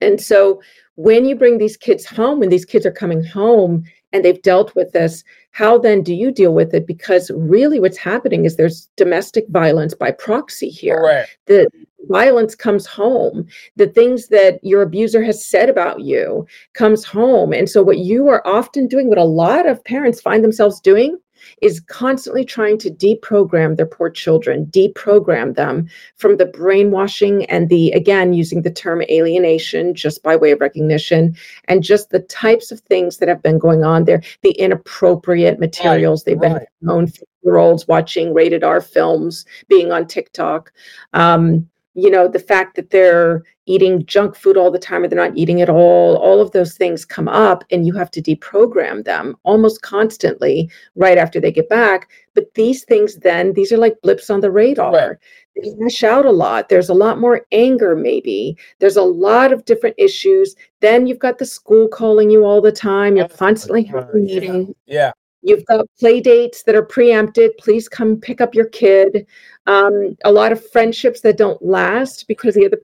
And 0.00 0.20
so 0.20 0.60
when 0.94 1.24
you 1.24 1.34
bring 1.34 1.58
these 1.58 1.76
kids 1.76 2.06
home 2.06 2.40
when 2.40 2.50
these 2.50 2.64
kids 2.64 2.86
are 2.86 2.92
coming 2.92 3.24
home 3.24 3.84
and 4.12 4.24
they've 4.24 4.42
dealt 4.42 4.74
with 4.74 4.92
this 4.92 5.24
how 5.56 5.78
then 5.78 6.02
do 6.02 6.14
you 6.14 6.30
deal 6.30 6.52
with 6.52 6.74
it? 6.74 6.86
Because 6.86 7.30
really 7.34 7.80
what's 7.80 7.96
happening 7.96 8.44
is 8.44 8.56
there's 8.56 8.90
domestic 8.96 9.46
violence 9.48 9.94
by 9.94 10.10
proxy 10.10 10.68
here. 10.68 11.00
Correct. 11.00 11.38
the 11.46 11.70
violence 12.08 12.54
comes 12.54 12.86
home 12.86 13.46
the 13.76 13.86
things 13.86 14.28
that 14.28 14.58
your 14.62 14.82
abuser 14.82 15.22
has 15.22 15.44
said 15.44 15.68
about 15.68 16.00
you 16.00 16.46
comes 16.74 17.04
home 17.04 17.52
and 17.52 17.68
so 17.68 17.82
what 17.82 17.98
you 17.98 18.28
are 18.28 18.46
often 18.46 18.86
doing 18.86 19.08
what 19.08 19.18
a 19.18 19.24
lot 19.24 19.66
of 19.66 19.82
parents 19.84 20.20
find 20.20 20.42
themselves 20.42 20.80
doing 20.80 21.18
is 21.62 21.80
constantly 21.80 22.44
trying 22.44 22.78
to 22.78 22.90
deprogram 22.90 23.76
their 23.76 23.86
poor 23.86 24.10
children, 24.10 24.66
deprogram 24.66 25.54
them 25.54 25.88
from 26.16 26.36
the 26.36 26.46
brainwashing 26.46 27.44
and 27.46 27.68
the, 27.68 27.90
again, 27.92 28.32
using 28.32 28.62
the 28.62 28.70
term 28.70 29.02
alienation 29.02 29.94
just 29.94 30.22
by 30.22 30.36
way 30.36 30.50
of 30.50 30.60
recognition, 30.60 31.36
and 31.66 31.82
just 31.82 32.10
the 32.10 32.20
types 32.20 32.70
of 32.70 32.80
things 32.80 33.18
that 33.18 33.28
have 33.28 33.42
been 33.42 33.58
going 33.58 33.84
on 33.84 34.04
there, 34.04 34.22
the 34.42 34.52
inappropriate 34.52 35.58
materials 35.58 36.22
right, 36.26 36.40
they've 36.40 36.52
right. 36.52 36.60
been 36.60 36.66
known 36.80 37.12
year 37.42 37.56
olds 37.56 37.86
watching 37.86 38.34
rated 38.34 38.64
R 38.64 38.80
films, 38.80 39.44
being 39.68 39.92
on 39.92 40.06
TikTok. 40.06 40.72
Um, 41.12 41.68
you 41.96 42.10
know 42.10 42.28
the 42.28 42.38
fact 42.38 42.76
that 42.76 42.90
they're 42.90 43.42
eating 43.64 44.04
junk 44.04 44.36
food 44.36 44.56
all 44.56 44.70
the 44.70 44.78
time 44.78 45.02
or 45.02 45.08
they're 45.08 45.18
not 45.18 45.36
eating 45.36 45.62
at 45.62 45.70
all 45.70 46.16
all 46.16 46.40
of 46.40 46.52
those 46.52 46.76
things 46.76 47.06
come 47.06 47.26
up 47.26 47.64
and 47.72 47.86
you 47.86 47.94
have 47.94 48.10
to 48.10 48.20
deprogram 48.22 49.02
them 49.04 49.34
almost 49.44 49.80
constantly 49.80 50.70
right 50.94 51.18
after 51.18 51.40
they 51.40 51.50
get 51.50 51.68
back. 51.68 52.08
But 52.34 52.52
these 52.54 52.84
things 52.84 53.16
then 53.16 53.54
these 53.54 53.72
are 53.72 53.78
like 53.78 54.00
blips 54.02 54.28
on 54.28 54.40
the 54.40 54.50
radar. 54.50 54.92
Right. 54.92 55.16
they 55.56 55.70
lash 55.78 56.04
out 56.04 56.26
a 56.26 56.30
lot. 56.30 56.68
There's 56.68 56.90
a 56.90 56.94
lot 56.94 57.18
more 57.18 57.46
anger 57.50 57.96
maybe. 57.96 58.58
There's 58.78 58.98
a 58.98 59.02
lot 59.02 59.52
of 59.52 59.64
different 59.64 59.96
issues. 59.98 60.54
Then 60.80 61.06
you've 61.06 61.18
got 61.18 61.38
the 61.38 61.46
school 61.46 61.88
calling 61.88 62.30
you 62.30 62.44
all 62.44 62.60
the 62.60 62.72
time. 62.72 63.16
You're 63.16 63.28
constantly 63.28 63.84
having 63.84 64.26
meetings. 64.26 64.74
Yeah 64.84 65.12
You've 65.46 65.64
got 65.66 65.86
play 66.00 66.20
dates 66.20 66.64
that 66.64 66.74
are 66.74 66.82
preempted. 66.82 67.52
Please 67.58 67.88
come 67.88 68.16
pick 68.16 68.40
up 68.40 68.52
your 68.52 68.66
kid. 68.66 69.26
Um, 69.68 70.16
a 70.24 70.32
lot 70.32 70.50
of 70.50 70.70
friendships 70.70 71.20
that 71.20 71.36
don't 71.36 71.64
last 71.64 72.26
because 72.26 72.56
the 72.56 72.66
other 72.66 72.80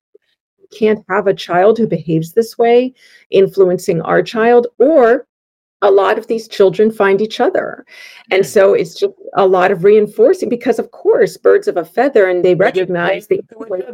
can't 0.73 1.05
have 1.09 1.27
a 1.27 1.35
child 1.35 1.77
who 1.77 1.89
behaves 1.89 2.33
this 2.33 2.57
way, 2.57 2.95
influencing 3.31 4.01
our 4.03 4.23
child, 4.23 4.69
or 4.79 5.27
a 5.83 5.91
lot 5.91 6.19
of 6.19 6.29
these 6.29 6.47
children 6.47 6.93
find 6.93 7.21
each 7.21 7.41
other. 7.41 7.85
And 8.31 8.47
so 8.47 8.75
it's 8.75 8.95
just 8.95 9.13
a 9.35 9.45
lot 9.45 9.73
of 9.73 9.83
reinforcing 9.83 10.49
because, 10.49 10.79
of 10.79 10.93
course, 10.93 11.37
birds 11.37 11.67
of 11.67 11.77
a 11.77 11.85
feather 11.85 12.31
and 12.31 12.45
they 12.45 12.55
recognize 12.55 13.27
they, 13.27 13.41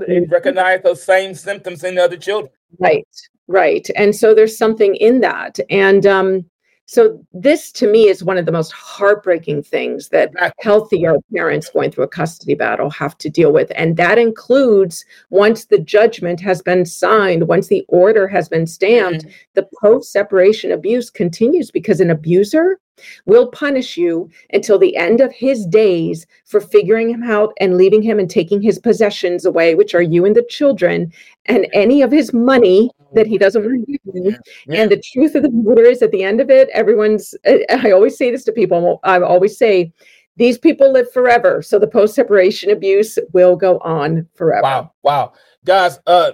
they 0.07 0.21
recognize 0.29 0.83
those 0.83 1.03
same 1.03 1.35
symptoms 1.35 1.85
in 1.85 1.99
other 1.99 2.19
children. 2.19 2.53
Right, 2.79 3.09
right. 3.47 3.89
And 3.97 4.15
so 4.15 4.35
there's 4.35 4.59
something 4.59 4.95
in 4.97 5.21
that. 5.21 5.59
And 5.71 6.05
um, 6.07 6.45
so 6.91 7.23
this 7.35 7.71
to 7.73 7.87
me 7.87 8.09
is 8.09 8.25
one 8.25 8.39
of 8.39 8.47
the 8.47 8.53
most 8.53 8.73
heartbreaking 8.73 9.63
things 9.63 10.09
that 10.09 10.33
healthier 10.59 11.17
parents 11.37 11.69
going 11.69 11.91
through 11.91 12.05
a 12.05 12.09
custody 12.09 12.55
battle 12.55 12.89
have 12.89 13.19
to 13.19 13.29
deal 13.29 13.53
with. 13.53 13.71
And 13.77 13.99
that 13.99 14.17
includes 14.17 15.05
once 15.29 15.67
the 15.67 15.79
judgment 15.79 16.41
has 16.41 16.63
been 16.63 16.87
signed, 16.87 17.47
once 17.47 17.67
the 17.67 17.85
order 17.89 18.27
has 18.27 18.49
been 18.49 18.67
stamped, 18.67 19.27
mm-hmm. 19.27 19.33
the 19.53 19.69
post 19.83 20.11
separation 20.11 20.73
abuse 20.73 21.11
continues 21.11 21.71
because 21.71 22.01
an 22.01 22.09
abuser 22.09 22.81
will 23.27 23.51
punish 23.51 23.97
you 23.97 24.29
until 24.53 24.79
the 24.79 24.97
end 24.97 25.21
of 25.21 25.33
his 25.33 25.67
days 25.67 26.27
for 26.45 26.61
figuring 26.61 27.09
him 27.09 27.23
out 27.23 27.53
and 27.61 27.77
leaving 27.77 28.03
him 28.03 28.19
and 28.19 28.31
taking 28.31 28.61
his 28.61 28.79
possessions 28.79 29.45
away, 29.45 29.75
which 29.75 29.95
are 29.95 30.03
you 30.03 30.25
and 30.25 30.37
the 30.37 30.47
children, 30.49 31.13
and 31.47 31.67
any 31.73 32.03
of 32.03 32.13
his 32.13 32.33
money 32.33 32.91
that 33.15 33.27
he 33.27 33.39
doesn't 33.39 33.65
want 33.65 33.87
to 33.87 33.93
give 33.93 34.01
you. 34.15 34.37
Yeah. 34.67 34.83
And 34.83 34.91
the 34.91 35.01
truth 35.01 35.35
of 35.35 35.43
the 35.43 35.51
matter 35.51 35.83
is, 35.83 36.03
at 36.03 36.11
the 36.11 36.23
end 36.23 36.41
of 36.41 36.51
it, 36.51 36.69
everyone's, 36.75 37.35
I 37.47 37.91
always 37.91 38.17
say 38.17 38.31
this 38.31 38.45
to 38.45 38.53
people, 38.53 39.01
I 39.05 39.21
always 39.21 39.57
say, 39.57 39.93
these 40.37 40.59
people 40.59 40.93
live 40.93 41.11
forever. 41.11 41.63
So 41.63 41.79
the 41.79 41.87
post 41.89 42.15
separation 42.15 42.71
abuse 42.71 43.19
will 43.33 43.57
go 43.57 43.79
on 43.79 44.29
forever. 44.35 44.63
Wow. 44.63 44.93
Wow. 45.03 45.33
guys, 45.65 46.01
uh, 46.07 46.33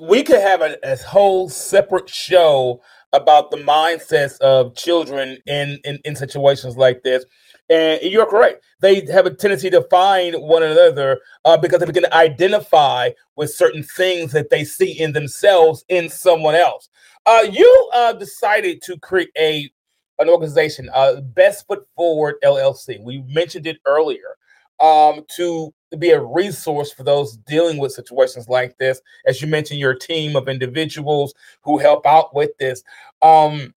we 0.00 0.22
could 0.22 0.40
have 0.40 0.60
a, 0.62 0.76
a 0.82 0.96
whole 0.96 1.48
separate 1.48 2.08
show 2.08 2.80
about 3.12 3.50
the 3.50 3.58
mindsets 3.58 4.38
of 4.40 4.74
children 4.74 5.38
in, 5.46 5.78
in, 5.84 5.98
in 6.04 6.16
situations 6.16 6.76
like 6.76 7.02
this. 7.02 7.24
And 7.68 8.00
you're 8.02 8.26
correct. 8.26 8.64
They 8.80 9.06
have 9.12 9.26
a 9.26 9.34
tendency 9.34 9.70
to 9.70 9.82
find 9.82 10.34
one 10.36 10.62
another 10.62 11.20
uh, 11.44 11.56
because 11.56 11.80
they 11.80 11.86
begin 11.86 12.02
to 12.04 12.14
identify 12.14 13.10
with 13.36 13.52
certain 13.52 13.82
things 13.82 14.32
that 14.32 14.50
they 14.50 14.64
see 14.64 14.98
in 14.98 15.12
themselves 15.12 15.84
in 15.88 16.08
someone 16.08 16.54
else. 16.54 16.88
Uh, 17.24 17.44
you 17.50 17.90
uh, 17.94 18.12
decided 18.14 18.82
to 18.82 18.98
create 18.98 19.72
an 20.18 20.28
organization, 20.28 20.90
uh, 20.92 21.20
Best 21.20 21.66
Foot 21.66 21.86
Forward 21.96 22.36
LLC. 22.44 23.02
We 23.02 23.22
mentioned 23.28 23.66
it 23.66 23.78
earlier 23.86 24.36
um, 24.80 25.24
to 25.36 25.72
be 25.96 26.10
a 26.10 26.20
resource 26.20 26.92
for 26.92 27.02
those 27.02 27.36
dealing 27.38 27.78
with 27.78 27.92
situations 27.92 28.48
like 28.48 28.76
this. 28.78 29.00
As 29.26 29.40
you 29.40 29.48
mentioned, 29.48 29.80
your 29.80 29.94
team 29.94 30.36
of 30.36 30.48
individuals 30.48 31.34
who 31.62 31.78
help 31.78 32.06
out 32.06 32.34
with 32.34 32.56
this. 32.58 32.82
Um, 33.22 33.74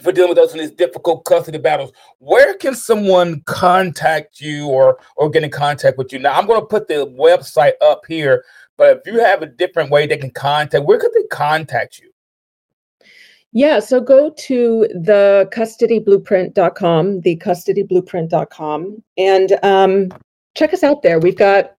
for 0.00 0.10
dealing 0.10 0.30
with 0.30 0.38
those 0.38 0.52
in 0.52 0.58
these 0.58 0.72
difficult 0.72 1.24
custody 1.24 1.58
battles, 1.58 1.92
where 2.18 2.54
can 2.54 2.74
someone 2.74 3.40
contact 3.42 4.40
you 4.40 4.66
or 4.66 4.98
or 5.16 5.30
get 5.30 5.44
in 5.44 5.50
contact 5.50 5.98
with 5.98 6.12
you? 6.12 6.18
Now, 6.18 6.38
I'm 6.38 6.46
going 6.46 6.60
to 6.60 6.66
put 6.66 6.88
the 6.88 7.06
website 7.18 7.74
up 7.80 8.02
here, 8.08 8.44
but 8.76 8.98
if 8.98 9.06
you 9.06 9.20
have 9.20 9.42
a 9.42 9.46
different 9.46 9.90
way 9.90 10.06
they 10.06 10.16
can 10.16 10.30
contact, 10.30 10.84
where 10.84 10.98
could 10.98 11.12
they 11.12 11.26
contact 11.30 11.98
you? 11.98 12.10
Yeah, 13.54 13.80
so 13.80 14.00
go 14.00 14.30
to 14.30 14.88
the 14.94 15.48
custodyblueprint.com, 15.52 17.20
the 17.20 17.36
custodyblueprint.com, 17.36 19.02
and 19.18 19.58
um, 19.62 20.08
check 20.54 20.72
us 20.72 20.82
out 20.82 21.02
there. 21.02 21.18
We've 21.18 21.36
got 21.36 21.72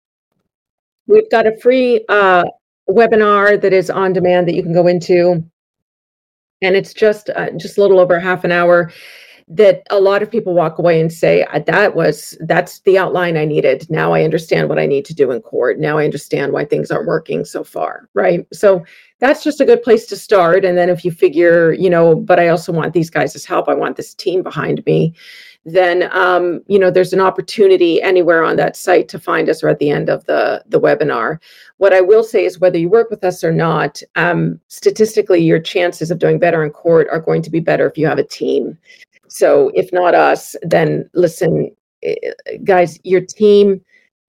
we've 1.07 1.29
got 1.29 1.47
a 1.47 1.57
free 1.57 2.03
uh, 2.09 2.45
webinar 2.89 3.59
that 3.61 3.73
is 3.73 3.89
on 3.89 4.13
demand 4.13 4.47
that 4.47 4.55
you 4.55 4.63
can 4.63 4.73
go 4.73 4.87
into, 4.87 5.43
and 6.61 6.75
it's 6.75 6.93
just 6.93 7.29
uh, 7.29 7.51
just 7.51 7.77
a 7.77 7.81
little 7.81 7.99
over 7.99 8.19
half 8.19 8.43
an 8.43 8.51
hour. 8.51 8.91
That 9.49 9.85
a 9.89 9.99
lot 9.99 10.23
of 10.23 10.31
people 10.31 10.53
walk 10.53 10.79
away 10.79 11.01
and 11.01 11.11
say 11.11 11.45
that 11.65 11.95
was 11.95 12.37
that's 12.47 12.79
the 12.81 12.97
outline 12.97 13.35
I 13.35 13.43
needed. 13.43 13.85
Now 13.89 14.13
I 14.13 14.23
understand 14.23 14.69
what 14.69 14.79
I 14.79 14.85
need 14.85 15.03
to 15.05 15.13
do 15.13 15.31
in 15.31 15.41
court. 15.41 15.79
Now 15.79 15.97
I 15.97 16.05
understand 16.05 16.53
why 16.53 16.63
things 16.63 16.89
aren't 16.89 17.07
working 17.07 17.43
so 17.43 17.61
far. 17.61 18.07
Right. 18.13 18.47
So 18.53 18.85
that's 19.19 19.43
just 19.43 19.59
a 19.59 19.65
good 19.65 19.83
place 19.83 20.05
to 20.07 20.15
start. 20.15 20.63
And 20.63 20.77
then 20.77 20.89
if 20.89 21.03
you 21.03 21.11
figure, 21.11 21.73
you 21.73 21.89
know, 21.89 22.15
but 22.15 22.39
I 22.39 22.47
also 22.47 22.71
want 22.71 22.93
these 22.93 23.09
guys' 23.09 23.43
help. 23.43 23.67
I 23.67 23.73
want 23.73 23.97
this 23.97 24.13
team 24.13 24.43
behind 24.43 24.81
me 24.85 25.13
then 25.65 26.09
um, 26.11 26.61
you 26.67 26.77
know 26.77 26.91
there's 26.91 27.13
an 27.13 27.21
opportunity 27.21 28.01
anywhere 28.01 28.43
on 28.43 28.55
that 28.57 28.75
site 28.75 29.07
to 29.09 29.19
find 29.19 29.49
us 29.49 29.63
or 29.63 29.69
at 29.69 29.79
the 29.79 29.89
end 29.89 30.09
of 30.09 30.25
the 30.25 30.63
the 30.67 30.79
webinar. 30.79 31.39
What 31.77 31.93
i 31.93 32.01
will 32.01 32.23
say 32.23 32.45
is 32.45 32.59
whether 32.59 32.77
you 32.77 32.89
work 32.89 33.09
with 33.09 33.23
us 33.23 33.43
or 33.43 33.51
not 33.51 34.01
um, 34.15 34.59
statistically 34.67 35.41
your 35.41 35.59
chances 35.59 36.11
of 36.11 36.19
doing 36.19 36.39
better 36.39 36.63
in 36.63 36.71
court 36.71 37.07
are 37.11 37.19
going 37.19 37.41
to 37.43 37.49
be 37.49 37.59
better 37.59 37.87
if 37.87 37.97
you 37.97 38.07
have 38.07 38.19
a 38.19 38.23
team. 38.23 38.77
So 39.27 39.71
if 39.73 39.91
not 39.93 40.15
us 40.15 40.55
then 40.63 41.09
listen 41.13 41.73
eh, 42.03 42.15
guys 42.63 42.99
your 43.03 43.21
team 43.21 43.81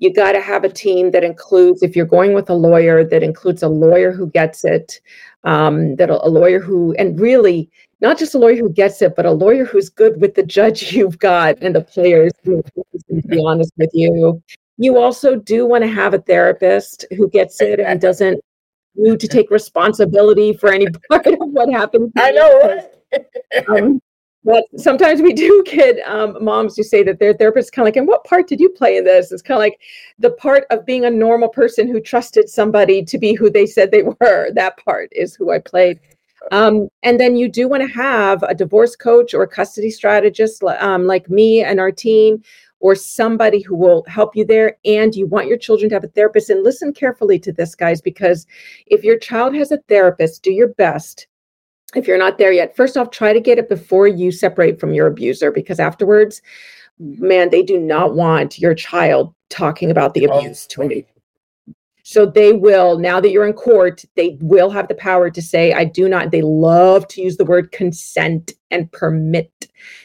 you 0.05 0.13
got 0.13 0.33
to 0.33 0.41
have 0.41 0.63
a 0.63 0.69
team 0.69 1.11
that 1.13 1.25
includes 1.25 1.83
if 1.83 1.97
you're 1.97 2.07
going 2.07 2.35
with 2.35 2.51
a 2.51 2.55
lawyer 2.55 3.05
that 3.05 3.23
includes 3.23 3.63
a 3.63 3.69
lawyer 3.69 4.13
who 4.13 4.29
gets 4.31 4.65
it 4.65 5.01
um, 5.45 5.97
that 5.97 6.11
a, 6.11 6.27
a 6.27 6.29
lawyer 6.29 6.61
who 6.61 6.95
and 6.99 7.19
really 7.19 7.71
not 8.01 8.19
just 8.19 8.35
a 8.35 8.39
lawyer 8.39 8.57
who 8.57 8.69
gets 8.69 9.01
it, 9.01 9.17
but 9.17 9.25
a 9.25 9.31
lawyer 9.31 9.65
who's 9.65 9.89
good 9.89 10.21
with 10.21 10.35
the 10.35 10.43
judge 10.43 10.93
you've 10.97 11.19
got 11.19 11.57
and 11.63 11.75
the 11.75 11.81
players 11.81 12.33
who, 12.45 12.63
to 12.63 13.29
be 13.29 13.43
honest 13.45 13.73
with 13.79 13.91
you. 13.95 14.43
You 14.77 14.99
also 14.99 15.37
do 15.37 15.67
want 15.67 15.85
to 15.85 15.89
have 15.89 16.15
a 16.15 16.19
therapist 16.19 17.07
who 17.17 17.29
gets 17.31 17.61
it 17.61 17.81
and 17.81 18.01
doesn't 18.01 18.41
need 18.97 19.21
to 19.21 19.29
take 19.29 19.51
responsibility 19.51 20.53
for 20.53 20.73
any 20.73 20.87
part 21.11 21.27
of 21.27 21.39
what 21.39 21.73
happened. 21.73 22.13
I 22.17 22.33
know, 22.33 22.61
right? 22.61 23.25
um, 23.69 24.01
but 24.45 24.65
sometimes 24.77 25.23
we 25.23 25.33
do 25.45 25.65
get 25.67 25.97
um, 26.07 26.37
moms 26.43 26.77
who 26.77 26.83
say 26.83 27.03
that 27.03 27.19
their 27.19 27.35
therapist 27.35 27.73
kind 27.73 27.85
of 27.85 27.89
like, 27.89 27.97
and 27.97 28.07
what 28.07 28.25
part 28.25 28.47
did 28.47 28.61
you 28.61 28.69
play 28.71 28.97
in 28.97 29.05
this? 29.05 29.33
It's 29.33 29.43
kind 29.43 29.57
of 29.57 29.61
like 29.61 29.81
the 30.19 30.31
part 30.31 30.65
of 30.71 30.87
being 30.87 31.05
a 31.05 31.11
normal 31.11 31.49
person 31.49 31.89
who 31.89 32.01
trusted 32.01 32.49
somebody 32.49 33.05
to 33.05 33.19
be 33.19 33.35
who 33.35 33.51
they 33.51 33.67
said 33.67 33.91
they 33.91 34.03
were. 34.21 34.51
That 34.53 34.77
part 34.85 35.09
is 35.13 35.35
who 35.35 35.51
I 35.51 35.59
played. 35.59 36.01
Um, 36.53 36.89
and 37.03 37.19
then 37.19 37.37
you 37.37 37.49
do 37.49 37.69
want 37.69 37.83
to 37.83 37.95
have 37.95 38.43
a 38.43 38.55
divorce 38.55 38.97
coach 38.97 39.33
or 39.33 39.47
custody 39.47 39.91
strategist 39.91 40.63
um, 40.63 41.07
like 41.07 41.31
me 41.31 41.63
and 41.63 41.81
our 41.81 41.91
team, 41.91 42.43
or 42.81 42.95
somebody 42.95 43.63
who 43.63 43.75
will 43.75 44.05
help 44.09 44.37
you 44.37 44.45
there. 44.45 44.77
And 44.85 45.15
you 45.15 45.27
want 45.27 45.47
your 45.47 45.57
children 45.57 45.89
to 45.89 45.97
have 45.97 46.05
a 46.05 46.09
therapist. 46.09 46.51
And 46.51 46.63
listen 46.63 46.93
carefully 46.93 47.39
to 47.39 47.53
this, 47.53 47.75
guys, 47.75 48.03
because 48.03 48.47
if 48.87 49.03
your 49.03 49.19
child 49.19 49.55
has 49.55 49.73
a 49.73 49.79
therapist, 49.89 50.43
do 50.43 50.53
your 50.53 50.69
best. 50.69 51.27
If 51.95 52.07
you're 52.07 52.19
not 52.19 52.39
there 52.39 52.53
yet, 52.53 52.77
first 52.77 52.97
off, 52.97 53.11
try 53.11 53.33
to 53.33 53.41
get 53.41 53.59
it 53.59 53.69
before 53.69 54.07
you 54.07 54.33
separate 54.33 54.81
from 54.81 54.93
your 54.93 55.07
abuser, 55.07 55.51
because 55.51 55.79
afterwards, 55.79 56.43
mm-hmm. 57.01 57.27
man, 57.27 57.51
they 57.51 57.63
do 57.63 57.79
not 57.79 58.15
want 58.15 58.59
your 58.59 58.75
child 58.75 59.35
talking 59.51 59.91
about 59.91 60.15
the 60.15 60.27
oh, 60.27 60.39
abuse 60.39 60.67
oh, 60.71 60.87
to 60.87 60.91
a 60.91 61.07
so 62.07 62.27
they 62.27 62.53
will, 62.53 62.99
now 62.99 63.19
that 63.19 63.31
you're 63.31 63.47
in 63.47 63.55
court, 63.55 64.05
they 64.15 64.37
will 64.43 64.69
have 64.69 64.89
the 64.89 64.95
power 64.95 65.31
to 65.31 65.41
say, 65.41 65.73
I 65.73 65.85
do 65.85 66.07
not, 66.07 66.33
they 66.33 66.43
love 66.43 67.09
to 67.09 67.23
use 67.23 67.39
the 67.39 67.47
word 67.47 67.73
consent 67.73 68.53
and 68.71 68.93
permit. 68.93 69.51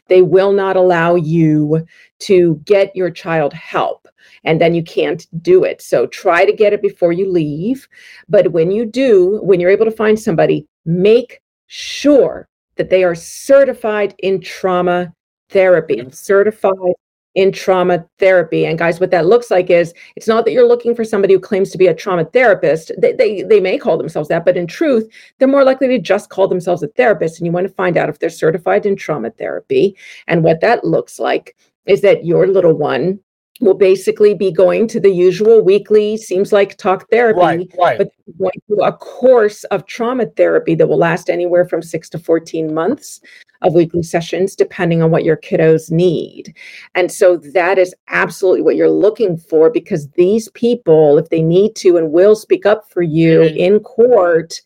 They 0.07 0.21
will 0.21 0.53
not 0.53 0.77
allow 0.77 1.15
you 1.15 1.85
to 2.19 2.55
get 2.63 2.95
your 2.95 3.11
child 3.11 3.51
help 3.51 4.07
and 4.45 4.61
then 4.61 4.73
you 4.73 4.81
can't 4.81 5.27
do 5.43 5.65
it. 5.65 5.81
So 5.81 6.07
try 6.07 6.45
to 6.45 6.53
get 6.53 6.71
it 6.71 6.81
before 6.81 7.11
you 7.11 7.29
leave. 7.29 7.85
But 8.29 8.53
when 8.53 8.71
you 8.71 8.85
do, 8.85 9.41
when 9.43 9.59
you're 9.59 9.69
able 9.69 9.85
to 9.85 9.91
find 9.91 10.17
somebody, 10.17 10.65
make 10.85 11.41
sure 11.69 12.47
that 12.75 12.89
they 12.89 13.03
are 13.03 13.15
certified 13.15 14.15
in 14.19 14.41
trauma 14.41 15.13
therapy, 15.49 16.03
certified 16.11 16.93
in 17.35 17.51
trauma 17.51 18.05
therapy. 18.17 18.65
And 18.65 18.77
guys, 18.77 18.99
what 18.99 19.11
that 19.11 19.27
looks 19.27 19.51
like 19.51 19.69
is 19.69 19.93
it's 20.15 20.27
not 20.27 20.45
that 20.45 20.51
you're 20.51 20.67
looking 20.67 20.95
for 20.95 21.03
somebody 21.03 21.33
who 21.33 21.39
claims 21.39 21.69
to 21.71 21.77
be 21.77 21.87
a 21.87 21.93
trauma 21.93 22.25
therapist. 22.25 22.91
They, 22.97 23.13
they, 23.13 23.43
they 23.43 23.59
may 23.59 23.77
call 23.77 23.97
themselves 23.97 24.29
that, 24.29 24.45
but 24.45 24.57
in 24.57 24.65
truth, 24.65 25.07
they're 25.37 25.47
more 25.47 25.63
likely 25.63 25.87
to 25.89 25.99
just 25.99 26.29
call 26.29 26.47
themselves 26.47 26.81
a 26.81 26.87
therapist. 26.87 27.39
And 27.39 27.45
you 27.45 27.51
want 27.51 27.67
to 27.67 27.73
find 27.73 27.97
out 27.97 28.09
if 28.09 28.19
they're 28.19 28.29
certified 28.29 28.85
in 28.85 28.95
trauma 28.95 29.29
therapy. 29.29 29.95
And 30.27 30.43
what 30.43 30.61
that 30.61 30.83
looks 30.83 31.19
like 31.19 31.55
is 31.85 32.01
that 32.01 32.25
your 32.25 32.47
little 32.47 32.73
one 32.73 33.19
will 33.59 33.73
basically 33.73 34.33
be 34.33 34.51
going 34.51 34.87
to 34.87 34.99
the 34.99 35.09
usual 35.09 35.61
weekly 35.61 36.17
seems 36.17 36.51
like 36.53 36.77
talk 36.77 37.09
therapy 37.09 37.39
right, 37.39 37.75
right. 37.77 37.97
but 37.97 38.11
going 38.37 38.51
through 38.67 38.83
a 38.83 38.93
course 38.93 39.63
of 39.65 39.85
trauma 39.85 40.25
therapy 40.37 40.75
that 40.75 40.87
will 40.87 40.97
last 40.97 41.29
anywhere 41.29 41.65
from 41.65 41.81
6 41.81 42.09
to 42.09 42.19
14 42.19 42.73
months 42.73 43.19
of 43.61 43.73
weekly 43.73 44.03
sessions 44.03 44.55
depending 44.55 45.01
on 45.01 45.11
what 45.11 45.25
your 45.25 45.35
kiddos 45.35 45.91
need 45.91 46.55
and 46.95 47.11
so 47.11 47.37
that 47.37 47.77
is 47.77 47.93
absolutely 48.07 48.61
what 48.61 48.75
you're 48.75 48.89
looking 48.89 49.37
for 49.37 49.69
because 49.69 50.07
these 50.11 50.49
people 50.49 51.17
if 51.17 51.29
they 51.29 51.41
need 51.41 51.75
to 51.75 51.97
and 51.97 52.11
will 52.11 52.35
speak 52.35 52.65
up 52.65 52.89
for 52.89 53.01
you 53.01 53.39
mm-hmm. 53.41 53.57
in 53.57 53.79
court 53.81 54.61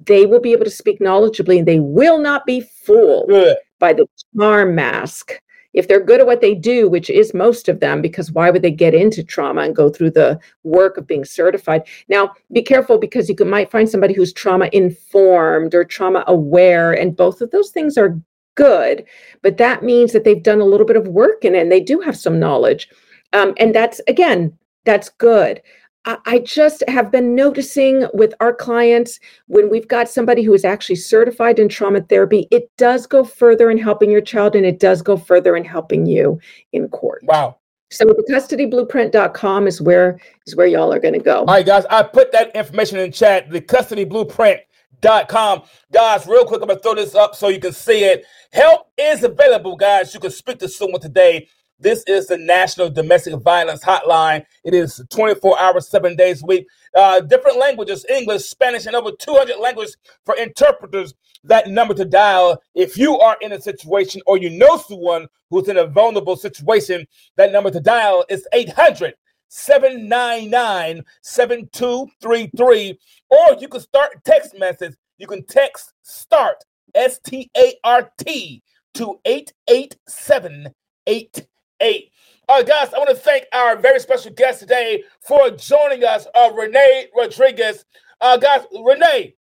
they 0.00 0.26
will 0.26 0.40
be 0.40 0.52
able 0.52 0.64
to 0.64 0.70
speak 0.70 1.00
knowledgeably 1.00 1.58
and 1.58 1.68
they 1.68 1.80
will 1.80 2.18
not 2.18 2.46
be 2.46 2.60
fooled 2.60 3.28
Good. 3.28 3.56
by 3.78 3.92
the 3.92 4.06
charm 4.34 4.74
mask 4.74 5.34
if 5.78 5.86
they're 5.86 6.04
good 6.04 6.18
at 6.18 6.26
what 6.26 6.40
they 6.40 6.56
do, 6.56 6.88
which 6.88 7.08
is 7.08 7.32
most 7.32 7.68
of 7.68 7.78
them, 7.78 8.02
because 8.02 8.32
why 8.32 8.50
would 8.50 8.62
they 8.62 8.70
get 8.70 8.94
into 8.94 9.22
trauma 9.22 9.62
and 9.62 9.76
go 9.76 9.88
through 9.88 10.10
the 10.10 10.40
work 10.64 10.96
of 10.96 11.06
being 11.06 11.24
certified? 11.24 11.86
Now, 12.08 12.32
be 12.52 12.62
careful 12.62 12.98
because 12.98 13.28
you 13.28 13.36
can, 13.36 13.48
might 13.48 13.70
find 13.70 13.88
somebody 13.88 14.12
who's 14.12 14.32
trauma 14.32 14.68
informed 14.72 15.76
or 15.76 15.84
trauma 15.84 16.24
aware, 16.26 16.92
and 16.92 17.16
both 17.16 17.40
of 17.40 17.52
those 17.52 17.70
things 17.70 17.96
are 17.96 18.20
good, 18.56 19.04
but 19.40 19.56
that 19.58 19.84
means 19.84 20.12
that 20.12 20.24
they've 20.24 20.42
done 20.42 20.60
a 20.60 20.64
little 20.64 20.86
bit 20.86 20.96
of 20.96 21.06
work 21.06 21.44
in 21.44 21.54
it 21.54 21.62
and 21.62 21.70
they 21.70 21.80
do 21.80 22.00
have 22.00 22.16
some 22.16 22.40
knowledge. 22.40 22.88
Um, 23.32 23.54
and 23.58 23.72
that's, 23.72 24.00
again, 24.08 24.58
that's 24.84 25.10
good. 25.10 25.62
I 26.04 26.38
just 26.38 26.82
have 26.88 27.10
been 27.10 27.34
noticing 27.34 28.06
with 28.14 28.32
our 28.40 28.54
clients 28.54 29.20
when 29.46 29.68
we've 29.68 29.88
got 29.88 30.08
somebody 30.08 30.42
who 30.42 30.54
is 30.54 30.64
actually 30.64 30.96
certified 30.96 31.58
in 31.58 31.68
trauma 31.68 32.00
therapy, 32.00 32.48
it 32.50 32.70
does 32.78 33.06
go 33.06 33.24
further 33.24 33.70
in 33.70 33.76
helping 33.76 34.10
your 34.10 34.22
child 34.22 34.56
and 34.56 34.64
it 34.64 34.80
does 34.80 35.02
go 35.02 35.18
further 35.18 35.54
in 35.54 35.64
helping 35.64 36.06
you 36.06 36.40
in 36.72 36.88
court. 36.88 37.22
Wow. 37.24 37.58
So 37.90 38.04
the 38.04 38.24
custodyblueprint.com 38.30 39.66
is 39.66 39.80
where 39.80 40.20
is 40.46 40.56
where 40.56 40.66
y'all 40.66 40.92
are 40.92 41.00
going 41.00 41.14
to 41.14 41.20
go. 41.20 41.40
All 41.40 41.46
right, 41.46 41.64
guys, 41.64 41.84
I 41.90 42.02
put 42.02 42.32
that 42.32 42.54
information 42.54 42.98
in 42.98 43.12
chat. 43.12 43.50
The 43.50 43.60
custodyblueprint.com. 43.60 45.62
Guys, 45.92 46.26
real 46.26 46.44
quick, 46.44 46.60
I'm 46.60 46.68
going 46.68 46.78
to 46.78 46.82
throw 46.82 46.94
this 46.94 47.14
up 47.14 47.34
so 47.34 47.48
you 47.48 47.60
can 47.60 47.72
see 47.72 48.04
it. 48.04 48.24
Help 48.52 48.90
is 48.98 49.24
available, 49.24 49.76
guys. 49.76 50.12
You 50.12 50.20
can 50.20 50.30
speak 50.30 50.58
to 50.58 50.68
someone 50.68 51.00
today 51.00 51.48
this 51.80 52.02
is 52.08 52.26
the 52.26 52.36
National 52.36 52.90
Domestic 52.90 53.40
Violence 53.40 53.84
Hotline. 53.84 54.44
It 54.64 54.74
is 54.74 55.00
24 55.10 55.60
hours, 55.60 55.88
seven 55.88 56.16
days 56.16 56.42
a 56.42 56.46
week. 56.46 56.66
Uh, 56.92 57.20
different 57.20 57.56
languages 57.56 58.04
English, 58.08 58.46
Spanish, 58.46 58.86
and 58.86 58.96
over 58.96 59.12
200 59.12 59.60
languages 59.60 59.96
for 60.24 60.34
interpreters. 60.36 61.14
That 61.44 61.68
number 61.68 61.94
to 61.94 62.04
dial 62.04 62.60
if 62.74 62.98
you 62.98 63.16
are 63.20 63.36
in 63.40 63.52
a 63.52 63.60
situation 63.60 64.22
or 64.26 64.38
you 64.38 64.50
know 64.50 64.76
someone 64.76 65.28
who's 65.50 65.68
in 65.68 65.76
a 65.76 65.86
vulnerable 65.86 66.34
situation. 66.34 67.06
That 67.36 67.52
number 67.52 67.70
to 67.70 67.78
dial 67.78 68.24
is 68.28 68.48
800 68.52 69.14
799 69.46 71.04
7233. 71.22 72.98
Or 73.30 73.56
you 73.60 73.68
can 73.68 73.80
start 73.80 74.24
text 74.24 74.58
message. 74.58 74.96
You 75.16 75.28
can 75.28 75.46
text 75.46 75.92
START, 76.02 76.64
S 76.94 77.20
T 77.20 77.48
A 77.56 77.74
R 77.84 78.10
T, 78.18 78.64
to 78.94 79.20
88788. 79.24 81.46
All 81.80 82.56
right, 82.56 82.66
guys, 82.66 82.92
I 82.92 82.98
want 82.98 83.10
to 83.10 83.14
thank 83.14 83.44
our 83.52 83.76
very 83.76 84.00
special 84.00 84.32
guest 84.32 84.60
today 84.60 85.04
for 85.20 85.50
joining 85.50 86.02
us, 86.02 86.26
uh, 86.34 86.50
Renee 86.52 87.06
Rodriguez. 87.16 87.84
Uh, 88.20 88.36
guys, 88.36 88.62
Renee, 88.84 89.34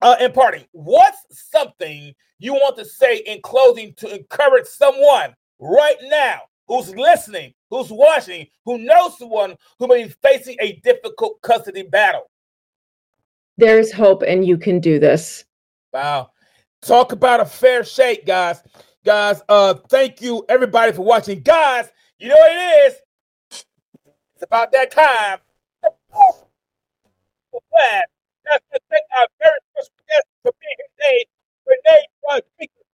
uh, 0.00 0.16
in 0.20 0.32
parting, 0.32 0.64
what's 0.72 1.18
something 1.30 2.14
you 2.38 2.54
want 2.54 2.76
to 2.78 2.84
say 2.84 3.18
in 3.18 3.40
closing 3.42 3.92
to 3.94 4.14
encourage 4.14 4.66
someone 4.66 5.34
right 5.58 5.96
now 6.04 6.42
who's 6.66 6.94
listening, 6.94 7.52
who's 7.68 7.90
watching, 7.90 8.46
who 8.64 8.78
knows 8.78 9.18
someone 9.18 9.56
who 9.78 9.86
may 9.86 10.04
be 10.04 10.14
facing 10.22 10.56
a 10.60 10.80
difficult 10.82 11.40
custody 11.42 11.82
battle? 11.82 12.30
There's 13.58 13.92
hope, 13.92 14.22
and 14.22 14.46
you 14.46 14.56
can 14.56 14.80
do 14.80 14.98
this. 14.98 15.44
Wow. 15.92 16.30
Talk 16.80 17.12
about 17.12 17.40
a 17.40 17.44
fair 17.44 17.84
shake, 17.84 18.26
guys. 18.26 18.62
Guys, 19.06 19.40
uh, 19.48 19.74
thank 19.88 20.20
you 20.20 20.44
everybody 20.48 20.90
for 20.90 21.02
watching. 21.02 21.38
Guys, 21.38 21.88
you 22.18 22.28
know 22.28 22.34
what 22.34 22.50
it 22.50 22.90
is? 22.90 22.94
It's 24.34 24.42
about 24.42 24.72
that 24.72 24.90
time. 24.90 25.38
Glad. 27.52 28.04
That's 28.44 28.64
to 28.72 28.80
thank 28.90 29.04
our 29.16 29.28
very 29.40 29.54
special 29.70 29.94
guest 30.08 30.26
for 30.42 30.52
being 30.60 30.74
here 30.76 30.88
today, 30.98 31.24
Renee 31.68 32.06
Rodriguez. 32.28 32.84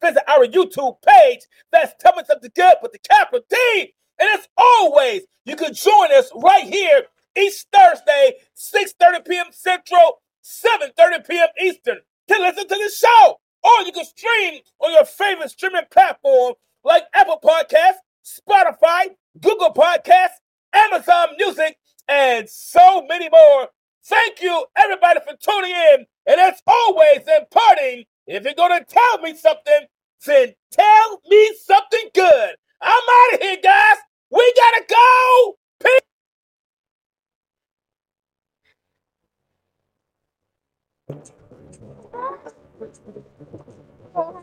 Visit 0.00 0.30
our 0.30 0.46
YouTube 0.46 0.96
page. 1.02 1.40
That's 1.72 1.92
Tell 2.00 2.16
Me 2.16 2.22
Something 2.26 2.50
Good 2.56 2.76
with 2.80 2.92
the 2.92 2.98
capital 3.00 3.44
D. 3.50 3.92
And 4.18 4.30
as 4.30 4.48
always, 4.56 5.24
you 5.44 5.56
can 5.56 5.74
join 5.74 6.10
us 6.14 6.30
right 6.34 6.64
here 6.64 7.02
each 7.36 7.66
Thursday, 7.70 8.36
6.30 8.56 9.28
p.m. 9.28 9.46
Central, 9.50 10.22
7.30 10.42 11.28
p.m. 11.28 11.48
Eastern 11.60 11.98
to 12.28 12.38
listen 12.40 12.66
to 12.66 12.74
the 12.74 12.90
show. 12.96 13.41
Or 13.64 13.82
you 13.84 13.92
can 13.92 14.04
stream 14.04 14.60
on 14.80 14.92
your 14.92 15.04
favorite 15.04 15.50
streaming 15.50 15.84
platform 15.90 16.54
like 16.84 17.04
Apple 17.14 17.38
Podcasts, 17.42 18.02
Spotify, 18.24 19.14
Google 19.40 19.72
Podcasts, 19.72 20.40
Amazon 20.74 21.28
Music, 21.38 21.76
and 22.08 22.48
so 22.48 23.06
many 23.06 23.28
more. 23.28 23.68
Thank 24.04 24.42
you, 24.42 24.66
everybody, 24.76 25.20
for 25.20 25.36
tuning 25.40 25.70
in. 25.70 26.06
And 26.26 26.40
as 26.40 26.60
always, 26.66 27.20
in 27.28 27.46
parting, 27.50 28.04
if 28.26 28.44
you're 28.44 28.54
going 28.54 28.78
to 28.78 28.84
tell 28.84 29.18
me 29.18 29.36
something, 29.36 29.86
then 30.26 30.54
tell 30.70 31.20
me 31.28 31.54
something 31.64 32.10
good. 32.14 32.50
I'm 32.80 33.02
out 33.08 33.34
of 33.34 33.40
here, 33.40 33.58
guys. 33.62 33.96
We 34.30 34.54
got 34.56 34.70
to 34.70 34.84
go. 34.88 35.56
Peace. 35.84 36.00
Oh. 44.14 44.42